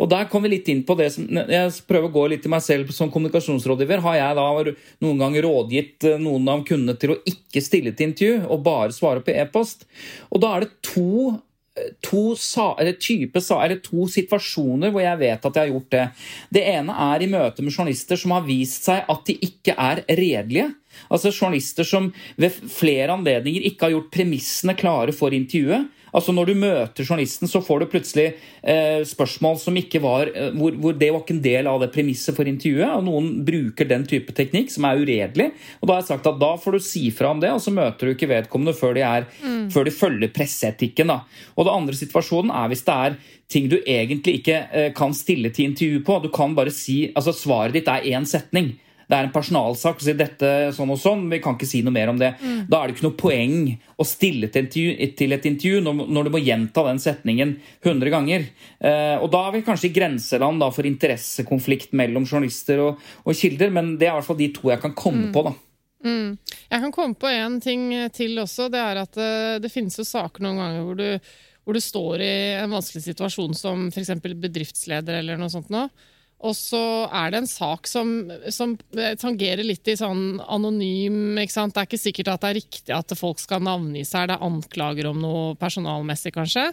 Og 0.00 0.10
der 0.12 0.28
kom 0.30 0.46
vi 0.46 0.54
litt 0.54 0.70
inn 0.72 0.84
på 0.86 0.96
det 0.98 1.10
som 1.14 1.28
Jeg 1.30 1.72
prøver 1.88 2.08
å 2.08 2.14
gå 2.14 2.26
litt 2.32 2.44
til 2.44 2.52
meg 2.52 2.64
selv 2.64 2.92
som 2.94 3.12
kommunikasjonsrådgiver. 3.12 4.04
Har 4.04 4.18
jeg 4.18 4.38
da 4.38 4.48
noen 5.04 5.20
gang 5.20 5.38
rådgitt 5.44 6.08
noen 6.20 6.48
av 6.50 6.64
kundene 6.68 6.96
til 7.00 7.14
å 7.14 7.20
ikke 7.28 7.62
stille 7.64 7.89
intervju 7.98 8.46
og 8.46 8.62
bare 8.62 8.94
svare 8.94 9.24
på 9.26 9.34
e-post. 9.34 9.88
Og 10.30 10.44
da 10.44 10.54
er 10.54 10.66
det 10.66 10.76
to 10.86 11.40
to, 12.02 12.34
eller 12.78 12.96
type, 13.00 13.40
to 13.84 14.06
situasjoner 14.10 14.90
hvor 14.92 15.04
jeg 15.04 15.20
vet 15.20 15.46
at 15.46 15.56
jeg 15.56 15.62
har 15.62 15.72
gjort 15.72 15.94
det. 15.94 16.04
Det 16.50 16.64
ene 16.72 16.96
er 17.12 17.22
i 17.22 17.30
møte 17.30 17.64
med 17.64 17.72
journalister 17.72 18.20
som 18.20 18.34
har 18.34 18.44
vist 18.46 18.88
seg 18.88 19.06
at 19.08 19.24
de 19.28 19.36
ikke 19.46 19.76
er 19.76 20.02
redelige. 20.08 20.68
Altså 21.08 21.30
Journalister 21.30 21.86
som 21.86 22.10
ved 22.36 22.58
flere 22.68 23.14
anledninger 23.14 23.64
ikke 23.70 23.86
har 23.86 23.94
gjort 23.94 24.10
premissene 24.12 24.76
klare 24.78 25.14
for 25.16 25.34
intervjuet. 25.34 25.88
Altså 26.16 26.34
Når 26.34 26.50
du 26.50 26.54
møter 26.58 27.06
journalisten, 27.06 27.48
så 27.50 27.62
får 27.64 27.82
du 27.82 27.90
plutselig 27.92 28.26
eh, 28.62 29.00
spørsmål 29.06 29.58
som 29.62 29.76
ikke 29.78 30.02
var 30.02 30.30
eh, 30.32 30.50
hvor, 30.56 30.74
hvor, 30.80 30.96
det 30.96 31.10
var 31.12 31.22
ikke 31.22 31.36
en 31.36 31.44
del 31.44 31.70
av 31.70 31.80
det 31.82 31.90
premisset 31.94 32.36
for 32.36 32.48
intervjuet. 32.50 32.88
og 32.88 33.06
Noen 33.06 33.30
bruker 33.46 33.88
den 33.90 34.06
type 34.10 34.34
teknikk 34.36 34.72
som 34.74 34.88
er 34.88 35.00
uredelig. 35.02 35.50
og 35.80 35.88
Da 35.88 35.96
har 35.96 36.02
jeg 36.02 36.10
sagt 36.12 36.30
at 36.30 36.40
da 36.42 36.52
får 36.60 36.76
du 36.76 36.84
si 36.84 37.06
fra 37.14 37.32
om 37.34 37.42
det, 37.42 37.52
og 37.54 37.62
så 37.62 37.74
møter 37.74 38.10
du 38.10 38.14
ikke 38.14 38.30
vedkommende 38.30 38.76
før 38.76 38.96
de, 38.98 39.06
er, 39.06 39.28
mm. 39.42 39.68
før 39.74 39.86
de 39.86 39.94
følger 39.94 40.34
presseetikken. 40.34 41.14
da. 41.14 41.22
Og 41.56 41.66
det 41.66 41.76
andre 41.76 42.00
situasjonen 42.00 42.54
er 42.54 42.70
hvis 42.72 42.86
det 42.86 42.96
er 42.96 43.18
ting 43.50 43.66
du 43.70 43.80
egentlig 43.80 44.40
ikke 44.40 44.60
eh, 44.70 44.92
kan 44.96 45.14
stille 45.16 45.50
til 45.54 45.70
intervju 45.70 46.04
på. 46.06 46.20
Du 46.22 46.30
kan 46.34 46.54
bare 46.58 46.74
si, 46.74 47.10
altså 47.14 47.34
Svaret 47.34 47.76
ditt 47.76 47.90
er 47.90 48.06
én 48.10 48.26
setning 48.28 48.74
det 49.10 49.18
er 49.18 49.26
en 49.26 49.32
personalsak 49.34 49.98
å 49.98 50.04
si 50.04 50.12
dette 50.14 50.48
sånn 50.76 50.92
og 50.94 50.98
sånn, 51.02 51.24
vi 51.32 51.40
kan 51.42 51.56
ikke 51.56 51.66
si 51.66 51.80
noe 51.82 51.94
mer 51.94 52.12
om 52.12 52.18
det. 52.20 52.30
Mm. 52.38 52.60
Da 52.70 52.78
er 52.78 52.88
det 52.88 52.94
ikke 52.94 53.08
noe 53.08 53.18
poeng 53.18 53.56
å 53.98 54.06
stille 54.06 54.50
til, 54.54 54.68
til 54.70 55.34
et 55.34 55.48
intervju 55.50 55.80
når, 55.82 56.04
når, 56.06 56.28
du 56.28 56.34
må 56.36 56.42
gjenta 56.44 56.84
den 56.86 57.02
setningen 57.02 57.56
100 57.82 58.12
ganger. 58.14 58.46
Eh, 58.78 59.16
og 59.18 59.26
da 59.34 59.42
er 59.48 59.56
vi 59.56 59.64
kanskje 59.66 59.88
i 59.90 59.96
grenseland 59.96 60.62
da, 60.62 60.68
for 60.74 60.86
interessekonflikt 60.86 61.96
mellom 61.98 62.28
journalister 62.28 62.84
og, 62.84 63.02
og, 63.24 63.34
kilder, 63.34 63.74
men 63.74 63.96
det 63.98 64.06
er 64.06 64.14
i 64.14 64.20
hvert 64.20 64.30
fall 64.30 64.38
de 64.38 64.50
to 64.54 64.70
jeg 64.70 64.84
kan 64.84 64.94
komme 64.94 65.26
mm. 65.26 65.34
på. 65.34 65.44
da. 65.48 65.54
Mm. 66.06 66.38
Jeg 66.70 66.84
kan 66.86 66.94
komme 66.94 67.18
på 67.18 67.34
en 67.34 67.58
ting 67.64 67.90
til 68.14 68.38
også. 68.44 68.70
Det 68.70 68.84
er 68.84 69.02
at 69.02 69.18
det, 69.18 69.32
eh, 69.56 69.58
det 69.66 69.72
finnes 69.74 69.98
jo 69.98 70.06
saker 70.06 70.46
noen 70.46 70.62
ganger 70.62 70.86
hvor 70.86 71.02
du, 71.02 71.34
hvor 71.66 71.74
du 71.74 71.82
står 71.82 72.22
i 72.22 72.32
en 72.60 72.78
vanskelig 72.78 73.08
situasjon 73.10 73.58
som 73.58 73.88
f.eks. 73.90 74.14
bedriftsleder 74.22 75.18
eller 75.18 75.42
noe 75.42 75.50
sånt 75.50 75.74
noe. 75.74 75.90
Og 76.40 76.54
så 76.56 76.80
er 77.12 77.32
det 77.32 77.42
en 77.42 77.50
sak 77.50 77.88
som, 77.90 78.14
som 78.48 78.72
tangerer 79.20 79.60
litt 79.66 79.88
i 79.92 79.96
sånn 79.98 80.40
anonym? 80.40 81.36
Det 81.36 81.44
er 81.68 81.84
ikke 81.84 82.00
sikkert 82.00 82.30
at 82.32 82.44
det 82.44 82.50
er 82.50 82.58
riktig 82.62 82.94
at 82.96 83.12
folk 83.18 83.42
skal 83.42 83.60
navngi 83.66 84.06
seg. 84.08 84.30
Det 84.30 84.38
er 84.38 84.46
anklager 84.46 85.10
om 85.10 85.20
noe 85.20 85.42
personalmessig, 85.60 86.32
kanskje. 86.38 86.70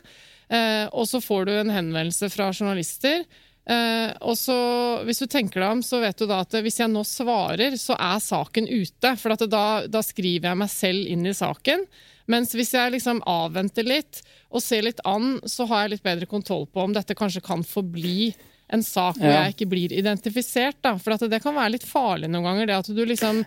Eh, 0.48 0.86
og 0.96 1.04
så 1.12 1.20
får 1.20 1.50
du 1.50 1.54
en 1.58 1.76
henvendelse 1.76 2.32
fra 2.32 2.48
journalister. 2.56 3.26
Eh, 3.68 4.12
og 4.24 4.38
så, 4.40 4.58
Hvis 5.04 5.20
du 5.20 5.28
tenker 5.28 5.60
deg 5.60 5.76
om, 5.76 5.84
så 5.84 6.00
vet 6.00 6.16
du 6.16 6.28
da 6.30 6.40
at 6.46 6.56
hvis 6.64 6.80
jeg 6.80 6.92
nå 6.94 7.04
svarer, 7.04 7.76
så 7.76 7.98
er 8.00 8.24
saken 8.24 8.70
ute. 8.72 9.16
For 9.20 9.36
da, 9.36 9.84
da, 9.92 10.04
skriver 10.06 10.54
jeg 10.54 10.62
meg 10.64 10.72
selv 10.72 11.12
inn 11.12 11.28
i 11.28 11.36
saken. 11.36 11.84
Mens 12.32 12.56
hvis 12.56 12.74
jeg 12.76 12.96
liksom 12.96 13.20
avventer 13.28 13.88
litt 13.88 14.22
og 14.48 14.64
ser 14.64 14.88
litt 14.88 15.04
an, 15.08 15.42
så 15.48 15.68
har 15.68 15.86
jeg 15.86 15.98
litt 15.98 16.08
bedre 16.08 16.28
kontroll 16.28 16.68
på 16.72 16.88
om 16.88 16.96
dette 16.96 17.16
kanskje 17.16 17.44
kan 17.44 17.64
forbli 17.68 18.32
en 18.68 18.84
sak 18.84 19.16
hvor 19.20 19.30
ja. 19.30 19.46
jeg 19.46 19.56
ikke 19.56 19.70
blir 19.72 19.96
identifisert. 19.96 20.80
Da. 20.84 20.98
For 21.00 21.28
det 21.30 21.40
kan 21.44 21.56
være 21.56 21.78
litt 21.78 21.88
farlig 21.88 22.30
noen 22.32 22.50
ganger, 22.50 22.70
det 22.70 22.80
at 22.82 22.92
du 22.92 23.04
liksom 23.08 23.44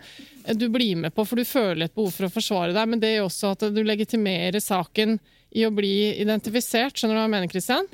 du 0.57 0.67
blir 0.73 0.95
med 0.97 1.13
på, 1.13 1.25
for 1.25 1.37
du 1.37 1.45
føler 1.45 1.85
et 1.85 1.95
behov 1.95 2.09
for 2.15 2.25
å 2.25 2.33
forsvare 2.33 2.73
deg, 2.73 2.89
men 2.89 3.01
det 3.01 3.13
gjør 3.13 3.27
også 3.27 3.55
at 3.55 3.65
du 3.75 3.83
legitimerer 3.85 4.63
saken 4.63 5.19
i 5.51 5.65
å 5.67 5.73
bli 5.75 5.95
identifisert. 6.21 6.97
Skjønner 6.97 7.17
du 7.17 7.21
hva 7.21 7.27
jeg 7.27 7.35
mener, 7.35 7.51
Kristian? 7.51 7.89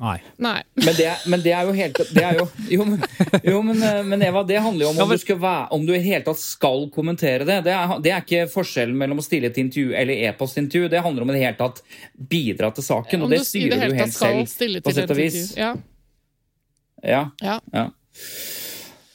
Nei. 0.00 0.16
Nei. 0.42 0.56
Men, 0.74 0.94
det, 0.98 1.10
men, 1.30 1.42
det, 1.44 1.52
er 1.54 1.68
jo 1.68 1.74
helt 1.76 1.98
det 2.16 2.22
er 2.26 2.38
jo, 2.40 2.46
jo, 2.72 2.86
men, 2.88 3.04
jo 3.46 3.60
men, 3.62 3.84
men, 4.08 4.24
Eva, 4.26 4.42
det 4.46 4.58
handler 4.64 4.88
jo 4.88 4.90
om 4.90 4.98
om 5.04 5.12
du, 5.12 5.18
skal 5.22 5.38
være, 5.38 5.68
om 5.76 5.84
du 5.86 5.92
i 5.94 6.00
hele 6.02 6.24
tatt 6.26 6.40
skal 6.42 6.88
kommentere 6.94 7.46
det. 7.46 7.60
Det 7.68 7.74
er, 7.76 7.94
det 8.02 8.10
er, 8.10 8.24
ikke 8.24 8.48
forskjellen 8.50 8.96
mellom 8.98 9.22
å 9.22 9.24
stille 9.26 9.52
et 9.52 9.60
intervju 9.62 9.94
eller 9.94 10.26
e-postintervju. 10.30 10.90
Det 10.90 11.02
handler 11.04 11.26
om 11.26 11.30
i 11.30 11.36
det 11.36 11.44
hele 11.44 11.58
tatt 11.60 11.82
bidra 12.34 12.72
til 12.74 12.88
saken, 12.88 13.26
og 13.26 13.34
det 13.36 13.44
styrer 13.46 13.84
du 13.86 14.00
helt 14.00 14.16
selv. 14.16 14.80
På 14.82 14.96
sett 14.96 15.14
og 15.14 15.20
vis. 15.20 15.52
Ja. 15.60 15.76
Ja. 17.04 17.28
Ja. 17.44 17.60
ja. 17.72 17.88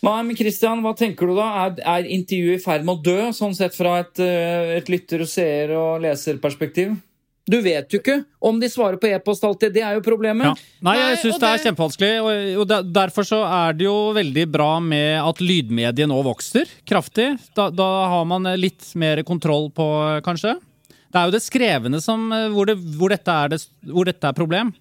Nei, 0.06 0.20
men 0.24 0.38
Christian, 0.38 0.80
hva 0.86 0.94
tenker 0.96 1.28
du 1.28 1.36
da? 1.36 1.50
Er, 1.66 1.80
er 1.98 2.08
intervjuet 2.08 2.62
i 2.62 2.64
ferd 2.64 2.86
med 2.88 3.00
å 3.00 3.04
dø, 3.04 3.20
sånn 3.36 3.56
sett 3.58 3.76
fra 3.76 3.98
et, 4.06 4.22
eh, 4.24 4.78
et 4.78 4.92
lytter-, 4.92 5.26
seer- 5.28 5.76
og 5.76 6.06
leserperspektiv? 6.06 6.96
Du 7.50 7.58
vet 7.66 7.90
jo 7.90 7.98
ikke 7.98 8.20
om 8.46 8.60
de 8.62 8.70
svarer 8.70 9.00
på 9.02 9.10
e-post 9.10 9.44
alltid. 9.44 9.74
Det 9.74 9.82
er 9.82 9.98
jo 9.98 10.04
problemet. 10.06 10.46
Ja. 10.46 10.70
Nei, 10.86 10.96
jeg 11.00 11.18
syns 11.24 11.40
det... 11.40 11.42
det 11.42 11.50
er 11.50 11.64
kjempevanskelig. 11.66 12.12
Og, 12.22 12.50
og 12.62 12.92
derfor 12.94 13.26
så 13.26 13.40
er 13.48 13.78
det 13.80 13.88
jo 13.88 13.96
veldig 14.16 14.46
bra 14.54 14.70
med 14.84 15.18
at 15.18 15.42
lydmediet 15.42 16.12
nå 16.12 16.20
vokser 16.28 16.70
kraftig. 16.88 17.32
Da, 17.58 17.72
da 17.74 17.90
har 18.14 18.28
man 18.30 18.46
litt 18.62 18.92
mer 19.02 19.24
kontroll 19.28 19.72
på, 19.74 19.88
kanskje. 20.26 20.60
Det 21.10 21.18
er 21.18 21.26
jo 21.26 21.34
det 21.34 21.42
skrevne 21.42 22.02
som, 22.06 22.30
eh, 22.36 22.52
hvor, 22.54 22.70
det, 22.70 22.78
hvor, 23.00 23.10
dette, 23.10 23.34
er 23.34 23.56
det, 23.56 23.64
hvor 23.90 24.06
dette 24.06 24.30
er 24.30 24.38
problem. 24.38 24.72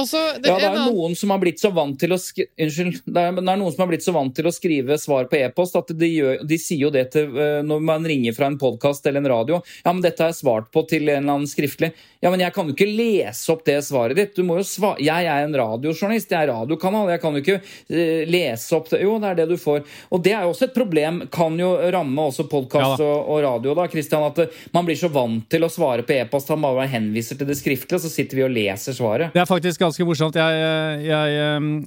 Og 0.00 0.08
så, 0.08 0.20
det, 0.42 0.50
Ja, 0.50 0.56
det 0.58 0.68
er 0.70 0.90
noen 0.90 1.14
som 1.18 1.30
har 1.30 1.40
blitt 1.42 1.62
så 1.62 1.70
vant 1.74 1.98
til 2.00 2.14
å 2.14 2.18
skri 2.20 2.46
Unnskyld. 2.64 3.00
Det 3.06 3.20
er, 3.20 3.36
det 3.36 3.44
er 3.44 3.60
noen 3.60 3.74
som 3.74 3.84
har 3.84 3.90
blitt 3.92 4.04
så 4.06 4.14
vant 4.14 4.34
til 4.34 4.48
å 4.48 4.52
skrive 4.54 4.98
svar 5.00 5.28
på 5.30 5.38
e-post 5.38 5.76
at 5.78 5.92
de, 5.94 6.08
gjør, 6.10 6.42
de 6.46 6.58
sier 6.60 6.86
jo 6.86 6.90
det 6.94 7.06
til 7.14 7.38
eh, 7.38 7.60
når 7.66 7.84
man 7.84 8.08
ringer 8.08 8.34
fra 8.36 8.48
en 8.50 8.58
podkast 8.60 9.06
eller 9.06 9.22
en 9.22 9.30
radio. 9.30 9.60
Ja, 9.84 9.92
men 9.92 10.02
dette 10.04 10.24
har 10.24 10.32
jeg 10.32 10.40
svart 10.40 10.70
på 10.74 10.84
til 10.90 11.06
en 11.06 11.22
eller 11.22 11.38
annen 11.38 11.50
skriftlig. 11.50 11.92
Ja, 12.24 12.30
men 12.32 12.40
jeg 12.40 12.54
kan 12.56 12.68
jo 12.68 12.74
ikke 12.74 12.88
lese 12.88 13.52
opp 13.52 13.64
det 13.66 13.76
svaret 13.84 14.18
ditt. 14.18 14.34
Du 14.36 14.46
må 14.48 14.58
jo 14.60 14.66
svare 14.66 15.02
jeg 15.04 15.28
er 15.28 15.44
en 15.44 15.56
radiojournalist, 15.60 16.30
jeg 16.32 16.40
er 16.40 16.52
radiokanal. 16.52 17.10
Jeg 17.12 17.22
kan 17.22 17.36
jo 17.36 17.42
ikke 17.44 17.58
eh, 17.60 18.24
lese 18.30 18.78
opp 18.78 18.90
det. 18.92 19.02
Jo, 19.04 19.18
det 19.22 19.30
er 19.30 19.40
det 19.42 19.48
du 19.52 19.58
får. 19.60 19.84
Og 20.10 20.22
det 20.24 20.34
er 20.34 20.46
jo 20.46 20.54
også 20.54 20.68
et 20.68 20.76
problem. 20.76 21.24
Kan 21.34 21.58
jo 21.60 21.74
ramme 21.94 22.28
også 22.30 22.48
podkast 22.50 23.02
Ja 23.02 23.04
og, 23.04 23.28
og 23.34 23.42
radio, 23.44 23.74
da, 23.76 23.86
Christian. 23.92 24.24
At 24.26 24.40
eh, 24.42 24.62
man 24.74 24.88
blir 24.88 24.98
så 24.98 25.10
vant 25.12 25.44
til 25.52 25.66
å 25.66 25.70
svare 25.72 26.06
på 26.06 26.16
e-post. 26.16 26.50
Han 26.54 26.64
bare 26.64 26.88
henviser 26.90 27.38
til 27.38 27.50
det 27.50 27.58
skriftlige, 27.60 28.00
og 28.00 28.04
så 28.06 28.12
sitter 28.12 28.40
vi 28.40 28.46
og 28.46 28.54
leser 28.54 28.96
svaret. 28.96 29.34
Det 29.34 29.42
er 29.42 29.50
faktisk 29.50 29.83
ganske 29.84 30.06
morsomt. 30.08 30.36
Jeg, 30.40 31.06
jeg, 31.06 31.40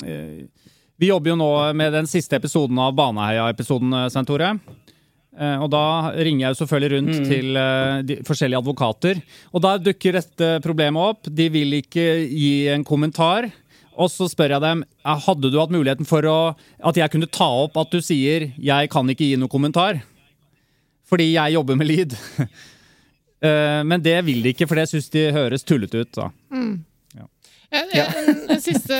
eh, 0.08 0.72
vi 0.98 1.10
jobber 1.12 1.34
jo 1.34 1.38
nå 1.42 1.52
med 1.78 1.94
den 1.98 2.08
siste 2.10 2.38
episoden 2.40 2.78
av 2.82 2.96
Baneheia-episoden, 2.98 3.94
eh, 4.04 4.10
Svein 4.14 4.26
Tore. 4.30 4.52
Eh, 5.38 5.58
Og 5.62 5.70
da 5.70 5.84
ringer 6.18 6.48
jeg 6.48 6.56
jo 6.56 6.60
selvfølgelig 6.64 6.92
rundt 6.96 7.28
til 7.30 7.58
eh, 7.62 8.02
de 8.10 8.16
forskjellige 8.26 8.58
advokater. 8.64 9.20
Og 9.54 9.62
da 9.62 9.76
dukker 9.78 10.18
dette 10.18 10.48
problemet 10.66 11.12
opp. 11.12 11.30
De 11.30 11.46
vil 11.54 11.78
ikke 11.82 12.08
gi 12.32 12.68
en 12.74 12.84
kommentar. 12.88 13.52
Og 13.98 14.10
så 14.14 14.28
spør 14.30 14.56
jeg 14.56 14.62
dem 14.62 14.82
hadde 15.06 15.50
du 15.50 15.58
hatt 15.60 15.72
muligheten 15.74 16.06
for 16.06 16.22
å, 16.30 16.38
at 16.86 16.98
jeg 16.98 17.10
kunne 17.14 17.30
ta 17.34 17.48
opp 17.64 17.78
at 17.82 17.90
du 17.94 17.98
sier 18.02 18.52
'jeg 18.58 18.90
kan 18.94 19.08
ikke 19.10 19.26
gi 19.26 19.38
noen 19.42 19.50
kommentar', 19.50 20.02
fordi 21.10 21.34
jeg 21.34 21.54
jobber 21.58 21.76
med 21.76 21.88
lyd. 21.88 22.14
Eh, 23.38 23.84
Men 23.86 24.02
det 24.02 24.16
vil 24.26 24.42
de 24.42 24.50
ikke, 24.50 24.66
for 24.68 24.74
det 24.80 24.88
syns 24.90 25.12
de 25.14 25.28
høres 25.32 25.62
tullete 25.64 26.00
ut. 26.02 26.12
da. 26.12 26.32
En, 27.70 27.90
en, 27.92 28.50
en 28.50 28.62
siste 28.64 28.98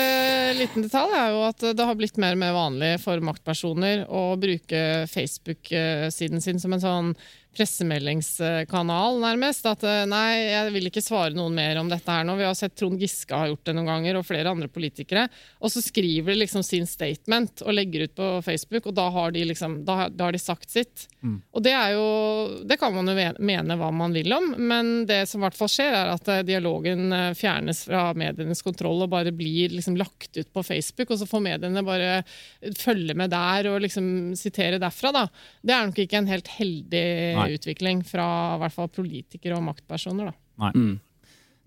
liten 0.58 0.84
detalj 0.84 1.14
er 1.16 1.30
jo 1.32 1.44
at 1.46 1.62
det 1.78 1.86
har 1.88 1.96
blitt 1.96 2.18
mer 2.20 2.36
og 2.36 2.42
mer 2.42 2.52
vanlig 2.52 2.90
for 3.00 3.22
maktpersoner 3.24 4.04
å 4.12 4.24
bruke 4.40 4.82
Facebook-siden 5.08 6.44
sin 6.44 6.60
som 6.60 6.76
en 6.76 6.84
sånn 6.84 7.14
pressemeldingskanal, 7.58 9.18
nærmest. 9.22 9.66
At 9.68 9.82
eh, 9.86 10.04
nei, 10.08 10.38
jeg 10.50 10.72
vil 10.74 10.88
ikke 10.90 11.02
svare 11.04 11.34
noen 11.36 11.54
mer 11.56 11.78
om 11.80 11.88
dette 11.90 12.10
her 12.12 12.26
nå. 12.26 12.36
Vi 12.38 12.46
har 12.46 12.56
sett 12.58 12.76
Trond 12.78 13.00
Giske 13.02 13.34
har 13.36 13.50
gjort 13.50 13.64
det 13.68 13.74
noen 13.76 13.88
ganger, 13.90 14.18
og 14.20 14.26
flere 14.28 14.52
andre 14.52 14.68
politikere. 14.72 15.26
Og 15.62 15.72
så 15.72 15.82
skriver 15.84 16.32
de 16.34 16.38
liksom 16.44 16.64
sin 16.66 16.86
statement 16.88 17.62
og 17.66 17.74
legger 17.76 18.06
ut 18.08 18.14
på 18.18 18.30
Facebook, 18.46 18.88
og 18.90 18.96
da 18.98 19.08
har 19.14 19.34
de 19.34 19.44
liksom, 19.50 19.80
da, 19.88 19.98
har- 20.04 20.10
da 20.14 20.28
har 20.28 20.36
de 20.36 20.42
sagt 20.42 20.70
sitt. 20.70 21.06
Og 21.52 21.62
det 21.64 21.72
er 21.74 21.92
jo 21.96 22.04
Det 22.68 22.76
kan 22.78 22.94
man 22.94 23.06
jo 23.10 23.14
mene 23.42 23.74
hva 23.76 23.88
man 23.92 24.12
vil 24.14 24.32
om, 24.32 24.52
men 24.58 25.04
det 25.08 25.24
som 25.28 25.40
i 25.42 25.46
hvert 25.46 25.56
fall 25.58 25.68
skjer, 25.72 25.92
er 25.98 26.12
at 26.14 26.28
eh, 26.30 26.42
dialogen 26.46 27.12
eh, 27.12 27.32
fjernes 27.36 27.84
fra 27.88 28.12
medienes 28.14 28.62
kontroll 28.64 29.02
og 29.04 29.10
bare 29.10 29.32
blir 29.34 29.72
liksom 29.74 29.96
lagt 29.98 30.36
ut 30.38 30.52
på 30.54 30.62
Facebook, 30.64 31.10
og 31.10 31.18
så 31.20 31.26
får 31.28 31.42
mediene 31.44 31.82
bare 31.86 32.22
følge 32.78 33.14
med 33.18 33.30
der 33.34 33.68
og 33.72 33.80
liksom 33.82 34.34
sitere 34.38 34.78
derfra, 34.80 35.12
da. 35.14 35.24
Det 35.62 35.74
er 35.74 35.86
nok 35.90 35.98
ikke 36.04 36.18
en 36.22 36.30
helt 36.30 36.48
heldig 36.58 37.04
Nei. 37.38 37.47
Utvikling 37.56 38.04
fra 38.06 38.28
i 38.56 38.62
hvert 38.62 38.74
fall 38.74 38.90
politikere 38.92 39.56
og 39.58 39.64
maktpersoner, 39.70 40.32
da. 40.32 40.36
Nei. 40.66 40.98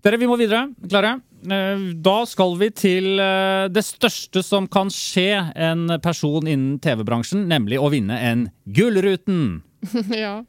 Dere, 0.02 0.18
vi 0.18 0.26
må 0.26 0.36
videre. 0.38 0.66
Klare? 0.90 1.16
Eh, 1.46 1.82
Da 2.02 2.16
skal 2.26 2.56
vi 2.58 2.70
til 2.74 3.20
eh, 3.22 3.68
det 3.70 3.84
største 3.86 4.42
som 4.42 4.66
kan 4.70 4.90
skje 4.90 5.36
en 5.54 5.86
person 6.02 6.46
innen 6.46 6.80
TV-bransjen, 6.82 7.44
nemlig 7.50 7.78
å 7.78 7.90
vinne 7.92 8.18
en 8.18 8.48
Gullruten. 8.66 9.62
ja. 10.24 10.40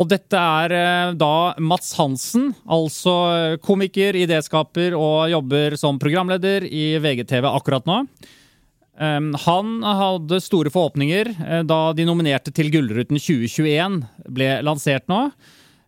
Og 0.00 0.08
dette 0.08 0.36
er 0.36 0.74
eh, 0.76 1.14
da 1.16 1.54
Mats 1.60 1.94
Hansen, 1.96 2.50
altså 2.68 3.56
komiker, 3.64 4.16
idéskaper 4.20 4.96
og 4.96 5.30
jobber 5.32 5.76
som 5.80 6.00
programleder 6.00 6.68
i 6.68 6.92
VGTV 7.00 7.48
akkurat 7.54 7.88
nå. 7.88 8.02
Um, 8.98 9.32
han 9.46 9.82
hadde 9.86 10.40
store 10.42 10.70
forhåpninger 10.72 11.30
eh, 11.30 11.62
da 11.64 11.92
de 11.96 12.04
nominerte 12.04 12.52
til 12.52 12.68
Gullruten 12.74 13.16
2021 13.16 14.00
ble 14.28 14.50
lansert 14.66 15.06
nå. 15.08 15.28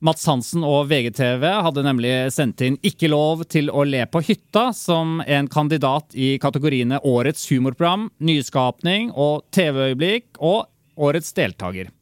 Mats 0.02 0.24
Hansen 0.26 0.64
og 0.66 0.88
VGTV 0.90 1.44
hadde 1.62 1.84
nemlig 1.86 2.12
sendt 2.34 2.62
inn 2.66 2.78
'Ikke 2.82 3.10
lov 3.12 3.44
til 3.46 3.70
å 3.70 3.84
le 3.86 4.02
på 4.10 4.22
hytta' 4.26 4.72
som 4.74 5.20
en 5.22 5.46
kandidat 5.46 6.10
i 6.14 6.38
kategoriene 6.42 6.98
Årets 7.06 7.46
humorprogram, 7.52 8.08
Nyskapning 8.18 9.12
og 9.14 9.44
TV-øyeblikk 9.54 10.40
og 10.40 10.66
Årets 10.98 11.30
deltaker. 11.36 11.92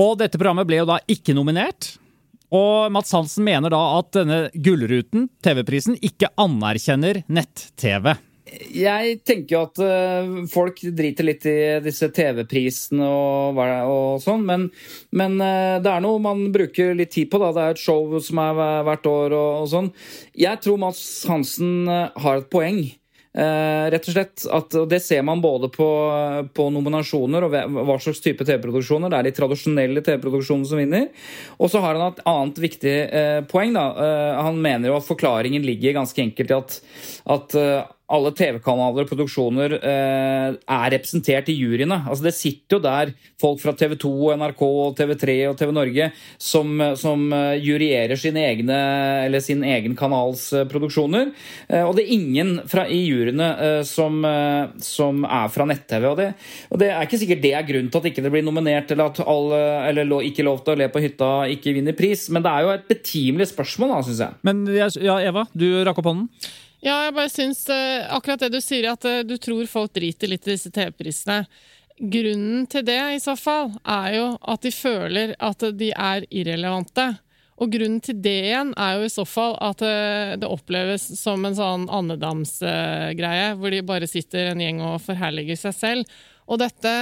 Og 0.00 0.18
dette 0.18 0.38
programmet 0.38 0.66
ble 0.66 0.80
jo 0.80 0.88
da 0.90 0.98
ikke 1.06 1.36
nominert. 1.36 1.98
Og 2.50 2.90
Mats 2.90 3.12
Hansen 3.14 3.46
mener 3.46 3.70
da 3.70 3.82
at 4.00 4.10
denne 4.16 4.40
Gullruten, 4.50 5.28
TV-prisen, 5.44 6.00
ikke 6.02 6.32
anerkjenner 6.34 7.22
nett-TV. 7.30 8.16
Jeg 8.50 9.20
tenker 9.26 9.54
jo 9.54 9.62
at 9.68 9.80
eh, 9.84 10.30
folk 10.50 10.80
driter 10.96 11.26
litt 11.26 11.46
i 11.46 11.56
disse 11.84 12.08
TV-prisene 12.14 13.06
og, 13.06 13.58
og 13.60 14.22
sånn, 14.22 14.46
men, 14.46 14.68
men 15.14 15.36
eh, 15.44 15.78
det 15.82 15.90
er 15.90 16.02
noe 16.02 16.22
man 16.22 16.48
bruker 16.54 16.96
litt 16.98 17.12
tid 17.14 17.30
på. 17.30 17.40
da. 17.42 17.52
Det 17.54 17.64
er 17.66 17.76
et 17.76 17.82
show 17.82 18.16
som 18.22 18.40
er 18.42 18.62
hvert 18.86 19.10
år 19.10 19.36
og, 19.36 19.50
og 19.64 19.68
sånn. 19.70 19.92
Jeg 20.38 20.62
tror 20.64 20.80
Mads 20.82 21.04
Hansen 21.30 21.84
eh, 21.90 22.08
har 22.24 22.40
et 22.42 22.50
poeng. 22.50 22.82
Rett 23.30 24.08
og 24.10 24.10
slett 24.10 24.42
at 24.50 24.74
og 24.74 24.88
Det 24.90 24.98
ser 24.98 25.20
man 25.22 25.38
både 25.38 25.68
på, 25.70 25.86
på 26.50 26.64
nominasjoner 26.74 27.44
og 27.46 27.52
hva 27.86 27.94
slags 28.02 28.18
type 28.24 28.42
TV-produksjoner. 28.42 29.06
Det 29.06 29.20
er 29.20 29.28
de 29.28 29.32
tradisjonelle 29.36 30.02
TV-produksjonene 30.02 30.66
som 30.66 30.80
vinner. 30.82 31.06
Og 31.62 31.70
så 31.70 31.78
har 31.78 31.94
han 31.94 32.08
et 32.08 32.24
annet 32.26 32.58
viktig 32.66 32.96
poeng. 33.52 33.78
da. 33.78 33.86
Han 34.48 34.58
mener 34.58 34.90
jo 34.90 34.98
at 34.98 35.06
forklaringen 35.06 35.62
ligger 35.62 36.00
ganske 36.00 36.24
enkelt 36.26 36.50
i 36.50 36.58
at, 36.58 36.76
at 37.38 37.56
alle 38.10 38.32
TV-kanaler 38.36 39.04
og 39.04 39.10
produksjoner 39.10 39.76
eh, 39.78 40.56
er 40.58 40.92
representert 40.94 41.50
i 41.52 41.56
juryene. 41.56 42.00
Altså 42.08 42.26
Det 42.26 42.34
sitter 42.36 42.76
jo 42.78 42.82
der 42.84 43.12
folk 43.40 43.60
fra 43.62 43.74
TV 43.78 43.94
2, 44.00 44.12
NRK, 44.40 44.64
TV3 44.98 45.36
og 45.50 45.58
TV 45.60 45.72
Norge 45.74 46.08
som, 46.40 46.72
som 46.98 47.26
eh, 47.36 47.60
juryerer 47.62 48.18
sine 48.20 48.42
egne, 48.48 48.78
eller 49.26 49.44
sin 49.44 49.62
egen 49.66 49.94
kanals 49.98 50.48
eh, 50.56 50.66
produksjoner. 50.70 51.30
Eh, 51.68 51.84
og 51.84 51.94
det 51.98 52.06
er 52.06 52.14
ingen 52.16 52.54
fra, 52.70 52.86
i 52.90 53.02
juryene 53.06 53.50
eh, 53.66 53.82
som, 53.88 54.18
eh, 54.26 54.72
som 54.84 55.22
er 55.26 55.52
fra 55.54 55.68
nett-TV. 55.70 56.08
Og, 56.10 56.24
og 56.74 56.82
det 56.82 56.90
er 56.90 57.06
ikke 57.06 57.20
sikkert 57.22 57.44
det 57.44 57.54
er 57.56 57.68
grunnen 57.68 57.92
til 57.92 58.02
at 58.02 58.10
ikke 58.10 58.24
det 58.26 58.32
blir 58.34 58.46
nominert, 58.46 58.90
eller 58.90 59.12
at 59.12 59.22
alle, 59.22 59.60
eller 59.90 60.26
ikke 60.26 60.46
lov 60.46 60.64
til 60.64 60.74
å 60.74 60.80
le 60.82 60.90
på 60.90 61.04
hytta 61.04 61.30
ikke 61.54 61.76
vinner 61.78 61.96
pris. 61.96 62.26
Men 62.34 62.46
det 62.46 62.56
er 62.56 62.66
jo 62.66 62.74
et 62.74 62.90
betimelig 62.90 63.52
spørsmål, 63.52 63.94
da, 63.94 64.02
syns 64.08 64.24
jeg. 64.26 64.42
Men 64.46 64.66
ja, 64.74 65.20
Eva, 65.30 65.46
du 65.54 65.68
rakk 65.86 66.02
opp 66.02 66.10
hånden. 66.10 66.28
Ja, 66.80 66.96
jeg 67.04 67.16
bare 67.16 67.28
syns 67.28 67.66
uh, 67.68 68.08
akkurat 68.16 68.40
det 68.40 68.54
du 68.54 68.60
sier, 68.64 68.88
at 68.94 69.04
uh, 69.04 69.20
du 69.26 69.36
tror 69.36 69.66
folk 69.68 69.92
driter 69.96 70.30
litt 70.32 70.46
i 70.48 70.54
disse 70.54 70.72
TV-prisene. 70.72 71.42
Grunnen 72.00 72.64
til 72.72 72.86
det, 72.88 73.00
i 73.12 73.20
så 73.20 73.34
fall, 73.36 73.74
er 73.84 74.14
jo 74.16 74.28
at 74.48 74.62
de 74.64 74.72
føler 74.72 75.34
at 75.36 75.66
de 75.76 75.90
er 75.92 76.24
irrelevante. 76.32 77.10
Og 77.60 77.68
grunnen 77.74 78.00
til 78.00 78.16
det 78.24 78.38
igjen 78.46 78.72
er 78.80 78.96
jo 78.96 79.04
i 79.04 79.12
så 79.12 79.26
fall 79.28 79.52
at 79.60 79.82
eh, 79.84 80.32
det 80.40 80.48
oppleves 80.48 81.04
som 81.20 81.44
en 81.44 81.58
sånn 81.58 81.84
andedamsgreie, 81.92 83.50
hvor 83.60 83.74
de 83.74 83.82
bare 83.84 84.08
sitter 84.08 84.48
en 84.48 84.62
gjeng 84.64 84.80
og 84.80 85.02
forherliger 85.04 85.60
seg 85.60 85.76
selv. 85.76 86.14
Og 86.48 86.56
dette 86.62 86.92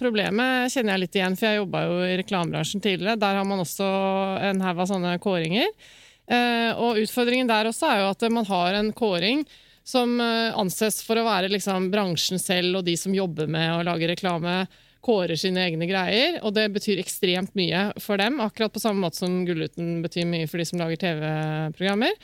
problemet 0.00 0.72
kjenner 0.72 0.96
jeg 0.96 1.04
litt 1.04 1.18
igjen, 1.20 1.36
for 1.36 1.50
jeg 1.50 1.60
jobba 1.60 1.82
jo 1.84 1.98
i 2.06 2.16
reklamebransjen 2.22 2.82
tidligere. 2.82 3.20
Der 3.20 3.36
har 3.36 3.44
man 3.44 3.60
også 3.62 3.90
en 4.48 4.64
haug 4.64 4.80
av 4.80 4.88
sånne 4.90 5.12
kåringer. 5.22 5.68
Eh, 6.30 6.70
og 6.78 7.00
utfordringen 7.02 7.50
der 7.50 7.68
også 7.70 7.88
er 7.90 8.02
jo 8.02 8.12
at 8.12 8.24
man 8.32 8.46
har 8.48 8.78
en 8.78 8.92
kåring 8.94 9.42
som 9.84 10.14
eh, 10.22 10.54
anses 10.58 11.00
for 11.02 11.18
å 11.18 11.26
være 11.26 11.50
liksom 11.50 11.90
bransjen 11.92 12.40
selv 12.40 12.80
og 12.80 12.86
de 12.86 12.94
som 12.98 13.14
jobber 13.14 13.50
med 13.50 13.74
å 13.74 13.84
lage 13.86 14.10
reklame, 14.10 14.62
kårer 15.02 15.34
sine 15.34 15.64
egne 15.66 15.88
greier. 15.90 16.38
Og 16.46 16.54
det 16.54 16.68
betyr 16.76 17.00
ekstremt 17.02 17.56
mye 17.58 17.88
for 18.00 18.22
dem, 18.22 18.38
akkurat 18.44 18.72
på 18.72 18.82
samme 18.82 19.02
måte 19.02 19.18
som 19.18 19.40
Gullruten 19.48 19.98
betyr 20.04 20.28
mye 20.30 20.46
for 20.46 20.62
de 20.62 20.68
som 20.68 20.78
lager 20.78 21.00
TV-programmer. 21.02 22.14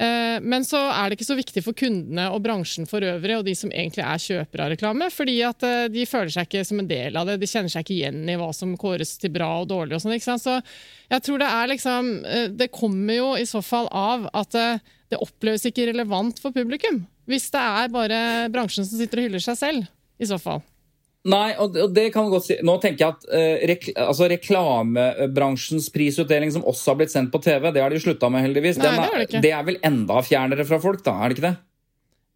Eh, 0.00 0.40
Men 0.40 0.64
så 0.64 0.78
er 0.90 1.10
det 1.10 1.18
ikke 1.18 1.28
så 1.28 1.36
viktig 1.36 1.62
for 1.64 1.76
kundene 1.76 2.30
og 2.32 2.40
bransjen 2.44 2.88
for 2.88 3.04
øvrig, 3.04 3.36
og 3.38 3.44
de 3.44 3.54
som 3.58 3.70
egentlig 3.70 4.04
er 4.04 4.22
kjøpere 4.24 4.64
av 4.64 4.72
reklame, 4.72 5.10
fordi 5.12 5.36
at 5.44 5.62
eh, 5.68 5.88
de 5.92 6.06
føler 6.08 6.32
seg 6.32 6.48
ikke 6.48 6.64
som 6.64 6.80
en 6.80 6.88
del 6.88 7.16
av 7.16 7.28
det. 7.28 7.38
De 7.42 7.50
kjenner 7.50 7.72
seg 7.72 7.84
ikke 7.84 7.98
igjen 7.98 8.22
i 8.24 8.38
hva 8.40 8.50
som 8.56 8.72
kåres 8.80 9.16
til 9.20 9.34
bra 9.34 9.50
og 9.60 9.68
dårlig. 9.68 9.98
og 9.98 10.04
sånn? 10.04 10.40
Så 10.40 10.58
jeg 11.12 11.22
tror 11.26 11.42
det 11.42 11.50
er 11.52 11.72
liksom 11.74 12.12
eh, 12.24 12.48
Det 12.48 12.70
kommer 12.72 13.18
jo 13.18 13.30
i 13.36 13.46
så 13.48 13.62
fall 13.62 13.88
av 13.92 14.28
at 14.32 14.52
det 15.12 15.20
oppleves 15.20 15.66
ikke 15.68 15.90
relevant 15.90 16.40
for 16.40 16.54
publikum. 16.56 17.02
Hvis 17.28 17.50
det 17.52 17.60
er 17.60 17.92
bare 17.92 18.20
bransjen 18.52 18.86
som 18.88 18.98
sitter 18.98 19.20
og 19.20 19.28
hyller 19.28 19.44
seg 19.44 19.58
selv. 19.60 19.90
i 20.22 20.26
så 20.26 20.38
fall. 20.38 20.62
Nei, 21.30 21.52
og 21.62 21.76
og 21.78 21.92
det 21.94 22.08
kan 22.14 22.26
godt 22.32 22.48
si. 22.48 22.56
Nå 22.66 22.74
tenker 22.82 23.04
jeg 23.04 23.14
at 23.14 23.26
eh, 23.30 23.66
rekl 23.70 23.92
altså 23.94 24.26
reklamebransjens 24.32 25.86
prisutdeling, 25.94 26.50
som 26.54 26.64
også 26.66 26.92
har 26.92 26.98
blitt 26.98 27.14
sendt 27.14 27.30
på 27.34 27.38
TV, 27.44 27.68
det 27.70 27.84
har 27.84 27.94
de 27.94 28.00
slutta 28.02 28.30
med, 28.32 28.42
heldigvis. 28.48 28.80
Nei, 28.80 28.88
Den 28.88 28.96
det 28.96 29.04
er, 29.04 29.12
har 29.12 29.20
de 29.20 29.28
ikke. 29.28 29.42
det 29.44 29.52
er 29.54 29.68
vel 29.68 29.78
enda 29.86 30.18
fjernere 30.26 30.66
fra 30.66 30.80
folk, 30.82 31.04
da? 31.06 31.14
Er 31.22 31.30
det 31.30 31.38
ikke 31.38 31.46
det? 31.46 31.54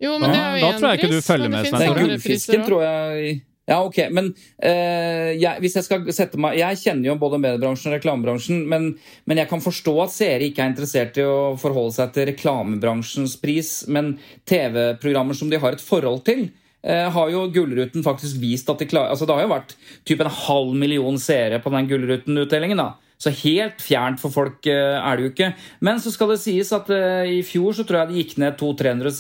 Jo, 0.07 0.17
men 0.21 0.31
det 0.31 0.39
er 0.39 0.57
jo 0.61 0.63
da 0.67 0.73
tror 0.77 0.91
jeg 0.93 1.01
ikke 1.01 1.13
du 1.15 1.25
følger 1.25 1.49
det 1.49 1.53
med, 1.55 1.69
Svein 1.71 1.83
andre 1.83 1.93
priser 1.97 2.11
gullfisken 2.13 2.65
tror 2.67 2.83
jeg 2.85 3.31
Ja, 3.67 3.79
ok, 3.81 3.97
men 4.15 4.29
eh, 4.61 5.31
jeg, 5.41 5.63
hvis 5.65 5.77
jeg 5.79 5.87
skal 5.87 6.05
sette 6.15 6.39
meg 6.39 6.59
Jeg 6.61 6.79
kjenner 6.83 7.09
jo 7.09 7.15
både 7.23 7.41
mediebransjen 7.43 7.91
og 7.91 7.97
reklamebransjen, 7.97 8.61
men, 8.69 8.91
men 9.25 9.41
jeg 9.41 9.49
kan 9.51 9.65
forstå 9.65 9.95
at 10.05 10.13
seere 10.15 10.47
ikke 10.51 10.63
er 10.63 10.75
interessert 10.75 11.17
i 11.19 11.25
å 11.25 11.57
forholde 11.59 11.97
seg 11.97 12.13
til 12.15 12.29
reklamebransjens 12.29 13.39
pris, 13.41 13.73
men 13.89 14.19
TV-programmer 14.47 15.35
som 15.39 15.51
de 15.51 15.59
har 15.65 15.75
et 15.75 15.83
forhold 15.83 16.23
til, 16.29 16.51
har 16.87 17.33
jo 17.33 17.49
Gullruten 17.51 18.05
faktisk 18.07 18.39
vist 18.39 18.69
at 18.71 18.79
de 18.79 18.87
klarer 18.87 19.11
Altså, 19.11 19.27
det 19.27 19.35
har 19.35 19.43
jo 19.43 19.55
vært 19.55 19.75
typ 20.07 20.21
en 20.23 20.31
halv 20.31 20.77
million 20.79 21.19
seere 21.19 21.59
på 21.63 21.73
den 21.75 21.89
Gullruten-utdelingen, 21.91 22.79
da. 22.79 22.93
Så 23.17 23.33
helt 23.33 23.81
fjernt 23.81 24.21
for 24.21 24.33
folk 24.33 24.67
eh, 24.69 24.97
er 25.01 25.17
det 25.17 25.25
jo 25.25 25.31
ikke. 25.33 25.49
Men 25.89 26.01
så 26.05 26.13
skal 26.13 26.35
det 26.35 26.41
sies 26.43 26.73
at 26.77 26.91
eh, 26.93 27.39
i 27.39 27.43
fjor 27.47 27.73
så 27.77 27.87
tror 27.89 28.03
jeg 28.03 28.11
det 28.11 28.19
gikk 28.21 28.35
ned 28.43 28.59
200 28.61 29.13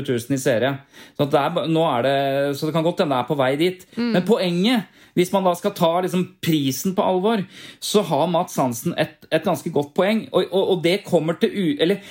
000 0.00 0.38
i 0.38 0.40
seere. 0.40 0.72
Så, 1.18 1.28
nå 1.68 1.82
er 1.90 2.06
det, 2.06 2.16
så 2.56 2.68
det 2.68 2.76
kan 2.76 2.86
godt 2.86 3.04
hende 3.04 3.12
det 3.12 3.20
er 3.20 3.28
på 3.28 3.38
vei 3.38 3.50
dit. 3.60 3.84
Men 4.00 4.24
poenget, 4.24 4.88
hvis 5.16 5.32
man 5.32 5.46
da 5.46 5.54
skal 5.56 5.74
ta 5.76 5.90
liksom 6.04 6.24
prisen 6.44 6.94
på 6.96 7.04
alvor, 7.04 7.42
så 7.80 8.02
har 8.06 8.28
Mats 8.30 8.58
Hansen 8.60 8.94
et, 9.00 9.24
et 9.30 9.44
ganske 9.46 9.72
godt 9.72 9.94
poeng. 9.96 10.26
Og, 10.30 10.50
og, 10.50 10.74
og 10.74 10.82
det 10.84 10.98
til 11.42 11.54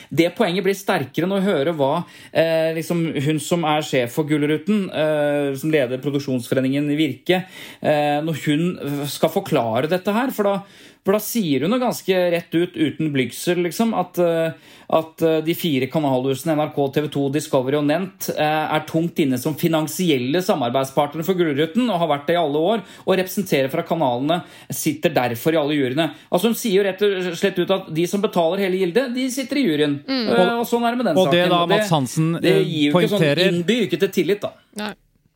det 0.10 0.32
poenget 0.38 0.66
blir 0.66 0.78
sterkere 0.78 1.30
når 1.30 1.42
vi 1.42 1.52
hører 1.52 1.78
hva 1.78 1.92
eh, 2.32 2.72
liksom 2.78 3.06
hun 3.28 3.42
som 3.44 3.66
er 3.70 3.86
sjef 3.86 4.18
for 4.18 4.28
Gullruten, 4.30 4.88
eh, 4.90 5.54
som 5.60 5.74
leder 5.74 6.02
produksjonsforeningen 6.04 6.90
Virke, 6.98 7.44
eh, 7.82 8.18
når 8.26 8.42
hun 8.48 8.68
skal 9.12 9.34
forklare 9.34 9.92
dette 9.92 10.16
her. 10.16 10.34
For 10.36 10.50
da, 10.50 10.58
for 11.06 11.14
da 11.14 11.20
sier 11.22 11.62
hun 11.62 11.76
jo 11.76 11.78
ganske 11.78 12.16
rett 12.34 12.56
ut, 12.58 12.74
uten 12.74 13.12
blygsel, 13.14 13.60
liksom, 13.62 13.92
at, 13.94 14.18
eh, 14.18 14.72
at 14.98 15.22
eh, 15.22 15.36
de 15.46 15.54
fire 15.54 15.86
kanalhusene 15.94 16.56
NRK, 16.58 16.80
TV 16.96 17.10
2, 17.14 17.26
Discovery 17.36 17.78
og 17.78 17.86
Nent 17.86 18.32
eh, 18.34 18.42
er 18.74 18.88
tungt 18.90 19.22
inne 19.22 19.38
som 19.38 19.54
finansielle 19.60 20.42
samarbeidspartnere 20.42 21.28
for 21.28 21.38
Gullruten 21.38 21.86
og 21.94 22.02
har 22.02 22.10
vært 22.16 22.26
det 22.32 22.36
i 22.38 22.42
alle 22.42 22.64
år, 22.74 22.84
og 23.06 23.14
representerer 23.22 23.70
fra 23.70 23.86
kanalene, 23.86 24.40
sitter 24.74 25.14
derfor 25.14 25.54
i 25.54 25.62
alle 25.62 25.78
juryene. 25.78 26.10
Altså 26.32 26.50
Hun 26.50 26.58
sier 26.58 26.80
jo 26.82 26.88
rett 26.90 27.06
og 27.06 27.32
slett 27.38 27.62
ut 27.62 27.76
at 27.78 27.94
de 28.02 28.08
som 28.10 28.26
betaler 28.26 28.66
hele 28.66 28.82
gildet, 28.82 29.14
de 29.14 29.30
sitter 29.30 29.62
i 29.62 29.68
juryen. 29.70 30.00
Mm. 30.10 30.28
Og 30.58 30.66
sånn 30.70 30.90
er 30.90 30.96
det 30.98 31.04
med 31.04 31.12
den 31.14 31.22
Og 31.22 31.30
det 31.30 31.46
saken. 31.46 31.54
da 31.54 31.64
Mats 31.76 31.94
Hansen, 31.94 32.34
det 32.42 32.58
eh, 32.58 32.64
gir 32.66 32.90
jo 32.90 32.98
ikke 32.98 33.14
sånn, 33.14 33.20
poengterer- 33.22 33.54
innbyr 33.54 33.86
ikke 33.88 34.02
til 34.08 34.16
tillit, 34.22 34.42
da. 34.42 34.56
Nei. 34.82 34.94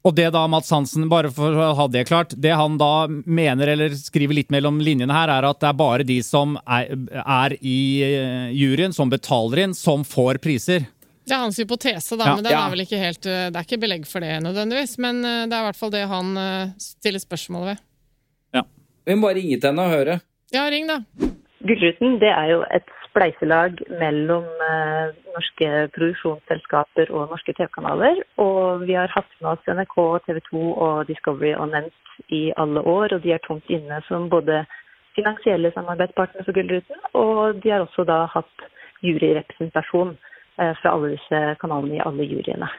Og 0.08 0.16
det 0.16 0.30
da 0.32 0.46
Mats 0.48 0.70
Hansen, 0.72 1.10
bare 1.12 1.28
for 1.34 1.56
å 1.60 1.72
ha 1.76 1.88
det 1.92 2.06
klart, 2.08 2.32
det 2.40 2.54
han 2.56 2.78
da 2.80 3.08
mener, 3.10 3.74
eller 3.74 3.96
skriver 4.00 4.38
litt 4.38 4.54
mellom 4.54 4.80
linjene 4.84 5.12
her, 5.12 5.32
er 5.34 5.48
at 5.50 5.60
det 5.60 5.68
er 5.68 5.82
bare 5.82 6.06
de 6.08 6.22
som 6.24 6.56
er, 6.64 6.94
er 7.20 7.58
i 7.60 7.80
eh, 8.08 8.48
juryen, 8.56 8.96
som 8.96 9.12
betaler 9.12 9.66
inn, 9.66 9.76
som 9.76 10.06
får 10.08 10.40
priser. 10.44 10.88
Det 11.28 11.36
er 11.36 11.44
hans 11.44 11.60
hypotese, 11.60 12.16
da, 12.16 12.32
Ja, 12.32 12.38
men 12.40 12.48
den 12.48 12.56
ja. 12.56 12.64
er 12.64 12.74
vel 12.74 12.86
ikke 12.86 13.02
helt, 13.02 13.28
eh, 13.28 13.50
det 13.52 13.60
er 13.60 13.68
ikke 13.68 13.82
belegg 13.84 14.08
for 14.08 14.24
det 14.24 14.40
nødvendigvis. 14.48 14.96
Men 15.04 15.20
eh, 15.20 15.44
det 15.52 15.58
er 15.58 15.66
i 15.66 15.68
hvert 15.68 15.82
fall 15.82 15.94
det 15.94 16.08
han 16.10 16.32
stiller 16.80 17.22
spørsmål 17.22 17.72
ved. 17.74 17.86
Vi 19.10 19.16
må 19.18 19.26
bare 19.26 19.40
ringe 19.40 19.58
til 19.58 19.72
henne 19.72 19.86
og 19.88 19.94
høre. 19.96 20.20
Ja, 20.54 20.68
ring, 20.70 20.86
da. 20.90 21.00
Gullruten 21.66 22.20
det 22.22 22.30
er 22.30 22.52
jo 22.52 22.60
et 22.76 22.92
spleiselag 23.20 23.82
mellom 24.00 24.46
eh, 24.64 25.12
norske 25.36 25.70
produksjonsselskaper 25.96 27.12
og 27.12 27.34
norske 27.34 27.54
TV-kanaler. 27.58 28.22
Og 28.40 28.86
vi 28.88 28.96
har 28.96 29.12
hatt 29.12 29.30
med 29.42 29.52
oss 29.52 29.68
NRK, 29.68 29.98
TV 30.26 30.40
2 30.48 30.62
og 30.72 31.08
Discovery 31.10 31.52
og 31.58 31.72
Nevnt 31.74 32.32
i 32.32 32.54
alle 32.56 32.80
år. 32.80 33.16
Og 33.16 33.24
de 33.24 33.34
er 33.36 33.44
tungt 33.44 33.68
inne 33.68 34.00
som 34.08 34.30
både 34.32 34.64
finansielle 35.18 35.72
samarbeidspartnere 35.76 36.48
for 36.48 36.56
Gullruten, 36.56 37.00
og 37.14 37.60
de 37.64 37.74
har 37.74 37.84
også 37.84 38.06
da 38.08 38.24
hatt 38.32 38.68
juryrepresentasjon 39.04 40.16
eh, 40.16 40.74
fra 40.80 40.96
alle 40.96 41.16
disse 41.18 41.44
kanalene 41.60 42.00
i 42.00 42.06
alle 42.06 42.28
juryene. 42.30 42.72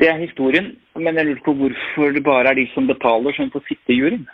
Det 0.00 0.08
er 0.08 0.20
historien, 0.20 0.74
men 0.96 1.16
jeg 1.16 1.28
lurer 1.28 1.44
på 1.44 1.56
hvorfor 1.56 2.12
det 2.16 2.24
bare 2.24 2.52
er 2.52 2.60
de 2.60 2.68
som 2.72 2.88
betaler 2.88 3.36
som 3.36 3.52
får 3.52 3.68
sitte 3.68 3.92
i 3.92 4.00
juryen. 4.00 4.28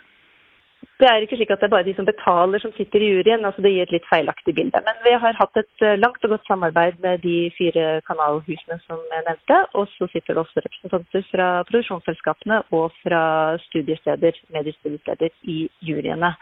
Det 0.97 1.05
er 1.05 1.21
ikke 1.21 1.37
slik 1.37 1.51
at 1.53 1.61
det 1.61 1.67
er 1.67 1.73
bare 1.75 1.85
de 1.85 1.93
som 1.97 2.05
betaler 2.05 2.61
som 2.61 2.71
sitter 2.73 3.03
i 3.05 3.09
juryen. 3.11 3.45
altså 3.45 3.61
Det 3.61 3.71
gir 3.73 3.85
et 3.85 3.95
litt 3.95 4.09
feilaktig 4.09 4.53
bilde. 4.57 4.81
Men 4.87 5.01
vi 5.05 5.13
har 5.23 5.37
hatt 5.37 5.59
et 5.61 5.85
eh, 5.85 5.97
langt 6.01 6.25
og 6.25 6.33
godt 6.33 6.47
samarbeid 6.49 6.97
med 7.05 7.21
de 7.21 7.37
fire 7.57 7.85
kanalhusene 8.09 8.79
som 8.85 9.01
jeg 9.13 9.25
nevnte. 9.27 9.59
Og 9.77 9.85
så 9.93 10.09
sitter 10.13 10.33
det 10.33 10.43
også 10.43 10.63
representanter 10.65 11.25
fra 11.31 11.47
produksjonsselskapene 11.69 12.61
og 12.79 12.87
fra 13.03 13.23
studiesteder, 13.67 14.41
mediestudiesteder 14.57 15.29
i 15.43 15.59
juryene. 15.89 16.33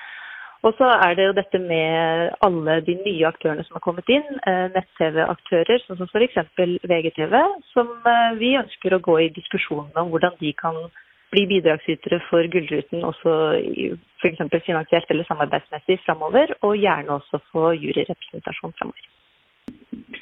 Og 0.66 0.74
så 0.80 0.88
er 1.06 1.14
det 1.14 1.26
jo 1.28 1.38
dette 1.38 1.60
med 1.62 2.32
alle 2.46 2.80
de 2.88 2.96
nye 3.06 3.28
aktørene 3.28 3.64
som 3.68 3.76
har 3.78 3.84
kommet 3.86 4.08
inn, 4.10 4.26
eh, 4.50 4.68
nett-TV-aktører, 4.74 5.84
sånn 5.84 6.00
som 6.00 6.10
f.eks. 6.10 6.40
VGTV, 6.92 7.36
som 7.74 7.92
eh, 8.08 8.32
vi 8.40 8.56
ønsker 8.58 8.96
å 8.96 9.04
gå 9.04 9.20
i 9.26 9.34
diskusjonen 9.36 10.00
om 10.00 10.10
hvordan 10.14 10.40
de 10.40 10.56
kan 10.58 10.80
bli 11.36 11.46
bidragsytere 11.52 12.22
for 12.30 12.48
Gullruten 12.54 13.04
også 13.12 13.34
f.eks. 14.22 14.42
finansielt 14.66 15.12
eller 15.12 15.28
samarbeidsmessig 15.28 16.00
framover, 16.06 16.56
og 16.64 16.80
gjerne 16.80 17.18
også 17.20 17.42
få 17.52 17.74
juryrepresentasjon 17.76 18.76
framover. 18.80 19.12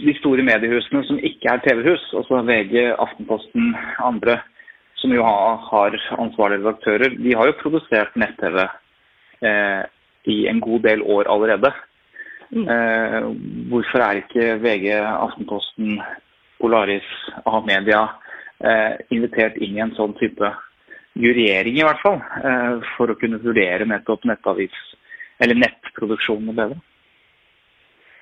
De 0.07 0.13
store 0.19 0.43
mediehusene 0.47 1.03
som 1.07 1.19
ikke 1.29 1.51
er 1.51 1.61
TV-hus, 1.65 2.03
altså 2.17 2.41
VG, 2.47 2.75
Aftenposten, 3.05 3.75
andre, 3.99 4.39
som 5.01 5.13
jo 5.13 5.23
har, 5.23 5.97
ansvarlige 6.25 6.63
redaktører, 6.63 7.17
de 7.23 7.35
har 7.37 7.49
jo 7.49 7.59
produsert 7.61 8.15
nett-TV 8.15 8.59
eh, 8.63 9.83
i 10.31 10.37
en 10.47 10.61
god 10.63 10.85
del 10.87 11.03
år 11.15 11.29
allerede. 11.33 11.73
Eh, 12.53 13.19
hvorfor 13.69 14.05
er 14.05 14.21
ikke 14.21 14.57
VG, 14.63 14.91
Aftenposten, 15.27 15.97
Polaris, 16.61 17.09
A-media 17.45 18.05
eh, 18.63 19.01
invitert 19.11 19.57
inn 19.59 19.75
i 19.77 19.83
en 19.83 19.95
sånn 19.97 20.15
type 20.19 20.53
juryering, 21.19 21.77
i 21.77 21.85
hvert 21.85 22.01
fall, 22.01 22.21
eh, 22.43 22.79
for 22.95 23.11
å 23.11 23.19
kunne 23.19 23.41
vurdere 23.43 23.85
nettopp 23.85 24.25
nettavis, 24.25 24.73
eller 25.39 25.59
nettproduksjonene 25.59 26.55
bedre? 26.57 26.81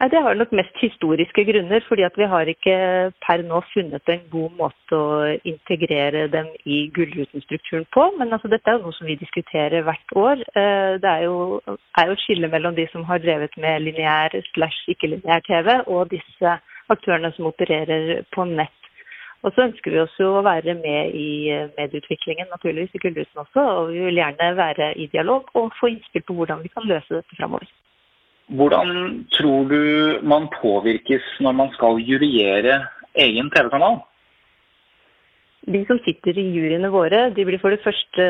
Nei, 0.01 0.09
Det 0.09 0.21
har 0.25 0.33
nok 0.33 0.51
mest 0.57 0.77
historiske 0.81 1.43
grunner, 1.45 1.83
fordi 1.85 2.01
at 2.01 2.15
vi 2.17 2.25
har 2.25 2.49
ikke 2.49 2.75
per 3.21 3.43
nå 3.45 3.59
funnet 3.69 4.09
en 4.09 4.23
god 4.31 4.55
måte 4.57 4.97
å 4.97 5.37
integrere 5.45 6.23
dem 6.27 6.47
i 6.65 6.89
Gullruten-strukturen 6.95 7.85
på. 7.93 8.07
Men 8.17 8.33
altså, 8.33 8.49
dette 8.49 8.65
er 8.65 8.79
jo 8.79 8.87
noe 8.87 8.97
som 8.97 9.05
vi 9.05 9.19
diskuterer 9.21 9.85
hvert 9.85 10.15
år. 10.17 10.41
Eh, 10.55 10.97
Det 10.97 11.09
er 11.11 11.23
jo, 11.29 11.61
er 11.97 12.07
jo 12.07 12.17
et 12.17 12.25
skille 12.25 12.49
mellom 12.49 12.75
de 12.75 12.87
som 12.91 13.03
har 13.03 13.19
drevet 13.19 13.55
med 13.57 13.81
lineær 13.81 14.33
slash 14.55 14.89
ikke-lineær 14.89 15.45
TV, 15.45 15.69
og 15.85 16.09
disse 16.09 16.57
aktørene 16.89 17.31
som 17.35 17.45
opererer 17.45 18.25
på 18.33 18.45
nett. 18.49 18.80
Og 19.41 19.53
så 19.55 19.63
ønsker 19.65 19.93
vi 19.93 20.01
oss 20.03 20.17
jo 20.21 20.35
å 20.37 20.43
være 20.45 20.75
med 20.77 21.15
i 21.17 21.49
eh, 21.49 21.69
medieutviklingen, 21.77 22.49
naturligvis 22.53 22.93
i 22.97 23.01
Gullruten 23.01 23.41
også. 23.41 23.63
Og 23.63 23.93
vi 23.95 24.03
vil 24.05 24.19
gjerne 24.21 24.51
være 24.57 24.91
i 25.01 25.07
dialog 25.13 25.49
og 25.57 25.73
få 25.79 25.89
innspill 25.95 26.25
på 26.27 26.35
hvordan 26.37 26.61
vi 26.61 26.69
kan 26.73 26.85
løse 26.89 27.15
dette 27.15 27.39
framover. 27.39 27.65
Hvordan 28.51 29.25
tror 29.37 29.67
du 29.71 29.81
man 30.27 30.49
påvirkes 30.61 31.25
når 31.41 31.57
man 31.57 31.73
skal 31.73 32.01
juryere 32.05 32.81
egen 33.15 33.49
TV-kanal? 33.53 34.01
De 35.71 35.83
som 35.85 35.99
sitter 36.01 36.37
i 36.41 36.47
juryene 36.55 36.89
våre, 36.89 37.27
de 37.37 37.43
blir 37.45 37.61
for 37.61 37.73
det 37.73 37.83
første 37.83 38.23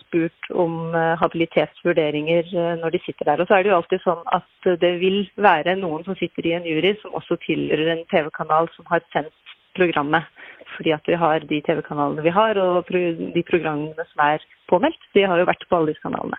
spurt 0.00 0.48
om 0.50 0.94
eh, 0.98 1.12
habilitetsvurderinger 1.18 2.54
eh, 2.54 2.72
når 2.78 2.94
de 2.94 3.02
sitter 3.02 3.32
der. 3.32 3.42
Og 3.42 3.50
så 3.50 3.58
er 3.58 3.62
det 3.62 3.72
jo 3.72 3.78
alltid 3.80 4.02
sånn 4.06 4.22
at 4.34 4.70
det 4.82 4.92
vil 5.02 5.24
være 5.42 5.74
noen 5.78 6.06
som 6.06 6.18
sitter 6.22 6.46
i 6.46 6.54
en 6.58 6.66
jury 6.66 6.94
som 7.02 7.14
også 7.18 7.38
tilhører 7.46 7.96
en 7.96 8.06
TV-kanal 8.10 8.70
som 8.76 8.86
har 8.90 9.02
sendt 9.14 9.34
programmet. 9.78 10.26
Fordi 10.76 10.94
at 10.96 11.08
vi 11.08 11.18
har 11.18 11.44
de 11.48 11.60
TV-kanalene 11.66 12.24
vi 12.24 12.34
har, 12.34 12.58
og 12.58 12.90
de 12.90 13.44
programmene 13.50 14.06
som 14.10 14.26
er 14.26 14.44
påmeldt, 14.70 15.08
de 15.14 15.26
har 15.28 15.40
jo 15.40 15.48
vært 15.48 15.66
på 15.68 15.78
alle 15.78 15.92
disse 15.92 16.04
kanalene. 16.04 16.38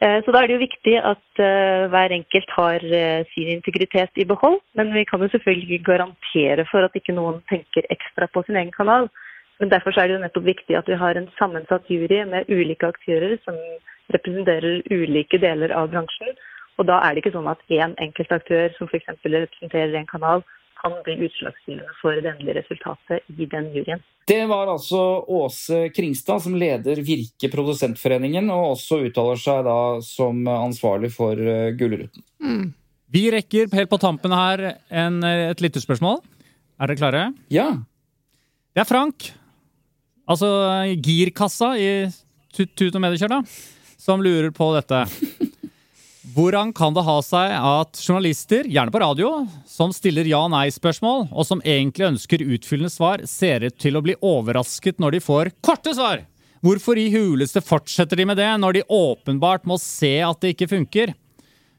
Eh, 0.00 0.20
Så 0.24 0.32
da 0.32 0.42
er 0.42 0.48
det 0.48 0.56
jo 0.56 0.64
viktig 0.66 0.96
at 1.00 1.40
eh, 1.40 1.86
hver 1.92 2.12
enkelt 2.12 2.50
har 2.52 2.82
eh, 2.84 3.24
sin 3.32 3.48
integritet 3.56 4.12
i 4.20 4.28
behold. 4.28 4.58
Men 4.76 4.92
vi 4.92 5.04
kan 5.08 5.22
jo 5.22 5.28
selvfølgelig 5.32 5.84
garantere 5.84 6.66
for 6.70 6.84
at 6.84 6.98
ikke 6.98 7.16
noen 7.16 7.40
tenker 7.48 7.88
ekstra 7.90 8.28
på 8.28 8.42
sin 8.44 8.60
egen 8.60 8.74
kanal. 8.76 9.08
Men 9.58 9.70
derfor 9.72 9.96
er 9.96 10.08
det 10.08 10.18
jo 10.18 10.24
nettopp 10.24 10.44
viktig 10.44 10.76
at 10.76 10.88
vi 10.88 11.00
har 11.00 11.16
en 11.16 11.30
sammensatt 11.38 11.88
jury 11.88 12.20
med 12.28 12.50
ulike 12.52 12.90
aktører 12.92 13.38
som 13.44 13.56
representerer 14.12 14.82
ulike 14.92 15.40
deler 15.40 15.72
av 15.72 15.88
bransjen. 15.94 16.36
Og 16.76 16.84
da 16.90 17.00
er 17.00 17.14
det 17.14 17.24
ikke 17.24 17.32
sånn 17.38 17.48
at 17.48 17.64
én 17.72 17.96
enkelt 17.96 18.32
aktør 18.36 18.68
som 18.76 18.90
f.eks. 18.90 19.08
representerer 19.24 19.96
en 19.96 20.10
kanal, 20.10 20.44
kan 20.80 20.94
bli 21.06 21.16
utslagsgivende 21.26 21.96
for 22.00 22.18
det 22.20 22.30
endelige 22.32 22.60
resultatet 22.60 23.26
i 23.32 23.48
den 23.50 23.70
juryen. 23.74 24.04
Det 24.26 24.40
var 24.50 24.66
altså 24.72 25.00
Åse 25.30 25.84
Kringstad, 25.94 26.42
som 26.42 26.56
leder 26.58 26.98
Virke 27.06 27.50
Produsentforeningen, 27.52 28.50
og 28.50 28.72
også 28.72 28.98
uttaler 29.06 29.38
seg 29.38 29.62
da 29.68 29.78
som 30.02 30.40
ansvarlig 30.50 31.12
for 31.14 31.38
Gullruten. 31.78 32.24
Mm. 32.42 32.72
Vi 33.14 33.22
rekker 33.30 33.70
helt 33.70 33.92
på 33.92 34.00
tampen 34.02 34.34
her 34.34 34.64
en, 34.90 35.20
et 35.22 35.62
lyttespørsmål. 35.62 36.18
Er 36.76 36.90
dere 36.90 36.98
klare? 36.98 37.26
Ja. 37.54 37.68
Det 38.74 38.82
er 38.82 38.88
Frank. 38.88 39.30
Altså 40.26 40.48
girkassa 40.98 41.70
i 41.78 41.90
Tut 42.56 42.74
Tut 42.74 42.96
og 42.98 43.02
Mediekjør, 43.04 43.38
da, 43.38 43.40
som 44.00 44.24
lurer 44.24 44.50
på 44.54 44.72
dette. 44.74 45.04
Hvordan 46.34 46.72
kan 46.74 46.94
det 46.94 47.04
ha 47.06 47.20
seg 47.22 47.52
at 47.54 48.00
journalister, 48.02 48.66
gjerne 48.66 48.90
på 48.90 48.98
radio, 48.98 49.28
som 49.70 49.92
stiller 49.94 50.26
ja-nei-spørsmål, 50.26 51.28
og 51.30 51.46
som 51.46 51.62
egentlig 51.62 52.08
ønsker 52.08 52.42
utfyllende 52.42 52.90
svar, 52.90 53.22
ser 53.30 53.62
ut 53.68 53.76
til 53.78 53.94
å 53.94 54.02
bli 54.02 54.16
overrasket 54.18 54.98
når 54.98 55.16
de 55.16 55.20
får 55.22 55.52
korte 55.62 55.94
svar? 55.94 56.24
Hvorfor 56.66 56.98
i 56.98 57.06
huleste 57.14 57.62
fortsetter 57.62 58.18
de 58.18 58.26
med 58.26 58.40
det, 58.40 58.48
når 58.58 58.80
de 58.80 58.84
åpenbart 58.90 59.70
må 59.70 59.78
se 59.78 60.16
at 60.26 60.42
det 60.42 60.56
ikke 60.56 60.72
funker? 60.74 61.14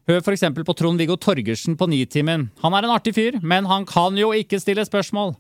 Hør 0.07 0.23
f.eks. 0.23 0.47
på 0.63 0.79
Trond-Viggo 0.79 1.19
Torgersen 1.19 1.75
på 1.75 1.91
Nitimen. 1.91 2.47
Han 2.63 2.77
er 2.77 2.87
en 2.87 2.95
artig 2.95 3.17
fyr, 3.17 3.41
men 3.43 3.67
han 3.67 3.83
kan 3.89 4.15
jo 4.15 4.31
ikke 4.31 4.61
stille 4.63 4.87
spørsmål. 4.87 5.35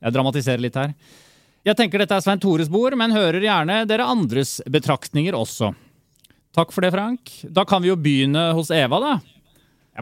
Jeg 0.00 0.16
dramatiserer 0.16 0.64
litt 0.64 0.80
her. 0.80 0.96
Jeg 1.66 1.76
tenker 1.76 2.00
dette 2.00 2.16
er 2.16 2.24
Svein 2.24 2.40
Tores 2.40 2.72
bord, 2.72 2.96
men 2.96 3.12
hører 3.12 3.44
gjerne 3.44 3.82
dere 3.90 4.08
andres 4.08 4.62
betraktninger 4.64 5.36
også. 5.36 5.74
Takk 6.56 6.72
for 6.72 6.84
det, 6.84 6.92
Frank. 6.94 7.32
Da 7.52 7.66
kan 7.68 7.82
vi 7.84 7.90
jo 7.90 7.98
begynne 8.00 8.48
hos 8.56 8.70
Eva, 8.72 9.00
da. 9.02 9.14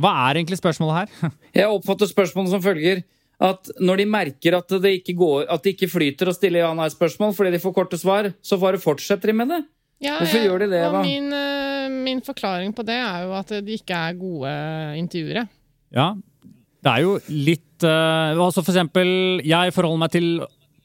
Hva 0.02 0.12
er 0.28 0.40
egentlig 0.40 0.59
spørsmålet 0.61 1.02
her? 1.02 1.34
Jeg 1.61 1.70
oppfatter 1.70 2.11
spørsmålet 2.11 2.55
som 2.55 2.62
følger 2.62 3.02
at 3.44 3.70
når 3.82 4.00
de 4.00 4.07
merker 4.09 4.55
at 4.57 4.74
det 4.82 4.92
ikke, 5.00 5.16
går, 5.18 5.48
at 5.50 5.64
det 5.64 5.74
ikke 5.74 5.90
flyter 5.90 6.30
å 6.30 6.34
stille 6.36 6.61
ja-nei-spørsmål 6.62 7.34
fordi 7.34 7.50
de 7.57 7.61
får 7.62 7.74
korte 7.76 7.98
svar, 7.98 8.30
så 8.46 8.59
bare 8.62 8.78
fortsetter 8.80 9.32
de 9.32 9.36
med 9.40 9.50
det. 9.50 9.61
Ja, 10.05 10.18
Hvorfor 10.20 10.38
jeg- 10.38 10.46
gjør 10.48 10.62
de 10.62 10.68
det, 10.70 10.80
Eva? 10.86 11.02
Min, 11.02 11.32
eh, 11.32 11.88
min 11.90 12.20
forklaring 12.22 12.74
på 12.74 12.84
det 12.86 12.98
er 12.98 13.24
jo 13.26 13.34
at 13.38 13.48
de 13.48 13.76
ikke 13.78 13.94
er 13.94 14.14
gode 14.18 14.55
intervjuere. 15.00 15.48
Ja, 15.94 16.14
det 16.84 16.92
er 16.92 17.00
jo 17.02 17.18
litt 17.30 17.84
uh, 17.86 18.34
altså 18.36 18.62
For 18.62 18.72
eksempel, 18.74 19.40
jeg 19.46 19.72
forholder 19.74 19.98
meg 20.02 20.11
til 20.12 20.28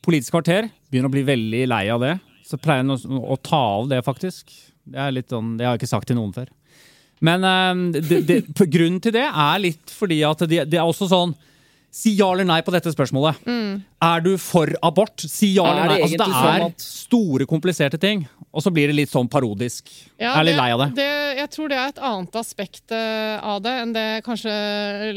Politisk 0.05 0.31
kvarter. 0.31 0.69
Begynner 0.89 1.09
å 1.09 1.13
bli 1.13 1.25
veldig 1.27 1.63
lei 1.67 1.83
av 1.91 1.99
det. 2.01 2.13
Så 2.47 2.57
pleier 2.57 2.85
jeg 2.85 2.87
å, 3.03 3.19
å 3.33 3.35
ta 3.43 3.59
av 3.81 3.89
det, 3.91 3.99
faktisk. 4.05 4.53
Det 4.93 5.03
er 5.03 5.13
litt 5.15 5.29
sånn, 5.29 5.55
det 5.59 5.67
har 5.67 5.75
jeg 5.77 5.83
ikke 5.83 5.93
sagt 5.95 6.09
til 6.11 6.19
noen 6.19 6.33
før. 6.35 6.49
Men 7.25 7.43
eh, 7.43 8.01
det, 8.01 8.23
det, 8.27 8.39
på 8.55 8.67
grunnen 8.71 9.01
til 9.03 9.15
det 9.15 9.27
er 9.27 9.61
litt 9.61 9.91
fordi 9.93 10.21
at 10.27 10.45
det, 10.47 10.65
det 10.71 10.79
er 10.79 10.87
også 10.87 11.09
sånn 11.11 11.35
Si 11.89 12.11
ja 12.13 12.27
eller 12.29 12.45
nei 12.45 12.59
på 12.61 12.69
dette 12.69 12.91
spørsmålet. 12.93 13.39
Er 14.05 14.19
du 14.21 14.35
for 14.37 14.69
abort? 14.85 15.23
Si 15.25 15.55
ja 15.55 15.63
eller 15.71 15.95
eller 15.95 15.95
det 15.95 15.95
nei. 15.97 16.03
Altså, 16.05 16.19
det 16.19 16.27
er 16.27 16.35
sånn 16.35 16.59
er 16.59 16.65
at- 16.67 16.83
store, 16.85 17.47
kompliserte 17.49 17.97
ting. 17.97 18.27
Og 18.53 18.61
så 18.61 18.69
blir 18.73 18.89
det 18.89 18.95
litt 18.97 19.09
sånn 19.09 19.27
parodisk. 19.29 19.89
jeg 20.19 20.29
er 20.29 20.45
litt 20.45 20.57
lei 20.57 20.69
av 20.73 20.83
det. 20.83 21.07
Jeg 21.39 21.49
tror 21.49 21.69
det 21.69 21.77
er 21.77 21.89
et 21.89 22.03
annet 22.11 22.35
aspekt 22.35 22.91
eh, 22.93 23.39
av 23.41 23.61
det 23.65 23.73
enn 23.81 23.93
det 23.93 24.05
kanskje 24.25 24.53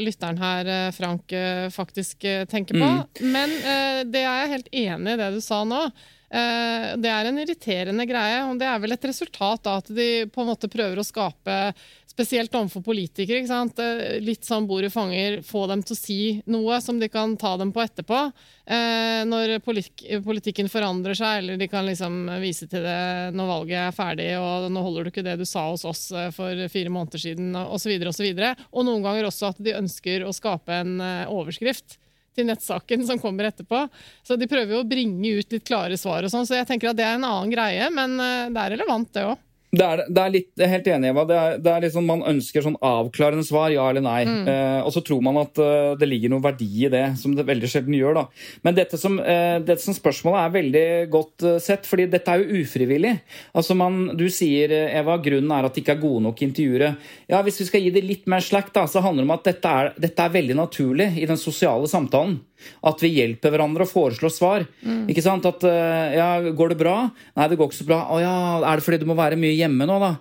lytteren 0.01 0.41
her, 0.41 0.67
eh, 0.67 0.91
Frank, 0.97 1.33
eh, 1.33 1.69
faktisk 1.73 2.25
tenker 2.49 2.77
på. 2.81 2.89
Mm. 2.89 3.33
Men 3.33 3.51
eh, 3.53 4.01
det 4.09 4.25
er 4.25 4.43
jeg 4.43 4.53
helt 4.57 4.69
enig 4.73 5.13
i 5.13 5.21
det 5.21 5.31
du 5.37 5.41
sa 5.45 5.65
nå. 5.69 5.91
Eh, 6.33 6.93
Det 6.97 7.11
er 7.13 7.29
en 7.29 7.41
irriterende 7.43 8.07
greie, 8.09 8.39
og 8.49 8.57
det 8.61 8.69
er 8.69 8.79
vel 8.81 8.95
et 8.95 9.05
resultat 9.11 9.67
av 9.69 9.83
at 9.83 9.91
de 9.93 10.25
på 10.33 10.41
en 10.41 10.53
måte 10.55 10.71
prøver 10.73 11.01
å 11.01 11.07
skape 11.07 11.75
Spesielt 12.13 12.53
overfor 12.53 12.83
politikere. 12.85 13.39
ikke 13.41 13.49
sant? 13.49 13.79
Eh, 13.81 14.19
Litt 14.21 14.45
sånn 14.45 14.67
bord 14.69 14.85
i 14.85 14.91
fanger, 14.93 15.39
få 15.41 15.67
dem 15.71 15.81
til 15.81 15.97
å 15.97 15.97
si 15.97 16.43
noe 16.45 16.77
som 16.85 16.99
de 17.01 17.09
kan 17.09 17.39
ta 17.41 17.55
dem 17.57 17.73
på 17.73 17.81
etterpå. 17.81 18.19
Eh, 18.67 19.25
når 19.25 19.61
politikken 19.65 20.69
forandrer 20.69 21.17
seg, 21.17 21.39
eller 21.39 21.57
de 21.57 21.69
kan 21.73 21.87
liksom 21.89 22.29
vise 22.43 22.69
til 22.69 22.85
det 22.85 23.33
når 23.33 23.49
valget 23.49 23.81
er 23.81 23.97
ferdig, 23.97 24.29
og 24.37 24.69
nå 24.69 24.85
holder 24.85 25.05
du 25.05 25.11
ikke 25.11 25.25
det 25.25 25.39
du 25.41 25.47
sa 25.49 25.71
hos 25.71 25.87
oss 25.89 26.13
for 26.37 26.69
fire 26.69 26.93
måneder 26.93 27.25
siden, 27.25 27.57
osv. 27.57 27.97
Og, 28.05 28.13
så 28.13 28.55
og 28.73 28.85
noen 28.85 29.03
ganger 29.03 29.25
også 29.33 29.49
at 29.49 29.65
de 29.65 29.73
ønsker 29.81 30.29
å 30.29 30.37
skape 30.37 30.69
en 30.85 31.01
overskrift 31.33 31.97
til 32.37 32.49
nettsaken 32.49 33.07
som 33.09 33.21
kommer 33.23 33.51
etterpå. 33.51 33.85
Så 34.27 34.37
de 34.41 34.49
prøver 34.51 34.77
jo 34.77 34.83
å 34.83 34.89
bringe 34.89 35.39
ut 35.39 35.55
litt 35.55 35.67
klare 35.69 35.99
svar 36.01 36.25
og 36.25 36.33
sånn, 36.33 36.49
så 36.49 36.59
jeg 36.61 36.69
tenker 36.71 36.93
at 36.93 36.99
det 36.99 37.07
er 37.07 37.19
en 37.19 37.29
annen 37.29 37.53
greie, 37.53 37.89
men 37.95 38.19
eh, 38.21 38.51
det 38.53 38.63
er 38.65 38.77
relevant, 38.77 39.11
det 39.15 39.27
òg. 39.33 39.49
Det 39.73 39.85
er, 39.89 40.01
det 40.05 40.21
er 40.21 40.33
litt, 40.35 40.49
jeg 40.53 40.67
er 40.67 40.71
helt 40.75 40.89
enig, 40.93 41.11
Eva. 41.15 41.23
Det 41.25 41.37
er, 41.41 41.55
det 41.65 41.71
er 41.73 41.85
liksom, 41.87 42.05
man 42.05 42.23
ønsker 42.29 42.61
sånn 42.61 42.77
avklarende 42.85 43.45
svar, 43.49 43.71
ja 43.73 43.87
eller 43.89 44.05
nei. 44.05 44.19
Mm. 44.29 44.43
Eh, 44.53 44.81
og 44.85 44.93
så 44.93 45.01
tror 45.01 45.23
man 45.25 45.39
at 45.41 45.57
uh, 45.65 45.95
det 45.97 46.11
ligger 46.11 46.35
noe 46.35 46.45
verdi 46.45 46.69
i 46.85 46.91
det, 46.93 47.01
som 47.17 47.33
det 47.33 47.47
veldig 47.49 47.71
sjelden 47.73 47.97
gjør. 47.97 48.19
da. 48.21 48.27
Men 48.69 48.77
dette 48.77 49.01
som, 49.01 49.17
eh, 49.17 49.57
dette 49.65 49.81
som 49.81 49.97
spørsmålet 49.97 50.43
er 50.43 50.53
veldig 50.59 50.85
godt 51.15 51.47
uh, 51.49 51.57
sett, 51.57 51.89
fordi 51.89 52.05
dette 52.13 52.29
er 52.29 52.45
jo 52.45 52.61
ufrivillig. 52.61 53.15
Altså 53.57 53.79
man, 53.79 54.11
Du 54.21 54.27
sier, 54.29 54.77
Eva, 54.93 55.17
grunnen 55.25 55.57
er 55.57 55.65
at 55.65 55.73
det 55.73 55.87
ikke 55.87 55.97
er 55.97 56.05
gode 56.05 56.27
nok 56.29 56.45
intervjuere. 56.45 56.93
Ja, 57.33 57.41
Hvis 57.41 57.63
vi 57.65 57.71
skal 57.71 57.87
gi 57.87 57.97
det 57.97 58.05
litt 58.05 58.29
mer 58.29 58.45
slack, 58.45 58.75
da, 58.77 58.85
så 58.85 59.01
handler 59.01 59.25
det 59.25 59.31
om 59.31 59.37
at 59.39 59.49
dette 59.49 59.73
er, 59.73 59.93
dette 60.05 60.29
er 60.29 60.37
veldig 60.37 60.59
naturlig 60.61 61.15
i 61.17 61.31
den 61.33 61.41
sosiale 61.41 61.89
samtalen. 61.89 62.43
At 62.85 63.01
vi 63.03 63.11
hjelper 63.17 63.53
hverandre 63.55 63.87
og 63.87 63.91
foreslår 63.93 64.33
svar. 64.35 64.67
Ikke 65.11 65.23
sant? 65.25 65.47
At 65.49 65.65
eh, 65.69 66.17
ja, 66.19 66.29
Går 66.53 66.73
det 66.75 66.79
bra? 66.81 66.97
Nei, 67.37 67.49
det 67.49 67.59
går 67.61 67.71
ikke 67.71 67.81
så 67.83 67.89
bra. 67.89 68.01
Å 68.15 68.21
ja, 68.23 68.35
er 68.73 68.77
det 68.81 68.85
fordi 68.87 69.01
du 69.03 69.07
må 69.11 69.17
være 69.19 69.39
mye 69.41 69.55
hjemme 69.59 69.87
nå, 69.89 69.99
da? 70.03 70.13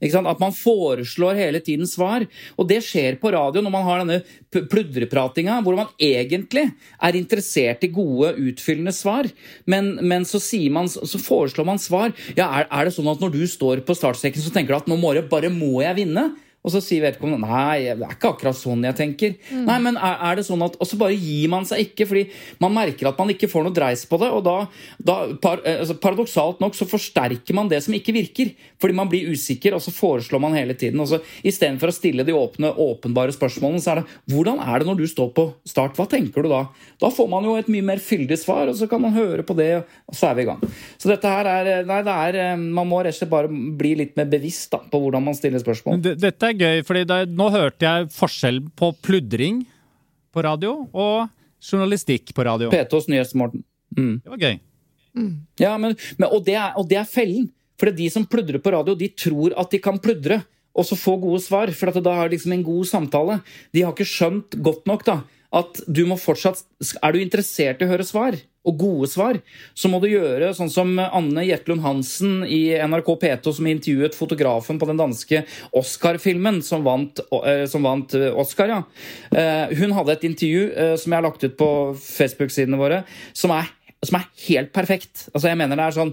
Ikke 0.00 0.14
sant? 0.14 0.30
At 0.30 0.40
man 0.42 0.54
foreslår 0.56 1.38
hele 1.38 1.60
tiden 1.64 1.86
svar. 1.90 2.26
Og 2.58 2.68
det 2.70 2.80
skjer 2.86 3.18
på 3.22 3.32
radio 3.34 3.62
når 3.64 3.74
man 3.74 3.86
har 3.88 4.02
denne 4.04 4.20
pludrepratinga, 4.72 5.58
hvor 5.64 5.76
man 5.78 5.90
egentlig 6.02 6.66
er 7.02 7.18
interessert 7.18 7.84
i 7.86 7.90
gode, 7.92 8.34
utfyllende 8.50 8.94
svar. 8.96 9.28
Men, 9.70 9.94
men 10.06 10.26
så, 10.28 10.40
man, 10.74 10.88
så 10.88 11.20
foreslår 11.20 11.66
man 11.68 11.80
svar. 11.82 12.14
Ja, 12.38 12.48
er, 12.62 12.68
er 12.70 12.88
det 12.88 12.94
sånn 12.96 13.10
at 13.10 13.22
når 13.22 13.34
du 13.34 13.42
står 13.50 13.82
på 13.86 13.96
startstreken, 13.96 14.42
så 14.44 14.52
tenker 14.54 14.74
du 14.74 14.80
at 14.82 14.90
nå 14.90 14.98
må, 15.00 15.14
jeg- 15.16 15.28
bare 15.30 15.50
må 15.52 15.82
jeg 15.84 15.96
vinne? 16.02 16.28
Og 16.68 16.72
så 16.74 16.82
sier 16.84 17.00
vedkommende 17.06 17.48
nei, 17.48 17.86
det 17.96 18.04
er 18.04 18.12
ikke 18.12 18.32
akkurat 18.34 18.56
sånn 18.58 18.82
jeg 18.84 18.96
tenker. 18.98 19.36
Nei, 19.56 19.78
men 19.86 19.96
er, 19.96 20.18
er 20.28 20.36
det 20.36 20.44
sånn 20.44 20.60
at, 20.66 20.74
Og 20.76 20.88
så 20.90 20.98
bare 21.00 21.16
gir 21.16 21.48
man 21.48 21.64
seg 21.68 21.80
ikke, 21.86 22.04
fordi 22.10 22.26
man 22.60 22.74
merker 22.76 23.08
at 23.08 23.16
man 23.22 23.32
ikke 23.32 23.48
får 23.48 23.64
noe 23.64 23.72
dreis 23.76 24.04
på 24.10 24.18
det. 24.20 24.28
Og 24.36 24.42
da, 24.44 24.56
da 25.00 25.16
par, 25.40 25.62
eh, 25.64 25.78
altså, 25.80 25.96
paradoksalt 26.02 26.60
nok 26.60 26.76
så 26.76 26.84
forsterker 26.90 27.56
man 27.56 27.70
det 27.72 27.80
som 27.86 27.96
ikke 27.96 28.12
virker. 28.16 28.52
Fordi 28.82 28.94
man 28.98 29.08
blir 29.08 29.30
usikker, 29.32 29.72
og 29.78 29.80
så 29.82 29.94
foreslår 29.96 30.42
man 30.44 30.56
hele 30.58 30.76
tiden. 30.78 31.00
Og 31.00 31.08
så 31.14 31.22
Istedenfor 31.48 31.88
å 31.88 31.94
stille 31.96 32.24
de 32.26 32.34
åpne, 32.36 32.74
åpenbare 32.76 33.32
spørsmålene, 33.32 33.80
så 33.80 33.94
er 33.94 34.02
det 34.02 34.34
hvordan 34.34 34.60
er 34.60 34.82
det 34.82 34.88
når 34.90 35.00
du 35.00 35.06
står 35.08 35.30
på 35.36 35.46
start? 35.68 35.96
Hva 35.96 36.04
tenker 36.10 36.44
du 36.44 36.50
da? 36.52 36.64
Da 37.00 37.08
får 37.14 37.28
man 37.32 37.46
jo 37.48 37.54
et 37.56 37.70
mye 37.72 37.86
mer 37.94 38.02
fyldig 38.02 38.36
svar, 38.42 38.68
og 38.68 38.76
så 38.76 38.88
kan 38.90 39.00
man 39.02 39.14
høre 39.16 39.44
på 39.46 39.56
det, 39.58 39.70
og 40.10 40.18
så 40.18 40.28
er 40.30 40.38
vi 40.38 40.44
i 40.44 40.48
gang. 40.50 40.60
Så 40.98 41.08
dette 41.12 41.30
her 41.32 41.48
er 41.48 41.84
Nei, 41.88 42.00
det 42.04 42.12
er 42.12 42.36
eh, 42.42 42.56
Man 42.58 42.88
må 42.90 42.98
rett 43.04 43.14
og 43.14 43.20
slett 43.22 43.30
bare 43.32 43.48
bli 43.48 43.94
litt 44.00 44.16
mer 44.18 44.26
bevisst 44.30 44.72
da, 44.74 44.80
på 44.90 44.98
hvordan 45.00 45.24
man 45.24 45.36
stiller 45.38 45.62
spørsmål. 45.62 45.96
Men 45.96 46.02
det- 46.04 46.16
Dette 46.20 46.48
er 46.50 46.57
gøy, 46.58 46.84
for 46.86 46.98
nå 47.30 47.50
hørte 47.54 47.86
jeg 47.86 48.08
forskjell 48.14 48.62
på 48.78 48.92
pludring 49.04 49.62
på 50.34 50.44
radio 50.44 50.74
og 50.92 51.28
journalistikk 51.64 52.34
på 52.36 52.46
radio. 52.46 52.70
P2s 52.72 53.08
Nyhetsmorgen. 53.10 53.64
Mm. 53.96 54.18
Det 54.24 54.34
var 54.34 54.42
gøy. 54.42 54.58
Ja, 55.58 55.72
men, 55.80 55.96
men, 56.18 56.28
og, 56.28 56.44
det 56.46 56.54
er, 56.58 56.76
og 56.78 56.86
det 56.90 57.00
er 57.00 57.08
fellen. 57.08 57.48
For 57.78 57.94
de 57.94 58.08
som 58.10 58.26
pludrer 58.26 58.58
på 58.62 58.72
radio, 58.74 58.96
de 58.98 59.06
tror 59.14 59.54
at 59.58 59.70
de 59.70 59.78
kan 59.82 60.00
pludre 60.02 60.40
og 60.78 60.86
så 60.86 60.98
få 60.98 61.16
gode 61.22 61.40
svar. 61.44 61.70
For 61.74 61.90
at 61.90 61.98
da 62.02 62.14
har 62.18 62.28
de 62.28 62.36
liksom 62.36 62.54
en 62.54 62.64
god 62.66 62.88
samtale. 62.90 63.40
De 63.74 63.84
har 63.84 63.94
ikke 63.94 64.08
skjønt 64.08 64.58
godt 64.64 64.88
nok 64.90 65.04
da, 65.06 65.20
at 65.58 65.80
du 65.86 66.02
må 66.08 66.18
fortsatt 66.20 66.60
Er 67.00 67.14
du 67.14 67.22
interessert 67.22 67.80
i 67.80 67.86
å 67.86 67.92
høre 67.92 68.06
svar, 68.06 68.36
og 68.68 68.76
gode 68.80 69.08
svar, 69.10 69.38
så 69.74 69.88
må 69.90 70.00
du 70.02 70.08
gjøre 70.10 70.50
sånn 70.56 70.70
som 70.72 70.92
Anne 71.00 71.44
Jetlund 71.48 71.82
Hansen 71.84 72.42
i 72.44 72.60
NRK 72.84 73.08
P2, 73.22 73.54
som 73.56 73.70
intervjuet 73.70 74.16
fotografen 74.18 74.78
på 74.80 74.88
den 74.90 75.00
danske 75.00 75.42
Oscar-filmen 75.78 76.60
som 76.66 76.84
vant, 76.86 77.22
eh, 77.40 77.64
som 77.70 77.86
vant 77.88 78.14
eh, 78.18 78.28
Oscar. 78.36 78.68
ja. 78.74 78.82
Eh, 79.32 79.74
Hun 79.78 79.96
hadde 79.96 80.14
et 80.18 80.28
intervju 80.28 80.68
som 81.00 81.12
jeg 81.12 81.16
har 81.18 81.24
lagt 81.26 81.44
ut 81.44 81.56
på 81.58 81.70
Facebook-sidene 81.98 82.78
våre, 82.80 83.02
som 83.36 83.52
er 83.56 83.72
som 84.06 84.14
er 84.14 84.28
helt 84.46 84.68
perfekt. 84.70 85.24
Altså 85.34 85.48
jeg 85.50 85.58
mener 85.58 85.74
det 85.74 85.86
er 85.88 85.96
sånn 85.96 86.12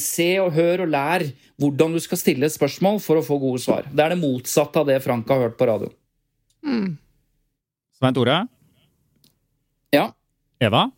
Se 0.00 0.28
og 0.40 0.54
hør 0.56 0.86
og 0.86 0.88
lær 0.94 1.22
hvordan 1.60 1.92
du 1.92 2.00
skal 2.00 2.18
stille 2.18 2.48
spørsmål 2.50 2.96
for 3.04 3.20
å 3.20 3.24
få 3.26 3.36
gode 3.42 3.60
svar. 3.60 3.84
Det 3.92 4.00
er 4.06 4.14
det 4.14 4.22
motsatte 4.22 4.80
av 4.80 4.88
det 4.88 4.96
Frank 5.04 5.28
har 5.28 5.44
hørt 5.44 5.58
på 5.60 5.68
radio. 5.68 5.90
Svein 7.98 8.16
Tore? 8.16 8.38
Ja. 9.94 10.08
Eva? 10.64 10.88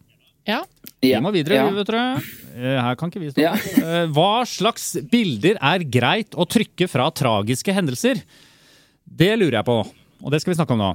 Ja. 0.48 0.62
Vi 1.00 1.12
må 1.20 1.30
videre, 1.32 1.54
Ja. 1.56 1.70
vet 1.70 1.86
dere. 1.86 2.22
Eh, 2.56 2.80
Her 2.82 2.94
kan 2.96 3.10
ikke 3.10 3.20
vi 3.20 3.30
stå. 3.32 3.40
Ja. 3.40 3.52
Eh, 3.54 4.06
Hva 4.12 4.44
slags 4.48 4.96
bilder 5.10 5.56
er 5.60 5.84
greit 5.84 6.30
å 6.36 6.46
trykke 6.48 6.88
fra 6.88 7.10
tragiske 7.10 7.72
hendelser? 7.72 8.22
Det 9.06 9.32
lurer 9.38 9.60
jeg 9.60 9.64
på, 9.66 9.78
og 10.22 10.30
det 10.30 10.40
skal 10.42 10.52
vi 10.54 10.58
snakke 10.60 10.76
om 10.76 10.78
nå. 10.84 10.90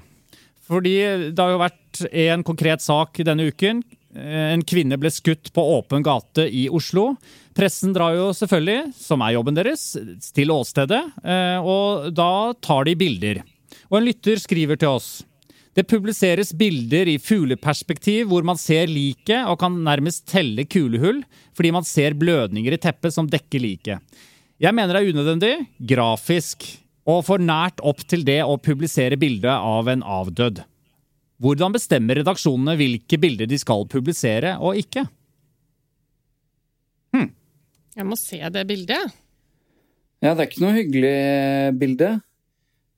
Fordi 0.65 0.95
det 1.33 1.37
har 1.39 1.51
jo 1.53 1.61
vært 1.61 2.05
en 2.11 2.43
konkret 2.43 2.81
sak 2.81 3.13
denne 3.23 3.49
uken. 3.51 3.83
Eh, 4.15 4.53
En 4.55 4.61
kvinne 4.63 4.97
ble 4.97 5.09
skutt 5.11 5.51
på 5.53 5.61
åpen 5.77 6.01
gate 6.03 6.47
i 6.49 6.67
Oslo. 6.69 7.17
Pressen 7.53 7.93
drar 7.93 8.15
jo 8.15 8.29
selvfølgelig, 8.33 8.93
som 8.95 9.21
er 9.21 9.33
jobben 9.35 9.55
deres, 9.55 9.95
til 10.33 10.47
åstedet, 10.49 11.03
eh, 11.23 11.57
og 11.61 12.13
da 12.13 12.53
tar 12.61 12.83
de 12.85 12.95
bilder. 12.95 13.43
Og 13.91 13.99
en 13.99 14.05
lytter 14.05 14.35
skriver 14.39 14.77
til 14.79 14.89
oss. 14.89 15.23
Det 15.75 15.83
publiseres 15.91 16.53
bilder 16.55 17.09
i 17.11 17.17
fugleperspektiv 17.19 18.29
hvor 18.31 18.45
man 18.47 18.59
ser 18.59 18.87
liket 18.87 19.43
og 19.49 19.59
kan 19.59 19.75
nærmest 19.83 20.23
telle 20.31 20.63
kulehull, 20.63 21.19
fordi 21.55 21.73
man 21.75 21.87
ser 21.87 22.15
blødninger 22.15 22.77
i 22.77 22.79
teppet 22.79 23.15
som 23.15 23.27
dekker 23.27 23.59
liket. 23.59 23.99
Jeg 24.61 24.71
mener 24.71 24.95
det 24.95 25.01
er 25.03 25.11
unødvendig, 25.11 25.53
grafisk, 25.83 26.63
og 27.05 27.25
for 27.27 27.43
nært 27.43 27.83
opp 27.83 27.99
til 28.07 28.23
det 28.25 28.39
å 28.45 28.55
publisere 28.55 29.19
bilde 29.19 29.51
av 29.51 29.91
en 29.91 30.01
avdød. 30.01 30.63
Hvordan 31.43 31.75
bestemmer 31.75 32.21
redaksjonene 32.21 32.77
hvilke 32.79 33.19
bilder 33.19 33.51
de 33.51 33.59
skal 33.59 33.83
publisere 33.91 34.55
og 34.63 34.79
ikke? 34.79 35.03
Jeg 37.95 38.03
må 38.03 38.17
se 38.19 38.41
det 38.51 38.65
bildet. 38.67 39.13
Ja, 40.19 40.33
det 40.33 40.41
er 40.41 40.49
ikke 40.49 40.63
noe 40.65 40.75
hyggelig 40.75 41.19
bilde. 41.79 42.09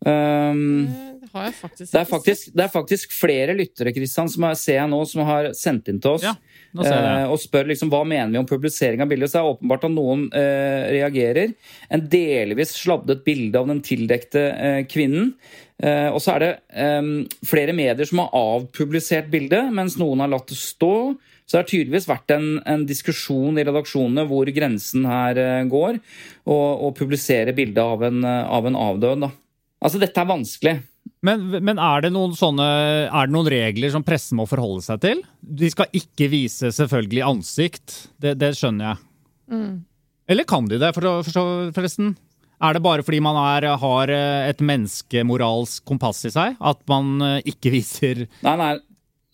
Um, 0.02 0.88
Det 0.90 1.07
har 1.38 1.48
jeg 1.48 1.56
faktisk 1.58 1.92
det, 1.94 2.00
er 2.02 2.10
faktisk, 2.10 2.50
det 2.58 2.64
er 2.66 2.74
faktisk 2.74 3.14
flere 3.16 3.56
lyttere 3.58 3.94
Kristian, 3.96 4.32
som 4.32 4.48
jeg 4.50 4.60
ser 4.62 4.80
jeg 4.80 4.92
nå, 4.92 5.02
som 5.10 5.24
har 5.28 5.52
sendt 5.58 5.92
inn 5.92 6.02
til 6.04 6.18
oss 6.18 6.26
Ja, 6.26 6.34
eh, 6.84 7.24
og 7.30 7.40
spør 7.42 7.70
liksom, 7.72 7.92
hva 7.94 8.04
mener 8.08 8.34
vi 8.36 8.42
om 8.42 8.50
publisering 8.50 9.04
av 9.04 9.12
bildet. 9.12 9.32
Så 9.32 9.40
er 9.40 9.46
det 9.46 9.54
åpenbart 9.56 9.88
at 9.88 9.94
noen 9.94 10.28
eh, 10.36 10.90
reagerer. 10.98 11.56
En 11.94 12.04
delvis 12.12 12.76
sladdet 12.78 13.24
bilde 13.28 13.62
av 13.62 13.72
den 13.72 13.82
tildekte 13.86 14.44
eh, 14.52 14.82
kvinnen. 14.90 15.32
Eh, 15.78 16.10
og 16.10 16.20
så 16.24 16.36
er 16.36 16.44
det 16.44 16.52
eh, 16.74 17.10
flere 17.46 17.76
medier 17.78 18.10
som 18.10 18.24
har 18.26 18.36
avpublisert 18.38 19.32
bildet, 19.34 19.72
mens 19.74 19.98
noen 20.02 20.26
har 20.26 20.34
latt 20.34 20.50
det 20.52 20.60
stå. 20.60 20.94
Så 21.48 21.56
det 21.56 21.62
har 21.62 21.68
tydeligvis 21.70 22.10
vært 22.10 22.32
en, 22.36 22.48
en 22.68 22.82
diskusjon 22.84 23.56
i 23.56 23.64
redaksjonene 23.64 24.26
hvor 24.28 24.50
grensen 24.52 25.06
her 25.08 25.40
eh, 25.40 25.64
går, 25.72 26.02
og, 26.44 26.66
og 26.84 26.96
publisere 26.98 27.56
bilde 27.56 27.84
av, 27.84 28.04
en, 28.04 28.20
eh, 28.28 28.50
av 28.58 28.68
en 28.68 28.80
avdød. 28.82 29.24
Da. 29.24 29.30
Altså, 29.80 30.02
dette 30.02 30.20
er 30.20 30.28
vanskelig. 30.28 30.74
Men, 31.26 31.48
men 31.66 31.80
er, 31.82 32.04
det 32.06 32.12
noen 32.14 32.36
sånne, 32.38 32.66
er 33.10 33.26
det 33.28 33.34
noen 33.34 33.50
regler 33.50 33.90
som 33.94 34.04
pressen 34.06 34.38
må 34.38 34.46
forholde 34.50 34.84
seg 34.86 35.00
til? 35.02 35.24
De 35.42 35.70
skal 35.74 35.90
ikke 35.98 36.28
vise 36.30 36.70
selvfølgelig 36.76 37.24
ansikt, 37.26 37.96
det, 38.22 38.36
det 38.38 38.52
skjønner 38.60 38.92
jeg. 38.92 39.04
Mm. 39.50 39.72
Eller 40.30 40.46
kan 40.48 40.68
de 40.70 40.78
det, 40.82 40.92
for, 40.96 41.08
å 41.10 41.16
så- 41.26 41.72
forresten? 41.76 42.14
Er 42.58 42.74
det 42.74 42.82
bare 42.86 43.04
fordi 43.06 43.20
man 43.22 43.38
er, 43.38 43.68
har 43.78 44.10
eh, 44.14 44.50
et 44.50 44.62
menneskemoralsk 44.66 45.84
kompass 45.86 46.24
i 46.26 46.32
seg, 46.34 46.56
at 46.58 46.80
man 46.90 47.18
eh, 47.22 47.42
ikke 47.54 47.72
viser 47.78 48.24
Nei, 48.46 48.56
nei. 48.58 48.72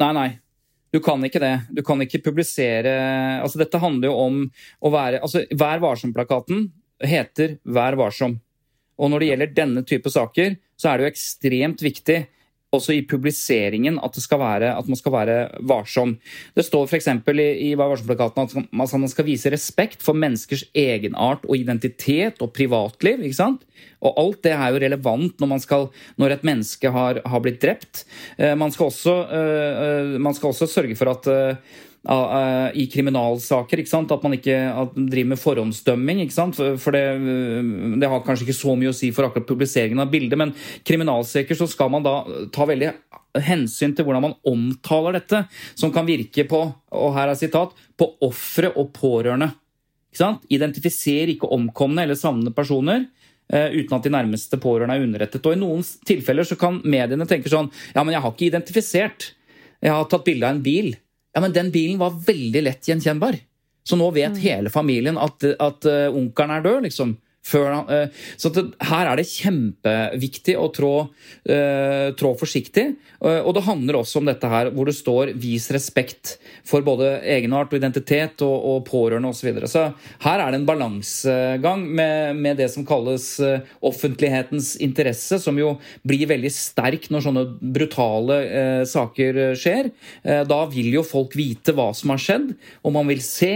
nei, 0.03 0.09
nei. 0.17 0.29
Du 0.93 0.99
kan 1.01 1.23
ikke 1.25 1.39
det. 1.41 1.53
Du 1.73 1.81
kan 1.81 1.99
ikke 2.03 2.19
publisere 2.21 2.91
Altså, 3.41 3.57
dette 3.63 3.79
handler 3.81 4.11
jo 4.11 4.17
om 4.27 4.35
å 4.85 4.91
være 4.93 5.23
Altså, 5.25 5.41
Vær 5.57 5.79
varsom-plakaten 5.81 6.67
heter 7.01 7.55
Vær 7.65 7.97
varsom. 7.97 8.35
Og 9.03 9.11
når 9.11 9.19
det 9.19 9.31
gjelder 9.31 9.57
denne 9.57 9.83
type 9.87 10.11
saker, 10.13 10.55
så 10.79 10.89
er 10.89 10.97
det 10.97 11.05
jo 11.05 11.13
ekstremt 11.13 11.83
viktig 11.83 12.21
også 12.73 12.95
i 12.95 13.03
publiseringen 13.05 13.99
at, 14.01 14.17
være, 14.31 14.71
at 14.73 14.87
man 14.89 14.97
skal 14.97 15.13
være 15.13 15.37
varsom. 15.69 16.15
Det 16.55 16.65
står 16.65 16.87
f.eks. 16.89 17.09
i, 17.29 17.47
i 17.69 17.71
varsom-plakaten 17.77 18.47
at 18.47 18.55
man- 18.71 18.89
man 19.03 19.11
skal 19.11 19.27
vise 19.27 19.51
respekt 19.53 20.01
for 20.01 20.17
menneskers 20.17 20.65
egenart 20.73 21.45
og 21.45 21.57
identitet 21.57 22.41
og 22.41 22.53
privatliv. 22.53 23.21
ikke 23.21 23.37
sant? 23.37 23.61
Og 24.01 24.17
alt 24.17 24.41
det 24.43 24.53
er 24.53 24.71
jo 24.71 24.81
relevant 24.81 25.39
når, 25.39 25.59
skal, 25.59 25.89
når 26.17 26.31
et 26.31 26.43
menneske 26.43 26.89
har, 26.89 27.21
har 27.25 27.39
blitt 27.39 27.61
drept. 27.61 28.05
Eh, 28.37 28.55
man, 28.55 28.71
skal 28.71 28.89
også, 28.89 29.15
eh, 29.29 29.83
eh, 29.85 30.19
man 30.19 30.33
skal 30.33 30.49
også 30.49 30.67
sørge 30.67 30.95
for 30.95 31.13
at 31.13 31.27
i 32.03 32.83
kriminalsaker. 32.91 33.79
At 33.79 34.23
man 34.23 34.35
ikke 34.35 34.57
at 34.67 34.95
man 34.97 35.07
driver 35.07 35.29
med 35.31 35.39
forhåndsdømming. 35.39 36.23
For, 36.33 36.91
det, 36.91 37.03
eh, 37.15 37.71
det 38.01 38.09
har 38.11 38.23
kanskje 38.25 38.47
ikke 38.47 38.59
så 38.59 38.75
mye 38.75 38.91
å 38.91 38.97
si 38.97 39.11
for 39.15 39.27
akkurat 39.27 39.47
publiseringen 39.47 40.03
av 40.03 40.11
bildet, 40.11 40.37
men 40.37 40.53
kriminalsaker 40.83 41.55
så 41.55 41.67
skal 41.71 41.91
man 41.93 42.03
da 42.03 42.17
ta 42.51 42.67
veldig 42.67 42.91
hensyn 43.47 43.95
til 43.95 44.05
hvordan 44.05 44.27
man 44.27 44.37
omtaler 44.45 45.17
dette, 45.17 45.45
som 45.79 45.93
kan 45.93 46.05
virke 46.05 46.45
på 46.45 46.59
og 46.93 47.13
her 47.15 47.31
er 47.31 47.39
sitat, 47.39 47.71
på 47.97 48.09
ofre 48.21 48.73
og 48.77 48.91
pårørende. 48.93 49.53
Ikke? 50.13 50.35
Identifiser 50.53 51.31
ikke 51.33 51.49
omkomne 51.55 52.03
eller 52.03 52.19
savnede 52.19 52.53
personer. 52.53 53.07
eh, 53.51 53.69
uten 53.69 53.97
at 53.97 54.03
de 54.03 54.09
nærmeste 54.09 54.57
pårørende 54.57 54.95
er 54.95 55.03
underrettet. 55.03 55.45
Og 55.45 55.53
I 55.53 55.59
noen 55.59 55.83
tilfeller 56.07 56.43
så 56.47 56.55
kan 56.57 56.81
mediene 56.83 57.27
tenke 57.27 57.49
sånn 57.51 57.69
Ja, 57.93 58.03
men 58.03 58.13
jeg 58.13 58.21
har 58.21 58.31
ikke 58.31 58.47
identifisert. 58.47 59.33
Jeg 59.83 59.91
har 59.91 60.05
tatt 60.07 60.23
bilde 60.23 60.47
av 60.47 60.55
en 60.55 60.63
bil. 60.63 60.95
Ja, 61.33 61.41
men 61.41 61.53
den 61.55 61.71
bilen 61.73 61.99
var 62.01 62.15
veldig 62.25 62.61
lett 62.63 62.87
gjenkjennbar. 62.87 63.39
Så 63.83 63.97
nå 63.99 64.07
vet 64.15 64.37
hele 64.39 64.71
familien 64.71 65.17
at, 65.19 65.43
at 65.43 65.87
eh, 65.89 66.13
onkelen 66.13 66.53
er 66.55 66.63
død, 66.63 66.85
liksom. 66.87 67.17
Før 67.43 67.69
han, 67.71 67.89
eh, 67.91 68.23
så 68.39 68.51
det, 68.53 68.65
her 68.89 69.09
er 69.09 69.19
det 69.19 69.27
kjempeviktig 69.29 70.55
å 70.59 70.69
trå, 70.73 70.93
eh, 71.43 72.13
trå 72.19 72.33
forsiktig. 72.39 72.85
Eh, 73.23 73.41
og 73.41 73.53
det 73.57 73.65
handler 73.67 73.99
også 73.99 74.21
om 74.21 74.29
dette 74.31 74.47
her, 74.47 74.71
hvor 74.71 74.85
det 74.87 74.95
står 74.95 75.33
'vis 75.35 75.69
respekt' 75.71 76.37
for 76.63 76.81
både 76.81 77.21
egenart 77.21 77.73
og 77.73 77.79
identitet 77.79 78.41
og, 78.41 78.57
og 78.63 78.85
pårørende 78.87 79.29
osv. 79.29 79.43
Så, 79.43 79.47
videre. 79.51 79.67
så 79.67 79.93
her 80.23 80.39
er 80.39 80.51
det 80.51 80.61
en 80.61 80.65
balansegang 80.65 81.83
med, 81.83 82.35
med 82.35 82.57
det 82.57 82.69
som 82.71 82.85
kalles 82.85 83.41
offentlighetens 83.83 84.77
interesse, 84.79 85.35
som 85.39 85.57
jo 85.59 85.73
blir 86.07 86.29
veldig 86.29 86.51
sterk 86.53 87.09
når 87.11 87.25
sånne 87.25 87.43
brutale 87.59 88.37
eh, 88.43 88.83
saker 88.87 89.39
skjer. 89.59 89.89
Eh, 90.23 90.43
da 90.47 90.59
vil 90.71 90.91
jo 90.97 91.05
folk 91.05 91.35
vite 91.37 91.75
hva 91.75 91.89
som 91.97 92.13
har 92.13 92.21
skjedd, 92.21 92.53
og 92.83 92.95
man 92.95 93.09
vil 93.09 93.23
se. 93.25 93.51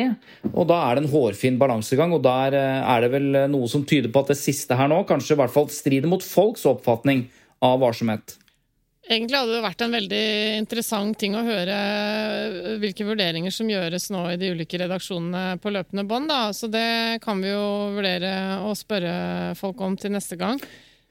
Og 0.53 0.67
da 0.69 0.79
er 0.87 0.97
det 0.97 1.05
en 1.05 1.11
hårfin 1.13 1.59
balansegang, 1.61 2.15
og 2.15 2.23
der 2.25 2.57
eh, 2.57 2.91
er 2.95 3.05
det 3.05 3.11
vel 3.13 3.41
noe 3.51 3.69
som 3.71 3.76
tyder 3.85 4.11
på 4.13 4.23
at 4.23 4.33
det 4.33 4.39
siste 4.39 4.77
her 4.77 4.89
nå 4.91 5.03
kanskje 5.09 5.35
i 5.35 5.39
hvert 5.41 5.53
fall 5.53 5.69
strider 5.73 6.09
mot 6.09 6.23
folks 6.23 6.65
oppfatning 6.69 7.27
av 7.63 7.79
varsomhet. 7.83 8.37
Egentlig 9.07 9.39
hadde 9.39 9.53
det 9.55 9.63
vært 9.63 9.83
en 9.85 9.93
veldig 9.95 10.23
interessant 10.57 11.15
ting 11.19 11.35
å 11.37 11.43
høre 11.45 11.75
eh, 11.75 12.73
hvilke 12.81 13.05
vurderinger 13.07 13.53
som 13.55 13.69
gjøres 13.71 14.09
nå 14.11 14.25
i 14.33 14.39
de 14.39 14.49
ulike 14.51 14.81
redaksjonene 14.81 15.61
på 15.63 15.71
løpende 15.71 16.03
bånd. 16.09 16.33
Så 16.51 16.67
det 16.71 17.21
kan 17.23 17.39
vi 17.39 17.53
jo 17.53 17.63
vurdere 17.95 18.33
å 18.67 18.73
spørre 18.75 19.55
folk 19.59 19.79
om 19.85 19.95
til 19.99 20.11
neste 20.17 20.35
gang. 20.39 20.59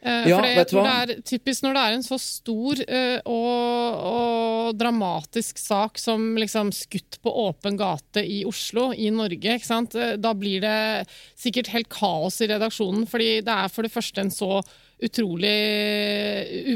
Eh, 0.02 0.28
Ja, 0.28 0.36
for 0.38 0.46
jeg 0.46 0.68
tror 0.70 0.84
det 0.86 0.94
er 0.96 1.22
typisk 1.24 1.64
når 1.64 1.76
det 1.76 1.82
er 1.82 1.94
en 1.96 2.04
så 2.04 2.18
stor 2.20 2.82
uh, 2.84 3.20
og, 3.32 4.02
og 4.10 4.76
dramatisk 4.76 5.58
sak 5.58 5.98
som 5.98 6.34
liksom 6.36 6.72
skutt 6.74 7.18
på 7.24 7.32
åpen 7.46 7.78
gate 7.80 8.22
i 8.22 8.42
Oslo, 8.48 8.90
i 8.92 9.08
Norge. 9.10 9.56
Eh, 9.56 10.16
Da 10.20 10.34
blir 10.34 10.60
det 10.60 11.06
sikkert 11.38 11.72
helt 11.72 11.88
kaos 11.88 12.40
i 12.44 12.50
redaksjonen, 12.50 13.06
fordi 13.08 13.40
det 13.46 13.56
er 13.56 13.72
for 13.72 13.86
det 13.86 13.94
første 13.94 14.20
en 14.20 14.30
så 14.34 14.60
utrolig 15.02 15.56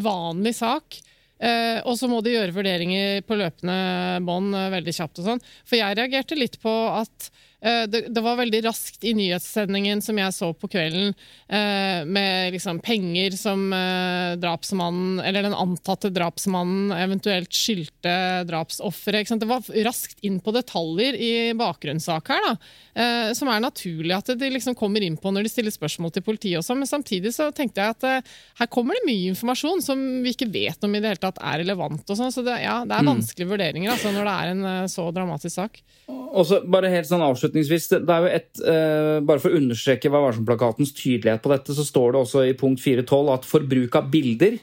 uvanlig 0.00 0.54
sak. 0.56 1.00
Uh, 1.40 1.80
og 1.88 1.94
så 1.96 2.04
må 2.08 2.18
de 2.20 2.34
gjøre 2.34 2.52
vurderinger 2.52 3.22
på 3.24 3.36
løpende 3.40 4.20
bånd 4.26 4.52
veldig 4.52 4.92
kjapt. 4.92 5.22
og 5.22 5.28
sånn. 5.28 5.46
For 5.64 5.80
jeg 5.80 5.96
reagerte 5.96 6.36
litt 6.36 6.58
på 6.60 6.74
at 6.92 7.30
det, 7.62 8.00
det 8.14 8.22
var 8.24 8.38
veldig 8.40 8.62
raskt 8.64 9.04
i 9.04 9.12
nyhetssendingen 9.14 10.00
som 10.02 10.16
jeg 10.16 10.32
så 10.32 10.48
på 10.56 10.68
kvelden, 10.72 11.14
eh, 11.48 12.04
med 12.08 12.54
liksom 12.54 12.80
penger 12.80 13.36
som 13.36 13.66
eh, 13.76 14.36
drapsmannen, 14.40 15.20
eller 15.20 15.42
den 15.48 15.56
antatte 15.56 16.08
drapsmannen 16.14 16.92
eventuelt 16.96 17.52
skyldte 17.52 18.14
drapsofferet. 18.48 19.28
Det 19.40 19.48
var 19.50 19.60
raskt 19.84 20.18
inn 20.24 20.40
på 20.40 20.54
detaljer 20.56 21.14
i 21.20 21.32
bakgrunnssak 21.58 22.28
her, 22.32 22.46
da. 22.48 22.54
Eh, 23.00 23.32
som 23.36 23.48
er 23.52 23.60
naturlig 23.62 24.16
at 24.16 24.32
de 24.40 24.50
liksom 24.50 24.74
kommer 24.74 25.04
inn 25.06 25.16
på 25.20 25.30
når 25.32 25.46
de 25.46 25.52
stiller 25.52 25.74
spørsmål 25.74 26.12
til 26.16 26.24
politiet 26.26 26.58
også. 26.60 26.74
Men 26.76 26.88
samtidig 26.90 27.34
så 27.36 27.50
tenkte 27.54 27.80
jeg 27.84 27.94
at 27.96 28.08
eh, 28.08 28.32
her 28.62 28.70
kommer 28.72 28.96
det 28.98 29.06
mye 29.08 29.30
informasjon 29.34 29.84
som 29.84 30.00
vi 30.24 30.32
ikke 30.34 30.50
vet 30.52 30.82
om 30.86 30.94
i 30.96 31.00
det 31.02 31.12
hele 31.12 31.22
tatt 31.22 31.38
er 31.44 31.60
relevant. 31.62 32.02
og 32.08 32.16
sånn, 32.18 32.32
Så 32.34 32.44
det, 32.46 32.58
ja, 32.64 32.80
det 32.84 32.96
er 32.96 33.00
Mm. 33.00 33.14
vanskelige 33.14 33.48
vurderinger 33.48 33.90
altså, 33.94 34.10
når 34.12 34.24
det 34.28 34.34
er 34.36 34.50
en 34.50 34.64
eh, 34.64 34.86
så 34.92 35.06
dramatisk 35.14 35.54
sak. 35.56 35.80
Og 36.10 36.44
så 36.46 36.60
bare 36.68 36.90
helt 36.92 37.08
sånn 37.08 37.22
avslutningsvis, 37.50 37.88
det 38.06 38.14
er 38.14 38.24
jo 38.24 38.30
et, 38.30 38.60
eh, 38.64 39.20
Bare 39.26 39.40
for 39.40 39.50
å 39.50 39.58
understreke 39.58 40.10
Vær 40.10 40.26
varsom-plakatens 40.28 40.92
tydelighet 40.94 41.42
på 41.42 41.50
dette, 41.52 41.74
så 41.74 41.84
står 41.84 42.12
det 42.12 42.20
også 42.20 42.48
i 42.48 42.54
punkt 42.54 42.80
4.12 42.80 43.34
at 43.34 43.44
for 43.44 43.60
bruk 43.60 43.94
av 43.96 44.10
bilder 44.10 44.58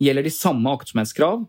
gjelder 0.00 0.22
de 0.22 0.30
samme 0.30 0.66
aktsomhetskrav 0.70 1.46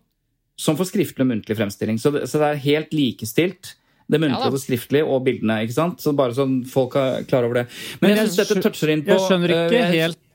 som 0.60 0.76
for 0.76 0.86
skriftlig 0.86 1.24
og 1.24 1.30
muntlig 1.30 1.56
fremstilling. 1.56 2.00
Så 2.02 2.12
det, 2.12 2.28
så 2.28 2.40
det 2.42 2.50
er 2.50 2.64
helt 2.66 2.92
likestilt. 2.92 3.76
Det 4.10 4.20
muntlige 4.20 4.42
Ja 4.42 4.50
og 4.50 4.58
det 4.58 4.64
skriftlige 4.66 5.06
og 5.06 5.24
bildene. 5.24 5.62
ikke 5.64 5.78
sant? 5.78 6.02
Så 6.02 6.16
Bare 6.18 6.34
sånn 6.34 6.66
folk 6.68 6.96
er 6.96 7.24
klar 7.30 7.46
over 7.46 7.62
det. 7.62 7.68
Men, 8.02 8.16
jeg 8.16 8.28
synes 8.28 8.42
dette 8.42 8.64
toucher 8.66 8.90
inn 8.90 9.06
på 9.06 9.14
Jeg 9.14 9.28
skjønner 9.28 9.54
ikke 9.54 9.70
uh, 9.70 9.78
jeg- 9.78 9.94
helt 10.02 10.26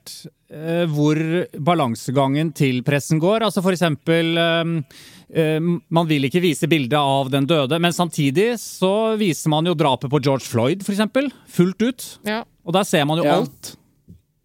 eh, 0.50 0.86
hvor 0.86 1.18
balansegangen 1.58 2.54
til 2.54 2.82
pressen 2.86 3.20
går. 3.20 3.42
Altså 3.42 3.62
for 3.64 3.74
eksempel 3.74 4.38
eh, 4.38 4.62
eh, 4.62 5.02
Man 5.30 6.06
vil 6.10 6.26
ikke 6.28 6.42
vise 6.44 6.68
bildet 6.70 6.98
av 6.98 7.30
den 7.32 7.46
døde, 7.48 7.78
men 7.80 7.92
samtidig 7.96 8.54
så 8.60 9.16
viser 9.18 9.48
man 9.50 9.64
jo 9.66 9.74
drapet 9.74 10.10
på 10.12 10.20
George 10.22 10.44
Floyd, 10.46 10.84
for 10.84 10.92
eksempel. 10.94 11.30
Fullt 11.50 11.80
ut. 11.82 12.04
Ja. 12.28 12.42
Og 12.64 12.72
der 12.76 12.84
ser 12.84 13.04
man 13.08 13.18
jo 13.18 13.24
Ja. 13.24 13.40
alt. 13.40 13.76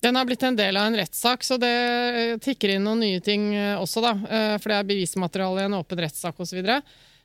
Den 0.01 0.15
har 0.15 0.23
blitt 0.25 0.43
en 0.47 0.55
del 0.55 0.77
av 0.79 0.85
en 0.87 0.95
rettssak, 0.95 1.43
så 1.43 1.57
det 1.59 1.67
eh, 1.67 2.37
tikker 2.39 2.69
inn 2.77 2.85
noen 2.87 3.01
nye 3.03 3.19
ting 3.19 3.49
eh, 3.53 3.75
også, 3.75 3.99
da. 4.01 4.13
Eh, 4.31 4.57
For 4.57 4.69
det 4.71 4.77
er 4.77 4.87
bevismateriale 4.87 5.59
i 5.59 5.65
en 5.67 5.75
åpen 5.75 5.99
rettssak 5.99 6.39
osv. 6.39 6.61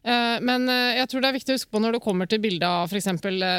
Men 0.05 0.69
eh, 0.69 0.99
jeg 0.99 1.09
tror 1.09 1.23
det 1.25 1.29
er 1.31 1.37
viktig 1.39 1.55
å 1.55 1.57
huske 1.57 1.73
på 1.73 1.81
når 1.81 1.97
det 1.97 2.03
kommer 2.05 2.29
til 2.29 2.43
bildet 2.43 2.67
av 2.69 2.93
f.eks. 2.93 3.09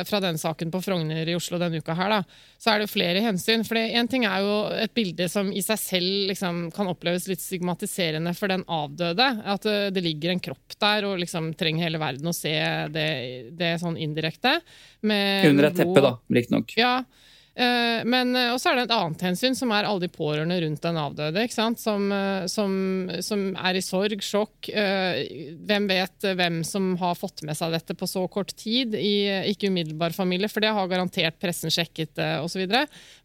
fra 0.10 0.20
den 0.22 0.38
saken 0.38 0.74
på 0.74 0.82
Frogner 0.86 1.26
i 1.30 1.38
Oslo 1.38 1.58
denne 1.62 1.82
uka 1.82 1.96
her, 1.98 2.14
da, 2.14 2.20
så 2.62 2.74
er 2.74 2.84
det 2.84 2.92
flere 2.92 3.24
hensyn. 3.26 3.66
For 3.66 3.80
én 3.82 4.10
ting 4.12 4.28
er 4.30 4.46
jo 4.46 4.56
et 4.78 4.94
bilde 4.98 5.28
som 5.32 5.50
i 5.50 5.64
seg 5.66 5.82
selv 5.82 6.30
liksom, 6.34 6.68
kan 6.76 6.92
oppleves 6.92 7.26
litt 7.32 7.42
stigmatiserende 7.42 8.36
for 8.38 8.54
den 8.54 8.66
avdøde. 8.70 9.30
At 9.56 9.66
eh, 9.70 9.90
det 9.96 10.06
ligger 10.06 10.36
en 10.36 10.44
kropp 10.52 10.78
der 10.82 11.10
og 11.10 11.18
liksom 11.24 11.54
trenger 11.58 11.88
hele 11.88 12.02
verden 12.02 12.30
å 12.30 12.36
se 12.36 12.54
det, 12.94 13.10
det 13.58 13.76
sånn 13.82 13.98
indirekte. 13.98 14.60
med 15.02 15.50
Under 15.50 15.72
et 15.72 15.80
teppe, 15.82 16.06
da, 16.06 16.18
riktignok. 16.30 16.78
ja, 16.78 17.00
Eh, 17.02 17.25
men 17.56 18.36
eh, 18.36 18.52
Og 18.52 18.60
så 18.60 18.72
er 18.72 18.80
det 18.80 18.88
et 18.90 18.96
annet 18.96 19.22
hensyn, 19.30 19.56
som 19.56 19.72
er 19.72 19.88
alle 19.88 20.04
de 20.04 20.12
pårørende 20.12 20.58
rundt 20.64 20.84
den 20.84 21.00
avdøde. 21.00 21.46
Som, 21.80 22.10
eh, 22.12 22.48
som, 22.52 22.76
som 23.24 23.46
er 23.56 23.80
i 23.80 23.84
sorg, 23.86 24.20
sjokk. 24.26 24.70
Eh, 24.70 25.22
hvem 25.68 25.88
vet 25.92 26.28
hvem 26.36 26.62
som 26.68 26.94
har 27.00 27.16
fått 27.20 27.46
med 27.48 27.56
seg 27.58 27.76
dette 27.76 27.96
på 27.96 28.10
så 28.10 28.26
kort 28.32 28.52
tid 28.60 28.98
i 29.00 29.16
eh, 29.32 29.50
ikke 29.54 29.72
umiddelbar 29.72 30.16
familie, 30.16 30.52
for 30.52 30.64
det 30.64 30.74
har 30.76 30.92
garantert 30.92 31.40
pressen 31.40 31.74
sjekket 31.74 32.20
eh, 32.20 32.38
osv. 32.44 32.68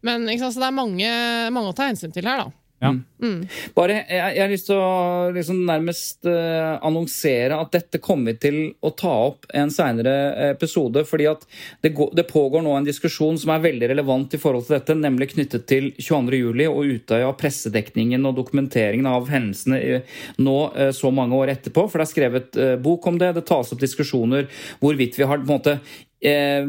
Men? 0.07 0.29
Så 0.39 0.55
det 0.55 0.69
er 0.69 0.79
mange, 0.79 1.13
mange 1.51 1.73
å 1.73 1.77
ta 1.77 1.91
hensyn 1.91 2.15
til 2.15 2.27
her, 2.27 2.45
da. 2.45 2.60
Ja. 2.81 2.89
Mm. 3.21 3.43
Bare, 3.75 3.99
jeg, 4.09 4.33
jeg 4.35 4.41
har 4.41 4.49
lyst 4.49 4.65
til 4.71 4.79
å 4.81 5.29
liksom 5.35 5.59
nærmest 5.67 6.25
uh, 6.25 6.79
annonsere 6.81 7.59
at 7.61 7.75
dette 7.75 7.99
kommer 8.01 8.33
vi 8.33 8.41
til 8.41 8.57
å 8.81 8.89
ta 8.97 9.11
opp 9.27 9.45
en 9.53 9.69
seinere 9.69 10.15
episode. 10.49 11.03
fordi 11.05 11.27
at 11.29 11.45
det, 11.85 11.93
går, 11.97 12.09
det 12.17 12.25
pågår 12.31 12.65
nå 12.65 12.73
en 12.73 12.87
diskusjon 12.87 13.37
som 13.37 13.53
er 13.53 13.61
veldig 13.67 13.91
relevant 13.93 14.33
i 14.33 14.41
forhold 14.41 14.65
til 14.65 14.79
dette, 14.79 14.97
nemlig 14.97 15.29
knyttet 15.35 15.67
til 15.69 15.91
22.07. 15.99 16.65
og 16.71 16.95
Utøya, 16.95 17.31
pressedekningen 17.37 18.25
og 18.25 18.39
dokumenteringen 18.41 19.09
av 19.13 19.29
hendelsene 19.29 20.01
nå 20.41 20.59
uh, 20.73 20.89
så 20.89 21.13
mange 21.13 21.37
år 21.37 21.53
etterpå. 21.53 21.85
For 21.85 22.01
det 22.01 22.07
er 22.07 22.15
skrevet 22.15 22.57
uh, 22.57 22.77
bok 22.81 23.11
om 23.11 23.21
det, 23.21 23.35
det 23.37 23.45
tas 23.45 23.75
opp 23.75 23.83
diskusjoner 23.83 24.49
hvorvidt 24.81 25.21
vi 25.21 25.29
har 25.29 25.37
på 25.37 25.45
en 25.45 25.53
måte 25.53 25.77
eh, 26.21 26.65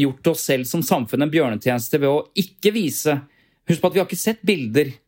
gjort 0.00 0.26
oss 0.26 0.48
selv 0.48 0.64
som 0.64 0.82
samfunn 0.82 1.22
en 1.24 1.32
bjørnetjeneste 1.32 2.00
ved 2.00 2.10
å 2.10 2.24
ikke 2.38 2.74
vise 2.74 3.20
Husk 3.70 3.78
på 3.78 3.92
at 3.92 3.94
vi 3.94 4.00
har 4.00 4.08
ikke 4.08 4.18
sett 4.18 4.40
bilder 4.42 4.88
eh, 4.90 5.01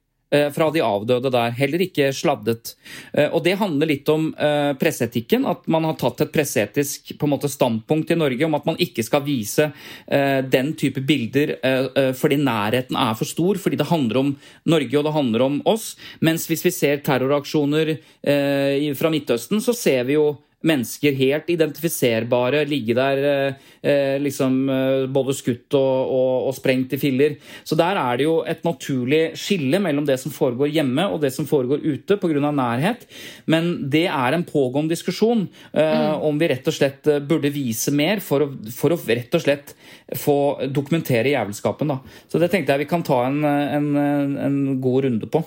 fra 0.54 0.70
de 0.74 0.82
avdøde 0.84 1.30
der, 1.32 1.54
heller 1.58 1.84
ikke 1.84 2.10
sladdet. 2.14 2.74
Eh, 3.12 3.28
Og 3.34 3.42
det 3.44 3.56
handler 3.60 3.90
litt 3.90 4.08
om 4.12 4.30
eh, 4.34 4.72
presseetikken, 4.80 5.46
at 5.46 5.66
man 5.70 5.84
har 5.88 5.96
tatt 6.00 6.24
et 6.24 6.32
presseetisk 6.34 7.14
måte, 7.24 7.48
standpunkt 7.48 8.10
i 8.10 8.18
Norge 8.18 8.44
om 8.46 8.54
at 8.58 8.66
man 8.68 8.78
ikke 8.82 9.04
skal 9.06 9.24
vise 9.26 9.70
eh, 10.06 10.40
den 10.42 10.72
type 10.78 11.00
bilder 11.04 11.56
eh, 11.60 11.88
eh, 11.94 12.12
fordi 12.16 12.38
nærheten 12.40 12.96
er 12.96 13.14
for 13.18 13.28
stor, 13.28 13.60
fordi 13.60 13.80
det 13.80 13.90
handler 13.90 14.20
om 14.20 14.32
Norge 14.70 14.98
og 14.98 15.04
det 15.08 15.16
handler 15.16 15.46
om 15.46 15.60
oss. 15.70 15.94
Mens 16.20 16.46
hvis 16.50 16.64
vi 16.66 16.74
ser 16.74 17.02
terroraksjoner 17.04 17.94
eh, 17.96 18.90
fra 18.98 19.10
Midtøsten, 19.14 19.60
så 19.64 19.74
ser 19.76 20.04
vi 20.08 20.18
jo 20.18 20.32
mennesker 20.64 21.16
helt 21.18 21.50
identifiserbare, 21.52 22.64
ligge 22.68 22.96
der 22.96 23.22
eh, 23.28 23.64
eh, 23.84 24.16
liksom 24.22 24.56
eh, 24.72 25.06
både 25.12 25.34
skutt 25.36 25.76
og, 25.76 26.12
og, 26.14 26.48
og 26.48 26.56
sprengt 26.56 26.94
i 26.96 27.00
filler. 27.00 27.36
Så 27.66 27.76
der 27.78 27.98
er 28.00 28.18
det 28.18 28.26
jo 28.26 28.36
et 28.48 28.64
naturlig 28.66 29.22
skille 29.40 29.80
mellom 29.82 30.06
det 30.08 30.18
som 30.22 30.34
foregår 30.34 30.72
hjemme 30.74 31.06
og 31.10 31.20
det 31.24 31.32
som 31.36 31.48
foregår 31.48 31.84
ute 31.84 32.18
pga. 32.20 32.50
nærhet. 32.50 33.06
Men 33.46 33.90
det 33.90 34.06
er 34.08 34.36
en 34.36 34.46
pågående 34.46 34.94
diskusjon 34.94 35.46
eh, 35.72 36.12
om 36.14 36.38
vi 36.40 36.50
rett 36.50 36.70
og 36.70 36.76
slett 36.76 37.10
burde 37.28 37.52
vise 37.54 37.92
mer 37.94 38.22
for 38.24 38.46
å, 38.46 38.50
for 38.74 38.94
å 38.94 39.00
rett 39.04 39.34
og 39.34 39.44
slett 39.44 39.74
få 40.16 40.38
dokumentere 40.68 41.34
jævelskapen. 41.34 41.92
Da. 41.92 42.00
Så 42.28 42.40
det 42.40 42.50
tenkte 42.52 42.74
jeg 42.74 42.84
vi 42.84 42.90
kan 42.90 43.04
ta 43.04 43.24
en, 43.28 43.44
en, 43.44 43.92
en 43.96 44.58
god 44.82 45.06
runde 45.08 45.30
på. 45.30 45.44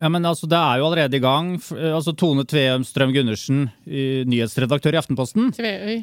Ja, 0.00 0.08
men 0.08 0.24
altså, 0.24 0.48
Det 0.48 0.56
er 0.56 0.78
jo 0.80 0.86
allerede 0.88 1.16
i 1.18 1.20
gang. 1.20 1.54
Altså, 1.76 2.14
Tone 2.16 2.44
Tveum 2.48 2.84
Strøm 2.88 3.12
Gundersen, 3.12 3.66
nyhetsredaktør 3.86 4.96
i 4.96 5.00
Aftenposten. 5.02 5.50
Tveøy. 5.52 6.00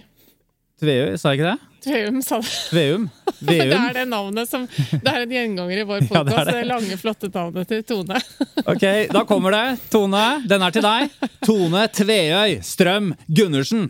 Tveøy, 0.77 1.15
sa 1.17 1.31
jeg 1.33 1.39
ikke 1.39 1.49
det? 1.55 1.71
Tveum, 1.87 2.19
sa 2.21 2.37
det. 2.43 2.51
Tveum. 2.69 3.07
Det 3.47 3.57
er 3.73 3.95
det 3.97 4.03
navnet 4.11 4.49
som 4.49 4.67
Det 4.69 5.09
er 5.09 5.23
en 5.23 5.33
gjenganger 5.33 5.81
i 5.81 5.85
vår 5.89 6.05
Ja, 6.13 6.21
det 6.27 6.35
det. 6.37 6.53
det 6.53 6.63
lange, 6.69 6.97
flotte 7.01 7.31
navnet 7.33 7.71
til 7.71 7.81
Tone. 7.89 8.21
Ok, 8.73 8.85
da 9.13 9.23
kommer 9.29 9.55
det. 9.57 9.65
Tone, 9.93 10.23
den 10.45 10.61
er 10.67 10.75
til 10.77 10.85
deg. 10.85 11.17
Tone 11.45 11.87
Tveøy 11.97 12.59
Strøm 12.65 13.13
Gundersen. 13.27 13.87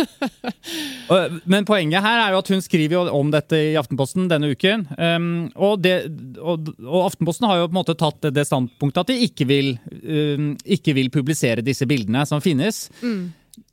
Men 1.52 1.66
poenget 1.68 2.04
her 2.04 2.22
er 2.22 2.34
jo 2.34 2.40
at 2.42 2.52
hun 2.54 2.62
skriver 2.64 2.96
jo 2.96 3.02
om 3.18 3.32
dette 3.32 3.58
i 3.70 3.76
Aftenposten 3.78 4.28
denne 4.30 4.52
uken. 4.54 4.86
Um, 4.96 5.28
og, 5.54 5.80
det, 5.84 5.96
og, 6.38 6.70
og 6.84 7.08
Aftenposten 7.08 7.48
har 7.50 7.60
jo 7.60 7.68
på 7.68 7.74
en 7.74 7.80
måte 7.80 7.98
tatt 7.98 8.30
det 8.34 8.46
standpunktet 8.48 9.02
at 9.02 9.12
de 9.12 9.28
ikke 9.28 9.48
vil, 9.50 9.74
um, 10.02 10.52
ikke 10.64 10.96
vil 10.96 11.12
publisere 11.14 11.64
disse 11.66 11.88
bildene 11.90 12.26
som 12.28 12.42
finnes. 12.44 12.86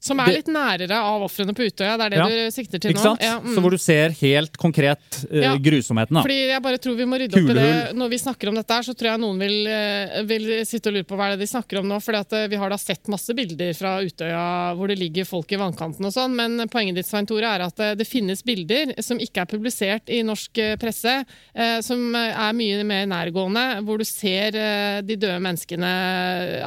Som 0.07 0.21
er 0.23 0.33
litt 0.39 0.51
nærere 0.51 0.97
av 0.97 1.25
ofrene 1.25 1.53
på 1.55 1.67
Utøya. 1.67 1.97
Det 1.99 2.05
er 2.07 2.15
det 2.15 2.17
Ja. 2.17 2.27
du 2.27 2.51
sikter 2.55 2.81
til 2.81 2.95
nå? 2.95 3.13
Ja, 3.21 3.37
mm. 3.39 3.53
Så 3.55 3.63
hvor 3.63 3.73
du 3.73 3.77
ser 3.81 4.15
helt 4.21 4.57
konkret 4.57 5.23
uh, 5.31 5.41
Ja. 5.41 5.55
grusomheten. 5.57 6.13
da. 6.15 6.23
Fordi 6.23 6.39
jeg 6.47 6.63
bare 6.63 6.77
tror 6.81 6.95
vi 6.95 7.05
må 7.05 7.19
rydde 7.19 7.37
opp 7.37 7.51
i 7.51 7.57
det. 7.57 7.95
Når 7.97 8.09
vi 8.09 8.17
snakker 8.21 8.49
om 8.51 8.55
dette 8.55 8.73
her, 8.73 8.85
så 8.87 8.95
tror 8.95 9.11
jeg 9.11 9.21
noen 9.21 9.39
vil, 9.39 9.67
eh, 9.67 10.23
vil 10.23 10.65
sitte 10.65 10.89
og 10.89 10.97
lure 10.97 11.07
på 11.07 11.17
hva 11.17 11.27
er 11.27 11.35
det 11.35 11.45
de 11.45 11.49
snakker 11.51 11.79
om 11.81 11.87
nå. 11.87 11.99
Fordi 12.03 12.19
at 12.19 12.33
eh, 12.33 12.47
vi 12.47 12.59
har 12.61 12.69
da 12.69 12.77
sett 12.77 13.07
masse 13.07 13.33
bilder 13.37 13.73
fra 13.77 13.97
Utøya 14.01 14.75
hvor 14.77 14.87
det 14.87 14.97
ligger 14.99 15.25
folk 15.27 15.51
i 15.51 15.59
vannkanten 15.59 16.05
og 16.07 16.13
sånn. 16.13 16.35
Men 16.35 16.67
poenget 16.69 16.95
ditt, 16.99 17.09
Svein 17.09 17.27
Tore, 17.27 17.47
er 17.47 17.65
at 17.67 17.97
det 17.97 18.07
finnes 18.07 18.43
bilder 18.43 18.93
som 19.03 19.19
ikke 19.19 19.43
er 19.43 19.51
publisert 19.51 20.09
i 20.09 20.21
norsk 20.25 20.61
presse, 20.79 21.13
uh, 21.57 21.79
som 21.81 22.15
er 22.15 22.53
mye 22.57 22.83
mer 22.87 23.05
nærgående, 23.09 23.65
hvor 23.85 23.99
du 23.99 24.05
ser 24.07 24.55
uh, 24.55 25.01
de 25.01 25.15
døde 25.15 25.39
menneskene 25.43 25.93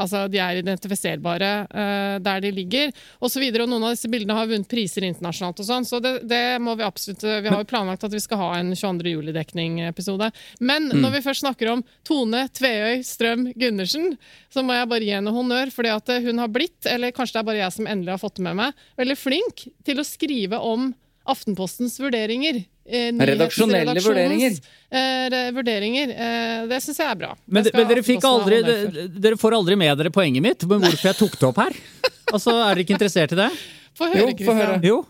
Altså, 0.00 0.24
de 0.30 0.38
er 0.38 0.60
identifiserbare 0.60 1.50
der 2.22 2.40
de 2.42 2.50
ligger, 2.54 2.92
osv. 3.30 3.38
Og, 3.38 3.38
så 3.38 3.44
videre, 3.44 3.64
og 3.64 3.70
noen 3.70 3.86
av 3.86 3.94
disse 3.94 4.10
bildene 4.10 4.34
har 4.36 4.48
vunnet 4.50 4.68
priser 4.70 5.06
internasjonalt 5.06 5.62
og 5.62 5.66
sånn, 5.68 5.86
så 5.86 6.00
det, 6.02 6.12
det 6.28 6.58
må 6.60 6.74
vi 6.76 6.84
absolutt 6.84 7.22
Vi 7.22 7.48
har 7.48 7.60
jo 7.62 7.68
planlagt 7.70 8.04
at 8.04 8.12
vi 8.12 8.20
skal 8.22 8.40
ha 8.40 8.48
en 8.58 8.72
22. 8.74 9.12
juli-dekning-episode. 9.14 10.30
Men 10.60 10.90
når 10.90 11.14
vi 11.14 11.22
først 11.24 11.44
snakker 11.44 11.70
om 11.72 11.84
Tone 12.06 12.42
Tveøy 12.58 13.04
Strøm 13.06 13.46
Gundersen, 13.54 14.16
så 14.52 14.64
må 14.66 14.74
jeg 14.76 14.90
bare 14.90 15.06
gi 15.06 15.14
henne 15.14 15.34
honnør, 15.34 15.70
fordi 15.72 15.94
at 15.94 16.12
hun 16.26 16.42
har 16.42 16.50
blitt, 16.52 16.82
eller 16.90 17.14
kanskje 17.14 17.38
det 17.38 17.44
er 17.44 17.48
bare 17.52 17.62
jeg 17.62 17.76
som 17.78 17.88
endelig 17.88 18.16
har 18.16 18.24
fått 18.24 18.40
det 18.40 18.48
med 18.48 18.58
meg, 18.60 18.84
veldig 19.00 19.18
flink 19.20 19.64
til 19.86 20.02
å 20.02 20.06
skrive 20.06 20.60
om 20.60 20.90
Aftenpostens 21.30 21.98
vurderinger. 22.00 22.64
Eh, 22.90 23.10
Redaksjonelle 23.30 23.94
vurderinger. 24.02 24.56
Eh, 24.90 25.50
vurderinger. 25.54 26.10
Eh, 26.10 26.66
det 26.70 26.80
syns 26.82 26.98
jeg 26.98 27.06
er 27.06 27.18
bra. 27.20 27.34
Men, 27.46 27.68
men 27.74 27.88
dere, 27.92 28.02
fikk 28.06 28.26
aldri, 28.26 28.60
dere, 29.14 29.38
får 29.38 29.56
aldri 29.60 29.78
med 29.78 30.00
dere 30.02 30.12
poenget 30.14 30.42
mitt, 30.44 30.66
men 30.66 30.82
hvorfor 30.82 31.12
jeg 31.12 31.18
tok 31.20 31.38
det 31.38 31.48
opp 31.50 31.62
her. 31.62 31.78
Altså, 32.30 32.54
Er 32.56 32.74
dere 32.74 32.84
ikke 32.84 32.96
interessert 32.98 33.34
i 33.36 33.40
det? 33.44 33.50
Få 33.98 34.08
Jo, 34.10 34.26
høre, 34.26 34.36
få 34.46 34.54
høre. 34.58 34.78
Jo. 34.86 35.00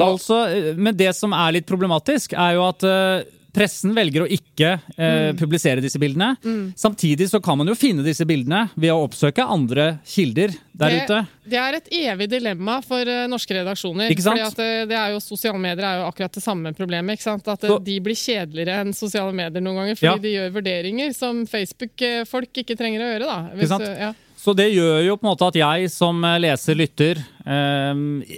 Altså, 0.00 0.40
eh, 0.50 0.72
men 0.76 0.96
det 0.98 1.12
som 1.16 1.34
er 1.36 1.58
litt 1.58 1.66
problematisk, 1.68 2.34
er 2.34 2.56
jo 2.56 2.64
at 2.66 2.86
eh, 2.88 3.26
pressen 3.54 3.94
velger 3.94 4.24
å 4.24 4.28
ikke 4.30 4.72
eh, 4.98 5.30
publisere 5.38 5.80
disse 5.84 6.00
bildene. 6.02 6.32
Samtidig 6.76 7.28
så 7.30 7.40
kan 7.44 7.58
man 7.60 7.70
jo 7.70 7.76
finne 7.78 8.02
disse 8.06 8.26
bildene 8.26 8.66
ved 8.74 8.90
å 8.92 9.04
oppsøke 9.06 9.46
andre 9.46 9.98
kilder 10.08 10.52
der 10.74 10.90
det, 10.90 11.02
ute. 11.06 11.18
Det 11.54 11.58
er 11.60 11.76
et 11.78 11.88
evig 11.94 12.26
dilemma 12.32 12.80
for 12.82 13.06
uh, 13.06 13.28
norske 13.30 13.54
redaksjoner. 13.54 14.10
Ikke 14.10 14.24
sant? 14.24 14.40
Fordi 14.42 14.48
at 14.50 14.62
eh, 14.64 14.86
det 14.90 14.96
er 14.98 15.12
jo, 15.14 15.20
Sosiale 15.22 15.60
medier 15.62 15.86
er 15.86 16.00
jo 16.00 16.08
akkurat 16.08 16.34
det 16.34 16.42
samme 16.42 16.72
problemet. 16.74 17.14
ikke 17.14 17.28
sant? 17.28 17.46
At 17.48 17.62
eh, 17.62 17.70
Så- 17.70 17.78
De 17.86 17.98
blir 18.02 18.18
kjedeligere 18.18 18.80
enn 18.82 18.92
sosiale 18.96 19.30
medier 19.32 19.62
noen 19.62 19.78
ganger, 19.84 20.00
fordi 20.00 20.10
Ja. 20.10 20.16
de 20.26 20.34
gjør 20.34 20.54
vurderinger 20.58 21.14
som 21.14 21.44
Facebook-folk 21.46 22.62
ikke 22.64 22.76
trenger 22.76 23.04
å 23.06 23.10
gjøre. 23.12 23.30
da. 23.30 23.38
Hvis, 23.54 23.68
sant? 23.70 23.86
eh, 23.86 24.00
ja. 24.08 24.12
Så 24.44 24.52
det 24.56 24.66
gjør 24.74 24.98
jo 25.06 25.16
på 25.16 25.24
en 25.24 25.30
måte 25.30 25.46
at 25.48 25.56
jeg 25.56 25.90
som 25.92 26.18
eh, 26.28 26.40
leser, 26.44 26.76
lytter, 26.76 27.20
eh, 27.48 28.34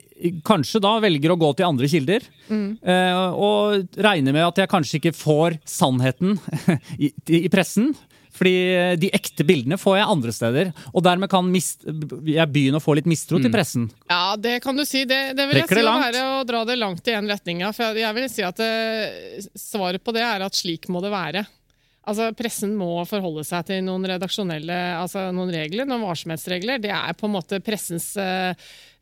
kanskje 0.47 0.83
da 0.85 0.97
velger 1.03 1.35
å 1.35 1.39
gå 1.41 1.51
til 1.59 1.67
andre 1.67 1.91
kilder. 1.91 2.29
Eh, 2.47 3.23
og 3.35 3.97
regner 4.07 4.37
med 4.37 4.47
at 4.47 4.61
jeg 4.63 4.71
kanskje 4.71 5.01
ikke 5.01 5.17
får 5.19 5.59
sannheten 5.67 6.37
i, 7.05 7.11
i 7.43 7.49
pressen. 7.51 7.91
Fordi 8.37 8.55
eh, 8.77 8.95
de 9.01 9.11
ekte 9.17 9.47
bildene 9.49 9.79
får 9.81 9.99
jeg 9.99 10.11
andre 10.15 10.35
steder. 10.35 10.73
Og 10.93 11.05
dermed 11.05 11.31
kan 11.33 11.47
mist, 11.51 11.87
jeg 11.87 12.53
begynne 12.53 12.81
å 12.81 12.85
få 12.85 12.97
litt 12.99 13.09
mistro 13.09 13.41
til 13.43 13.53
pressen. 13.53 13.89
Ja, 14.11 14.37
det 14.39 14.59
kan 14.65 14.77
du 14.79 14.85
si. 14.87 15.05
Det, 15.09 15.21
det 15.37 15.49
vil 15.51 15.63
jeg 15.63 15.71
si 15.71 15.81
det 15.81 15.89
å 15.89 15.99
være 16.03 16.25
å 16.37 16.41
dra 16.49 16.63
det 16.69 16.79
langt 16.81 17.09
i 17.09 17.17
en 17.17 17.31
retning. 17.31 17.65
For 17.73 17.89
jeg, 17.89 18.05
jeg 18.05 18.19
vil 18.21 18.31
si 18.33 18.47
at 18.47 18.63
det, 18.63 19.47
svaret 19.59 20.05
på 20.05 20.15
det 20.17 20.25
er 20.27 20.47
at 20.47 20.59
slik 20.59 20.91
må 20.93 21.03
det 21.05 21.15
være. 21.15 21.47
Altså, 22.07 22.29
Pressen 22.39 22.75
må 22.79 22.91
forholde 23.11 23.43
seg 23.47 23.65
til 23.67 23.81
noen 23.87 24.07
redaksjonelle 24.07 24.75
altså 25.01 25.25
noen 25.35 25.51
regler, 25.51 25.89
noen 25.89 26.05
varsomhetsregler. 26.07 26.79
Det 26.83 26.93
er 26.95 27.17
på 27.19 27.27
en 27.27 27.35
måte 27.35 27.59
pressens 27.67 28.13
eh, 28.23 28.53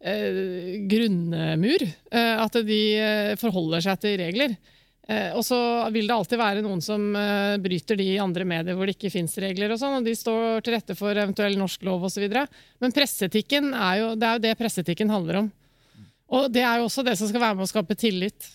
eh, 0.01 0.79
grunnmur. 0.89 1.85
eh, 1.85 2.39
at 2.41 2.57
de 2.65 2.81
eh, 2.97 3.35
forholder 3.41 3.85
seg 3.85 4.01
til 4.01 4.17
regler. 4.23 4.57
Eh, 5.05 5.35
og 5.37 5.45
så 5.45 5.59
vil 5.93 6.09
det 6.09 6.17
alltid 6.17 6.41
være 6.41 6.65
noen 6.65 6.81
som 6.81 7.11
eh, 7.21 7.59
bryter 7.61 8.01
de 8.01 8.09
andre 8.25 8.47
medier 8.49 8.79
hvor 8.79 8.89
det 8.89 8.97
ikke 8.97 9.13
fins 9.13 9.37
regler, 9.43 9.75
og 9.75 9.83
sånn, 9.83 9.99
og 9.99 10.09
de 10.09 10.17
står 10.17 10.65
til 10.65 10.79
rette 10.79 10.97
for 10.97 11.13
eventuell 11.13 11.59
norsk 11.61 11.85
lov 11.85 12.09
osv. 12.09 12.25
Men 12.81 12.97
presseetikken 12.97 13.75
er 13.77 14.01
jo, 14.01 14.11
det 14.17 14.31
er 14.31 14.39
jo 14.39 14.45
det 14.47 14.57
presseetikken 14.63 15.13
handler 15.13 15.43
om. 15.45 15.53
Og 16.35 16.49
det 16.49 16.65
er 16.65 16.81
jo 16.81 16.89
også 16.89 17.05
det 17.05 17.19
som 17.21 17.29
skal 17.29 17.51
være 17.51 17.61
med 17.61 17.67
å 17.69 17.73
skape 17.75 18.01
tillit. 18.01 18.49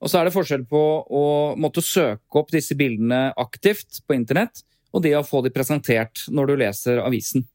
Og 0.00 0.10
så 0.10 0.20
er 0.20 0.28
det 0.28 0.34
forskjell 0.34 0.66
på 0.70 0.80
å 1.06 1.24
måtte 1.60 1.84
søke 1.84 2.40
opp 2.40 2.50
disse 2.54 2.76
bildene 2.78 3.30
aktivt 3.40 4.02
på 4.06 4.16
internett, 4.16 4.64
og 4.90 5.04
det 5.04 5.14
å 5.16 5.26
få 5.26 5.42
de 5.44 5.52
presentert 5.54 6.24
når 6.32 6.50
du 6.50 6.54
leser 6.64 7.02
avisen. 7.04 7.46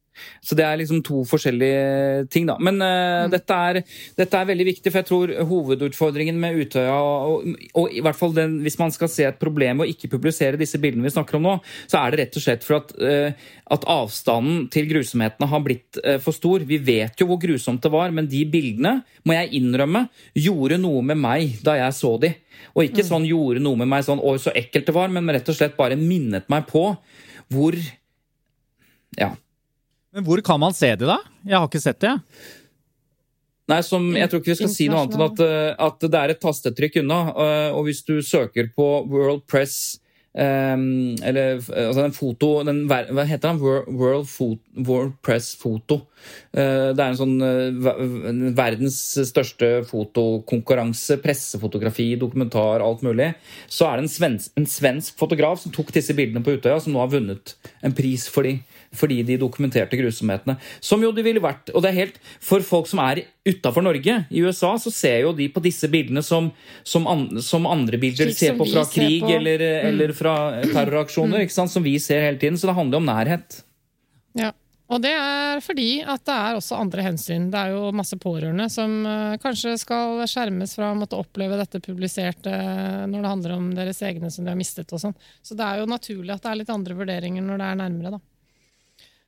Så 0.44 0.58
det 0.58 0.66
er 0.66 0.80
liksom 0.80 1.02
to 1.06 1.24
forskjellige 1.28 2.26
ting, 2.34 2.48
da. 2.50 2.58
Men 2.64 2.80
uh, 2.84 3.26
dette, 3.32 3.58
er, 3.70 3.82
dette, 4.18 4.40
er, 4.40 4.50
veldig 4.52 4.68
viktig, 4.70 4.92
for 4.92 5.02
jeg 5.02 5.10
tror 5.10 5.34
hovedutfordringen 5.50 6.40
med 6.42 6.62
Utøya, 6.62 6.96
og, 6.96 7.50
og, 7.74 7.90
i 7.92 8.04
hvert 8.06 8.20
fall 8.20 8.36
den, 8.38 8.60
hvis 8.66 8.80
man 8.82 8.94
skal 8.96 9.12
se 9.12 9.28
et 9.28 9.42
problem 9.42 9.82
ved 9.82 9.90
å 9.90 9.96
ikke 9.96 10.12
publisere 10.16 10.60
disse 10.62 10.80
bildene 10.82 11.08
vi 11.08 11.14
snakker 11.16 11.40
om 11.40 11.50
nå, 11.50 11.58
så 11.86 12.02
er 12.02 12.14
det 12.14 12.22
rett 12.24 12.40
og 12.40 12.46
slett 12.46 12.66
for 12.68 12.80
at, 12.80 12.96
uh, 13.02 13.52
at 13.76 13.90
avstanden 13.92 14.66
til 14.74 14.90
grusomhetene 14.92 15.50
har 15.52 15.66
blitt 15.66 16.02
uh, 16.04 16.18
for 16.24 16.36
stor. 16.36 16.66
Vi 16.68 16.80
vet 16.82 17.20
jo 17.22 17.30
hvor 17.30 17.42
grusomt 17.42 17.84
det 17.84 17.94
var, 17.94 18.14
men 18.16 18.30
de 18.32 18.46
bildene, 18.50 18.98
må 19.26 19.36
jeg 19.38 19.54
innrømme, 19.60 20.06
gjorde 20.38 20.80
noe 20.82 21.04
med 21.06 21.20
meg 21.22 21.60
da 21.66 21.78
jeg 21.80 21.98
så 21.98 22.16
de. 22.22 22.36
Og 22.76 22.86
ikke 22.88 23.04
mm. 23.04 23.10
sånn 23.10 23.28
gjorde 23.28 23.64
noe 23.64 23.80
med 23.82 23.90
meg 23.92 24.06
sånn 24.08 24.22
'oi, 24.22 24.38
så 24.42 24.54
ekkelt 24.56 24.90
det 24.90 24.96
var', 24.96 25.12
men 25.12 25.32
rett 25.32 25.50
og 25.52 25.58
slett 25.58 25.78
bare 25.78 26.00
minnet 26.00 26.50
meg 26.52 26.68
på 26.72 26.90
hvor 27.54 27.78
Ja. 29.16 29.36
Men 30.16 30.24
hvor 30.24 30.40
kan 30.48 30.62
man 30.62 30.76
se 30.76 30.94
det, 30.96 31.08
da? 31.10 31.20
Jeg 31.44 31.60
har 31.60 31.68
ikke 31.68 31.84
sett 31.84 32.00
det. 32.00 32.14
Nei, 33.68 33.82
som, 33.84 34.06
Jeg 34.16 34.30
tror 34.30 34.42
ikke 34.42 34.54
vi 34.54 34.60
skal 34.62 34.72
si 34.72 34.88
noe 34.88 35.04
annet 35.04 35.18
enn 35.18 35.26
at, 35.26 35.44
eh, 35.44 35.70
at 35.88 36.06
det 36.06 36.20
er 36.22 36.32
et 36.32 36.42
tastetrykk 36.42 37.02
unna. 37.02 37.20
Eh, 37.34 37.70
og 37.76 37.88
hvis 37.90 38.04
du 38.08 38.16
søker 38.24 38.70
på 38.78 38.90
World 39.12 39.44
Press 39.50 40.00
Um, 40.36 41.16
eller 41.24 41.62
altså 41.64 42.02
den 42.02 42.12
foto 42.12 42.48
den, 42.68 42.82
Hva 42.92 43.24
heter 43.24 43.54
den? 43.54 43.62
World, 43.96 44.28
World 44.84 45.14
Press 45.24 45.54
Foto. 45.56 46.02
Uh, 46.52 46.92
det 46.92 47.00
er 47.00 47.06
en 47.06 47.20
sånn 47.22 47.38
uh, 47.40 48.50
verdens 48.58 48.98
største 49.30 49.70
fotokonkurranse. 49.88 51.22
Pressefotografi, 51.24 52.10
dokumentar, 52.20 52.84
alt 52.84 53.06
mulig. 53.08 53.32
Så 53.72 53.88
er 53.88 53.96
det 53.96 54.10
en 54.10 54.12
svensk, 54.12 54.52
en 54.60 54.68
svensk 54.68 55.16
fotograf 55.22 55.64
som 55.64 55.72
tok 55.76 55.96
disse 55.96 56.16
bildene 56.18 56.44
på 56.44 56.58
Utøya, 56.58 56.82
som 56.84 56.92
nå 56.92 57.00
har 57.06 57.16
vunnet 57.16 57.56
en 57.80 57.96
pris 57.96 58.28
for 58.28 58.44
dem 58.44 58.60
fordi 58.98 59.22
de 59.28 59.38
dokumenterte 59.42 60.00
grusomhetene. 60.00 60.58
Som 60.84 61.04
jo 61.06 61.12
de 61.16 61.26
ville 61.26 61.44
vært. 61.44 61.72
Og 61.74 61.84
det 61.84 61.92
er 61.92 62.00
helt 62.00 62.20
For 62.44 62.64
folk 62.66 62.90
som 62.90 63.02
er 63.04 63.26
utafor 63.46 63.86
Norge, 63.86 64.18
i 64.32 64.42
USA, 64.42 64.74
så 64.82 64.92
ser 64.94 65.22
jo 65.26 65.34
de 65.38 65.48
på 65.54 65.62
disse 65.64 65.90
bildene 65.92 66.24
som, 66.26 66.50
som, 66.84 67.06
an, 67.08 67.28
som 67.46 67.68
andre 67.70 68.00
bilder 68.02 68.32
de 68.32 68.36
ser 68.36 68.58
på 68.58 68.68
fra 68.72 68.86
krig 68.90 69.22
på. 69.22 69.32
Eller, 69.38 69.62
mm. 69.62 69.88
eller, 69.92 70.16
fra 70.18 70.36
terroraksjoner, 70.66 71.40
mm. 71.40 71.48
ikke 71.48 71.60
sant, 71.60 71.74
som 71.74 71.86
vi 71.86 71.98
ser 72.02 72.26
hele 72.26 72.42
tiden. 72.42 72.58
Så 72.58 72.70
det 72.70 72.78
handler 72.78 73.04
om 73.04 73.10
nærhet. 73.12 73.62
Ja. 74.36 74.52
Og 74.86 75.02
det 75.02 75.16
er 75.18 75.64
fordi 75.66 76.04
at 76.06 76.22
det 76.28 76.34
er 76.34 76.58
også 76.60 76.78
andre 76.78 77.06
hensyn. 77.08 77.48
Det 77.54 77.58
er 77.58 77.74
jo 77.74 77.90
masse 77.96 78.18
pårørende 78.22 78.68
som 78.70 79.00
uh, 79.08 79.34
kanskje 79.42 79.74
skal 79.82 80.22
skjermes 80.30 80.76
fra 80.78 80.92
å 80.92 81.00
måtte 81.00 81.18
oppleve 81.18 81.58
dette 81.58 81.82
publisert 81.82 82.46
uh, 82.46 83.06
når 83.10 83.18
det 83.18 83.32
handler 83.32 83.56
om 83.56 83.72
deres 83.78 84.04
egne 84.06 84.30
som 84.34 84.46
de 84.46 84.54
har 84.54 84.60
mistet 84.60 84.94
og 84.94 85.02
sånn. 85.02 85.18
Så 85.42 85.58
det 85.58 85.66
er 85.66 85.82
jo 85.82 85.90
naturlig 85.90 86.36
at 86.36 86.46
det 86.46 86.52
er 86.52 86.62
litt 86.62 86.74
andre 86.74 86.98
vurderinger 87.02 87.46
når 87.46 87.62
det 87.62 87.70
er 87.72 87.82
nærmere, 87.82 88.14
da. 88.18 88.22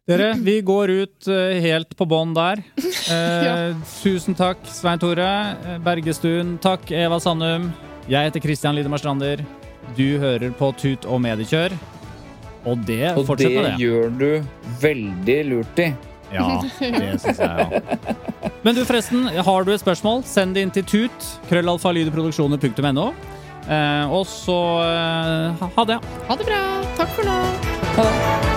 Dere, 0.07 0.33
vi 0.39 0.61
går 0.61 0.89
ut 0.89 1.27
uh, 1.27 1.51
helt 1.59 1.91
på 1.97 2.07
bånn 2.07 2.35
der. 2.37 2.63
Eh, 3.07 3.43
ja. 3.45 3.51
Tusen 4.03 4.35
takk, 4.35 4.65
Svein 4.67 4.99
Tore 4.99 5.23
uh, 5.23 5.77
Bergestuen. 5.79 6.57
Takk, 6.59 6.89
Eva 6.91 7.21
Sandum. 7.23 7.69
Jeg 8.11 8.27
heter 8.27 8.43
Christian 8.43 8.75
Lidemar 8.75 8.99
Strander. 8.99 9.39
Du 9.95 10.17
hører 10.19 10.51
på 10.59 10.73
Tut 10.75 11.07
og 11.07 11.21
Mediekjør. 11.23 11.71
Og 12.67 12.83
det 12.83 13.13
og 13.13 13.23
fortsetter 13.29 13.63
det. 13.63 13.71
Og 13.71 13.79
det 13.79 13.85
gjør 13.85 14.11
du 14.19 14.75
veldig 14.81 15.37
lurt 15.53 15.79
i. 15.85 15.87
Ja, 16.33 16.49
det 16.65 16.73
syns 16.75 17.39
jeg 17.39 17.47
ja. 17.47 18.51
Men 18.67 18.75
du, 18.75 18.83
forresten, 18.83 19.31
har 19.47 19.63
du 19.63 19.71
et 19.71 19.85
spørsmål, 19.85 20.25
send 20.27 20.59
det 20.59 20.67
inn 20.67 20.75
til 20.75 20.83
tut. 20.83 21.31
Krøllalfalydeproduksjoner.no. 21.47 23.07
og 24.11 24.27
så 24.27 24.59
ha 24.83 25.89
det. 25.95 26.01
Ha 26.27 26.39
det 26.43 26.51
bra. 26.51 26.61
Takk 26.99 27.15
for 27.15 27.31
nå. 27.31 27.41
Ha 27.95 28.11
det. 28.11 28.56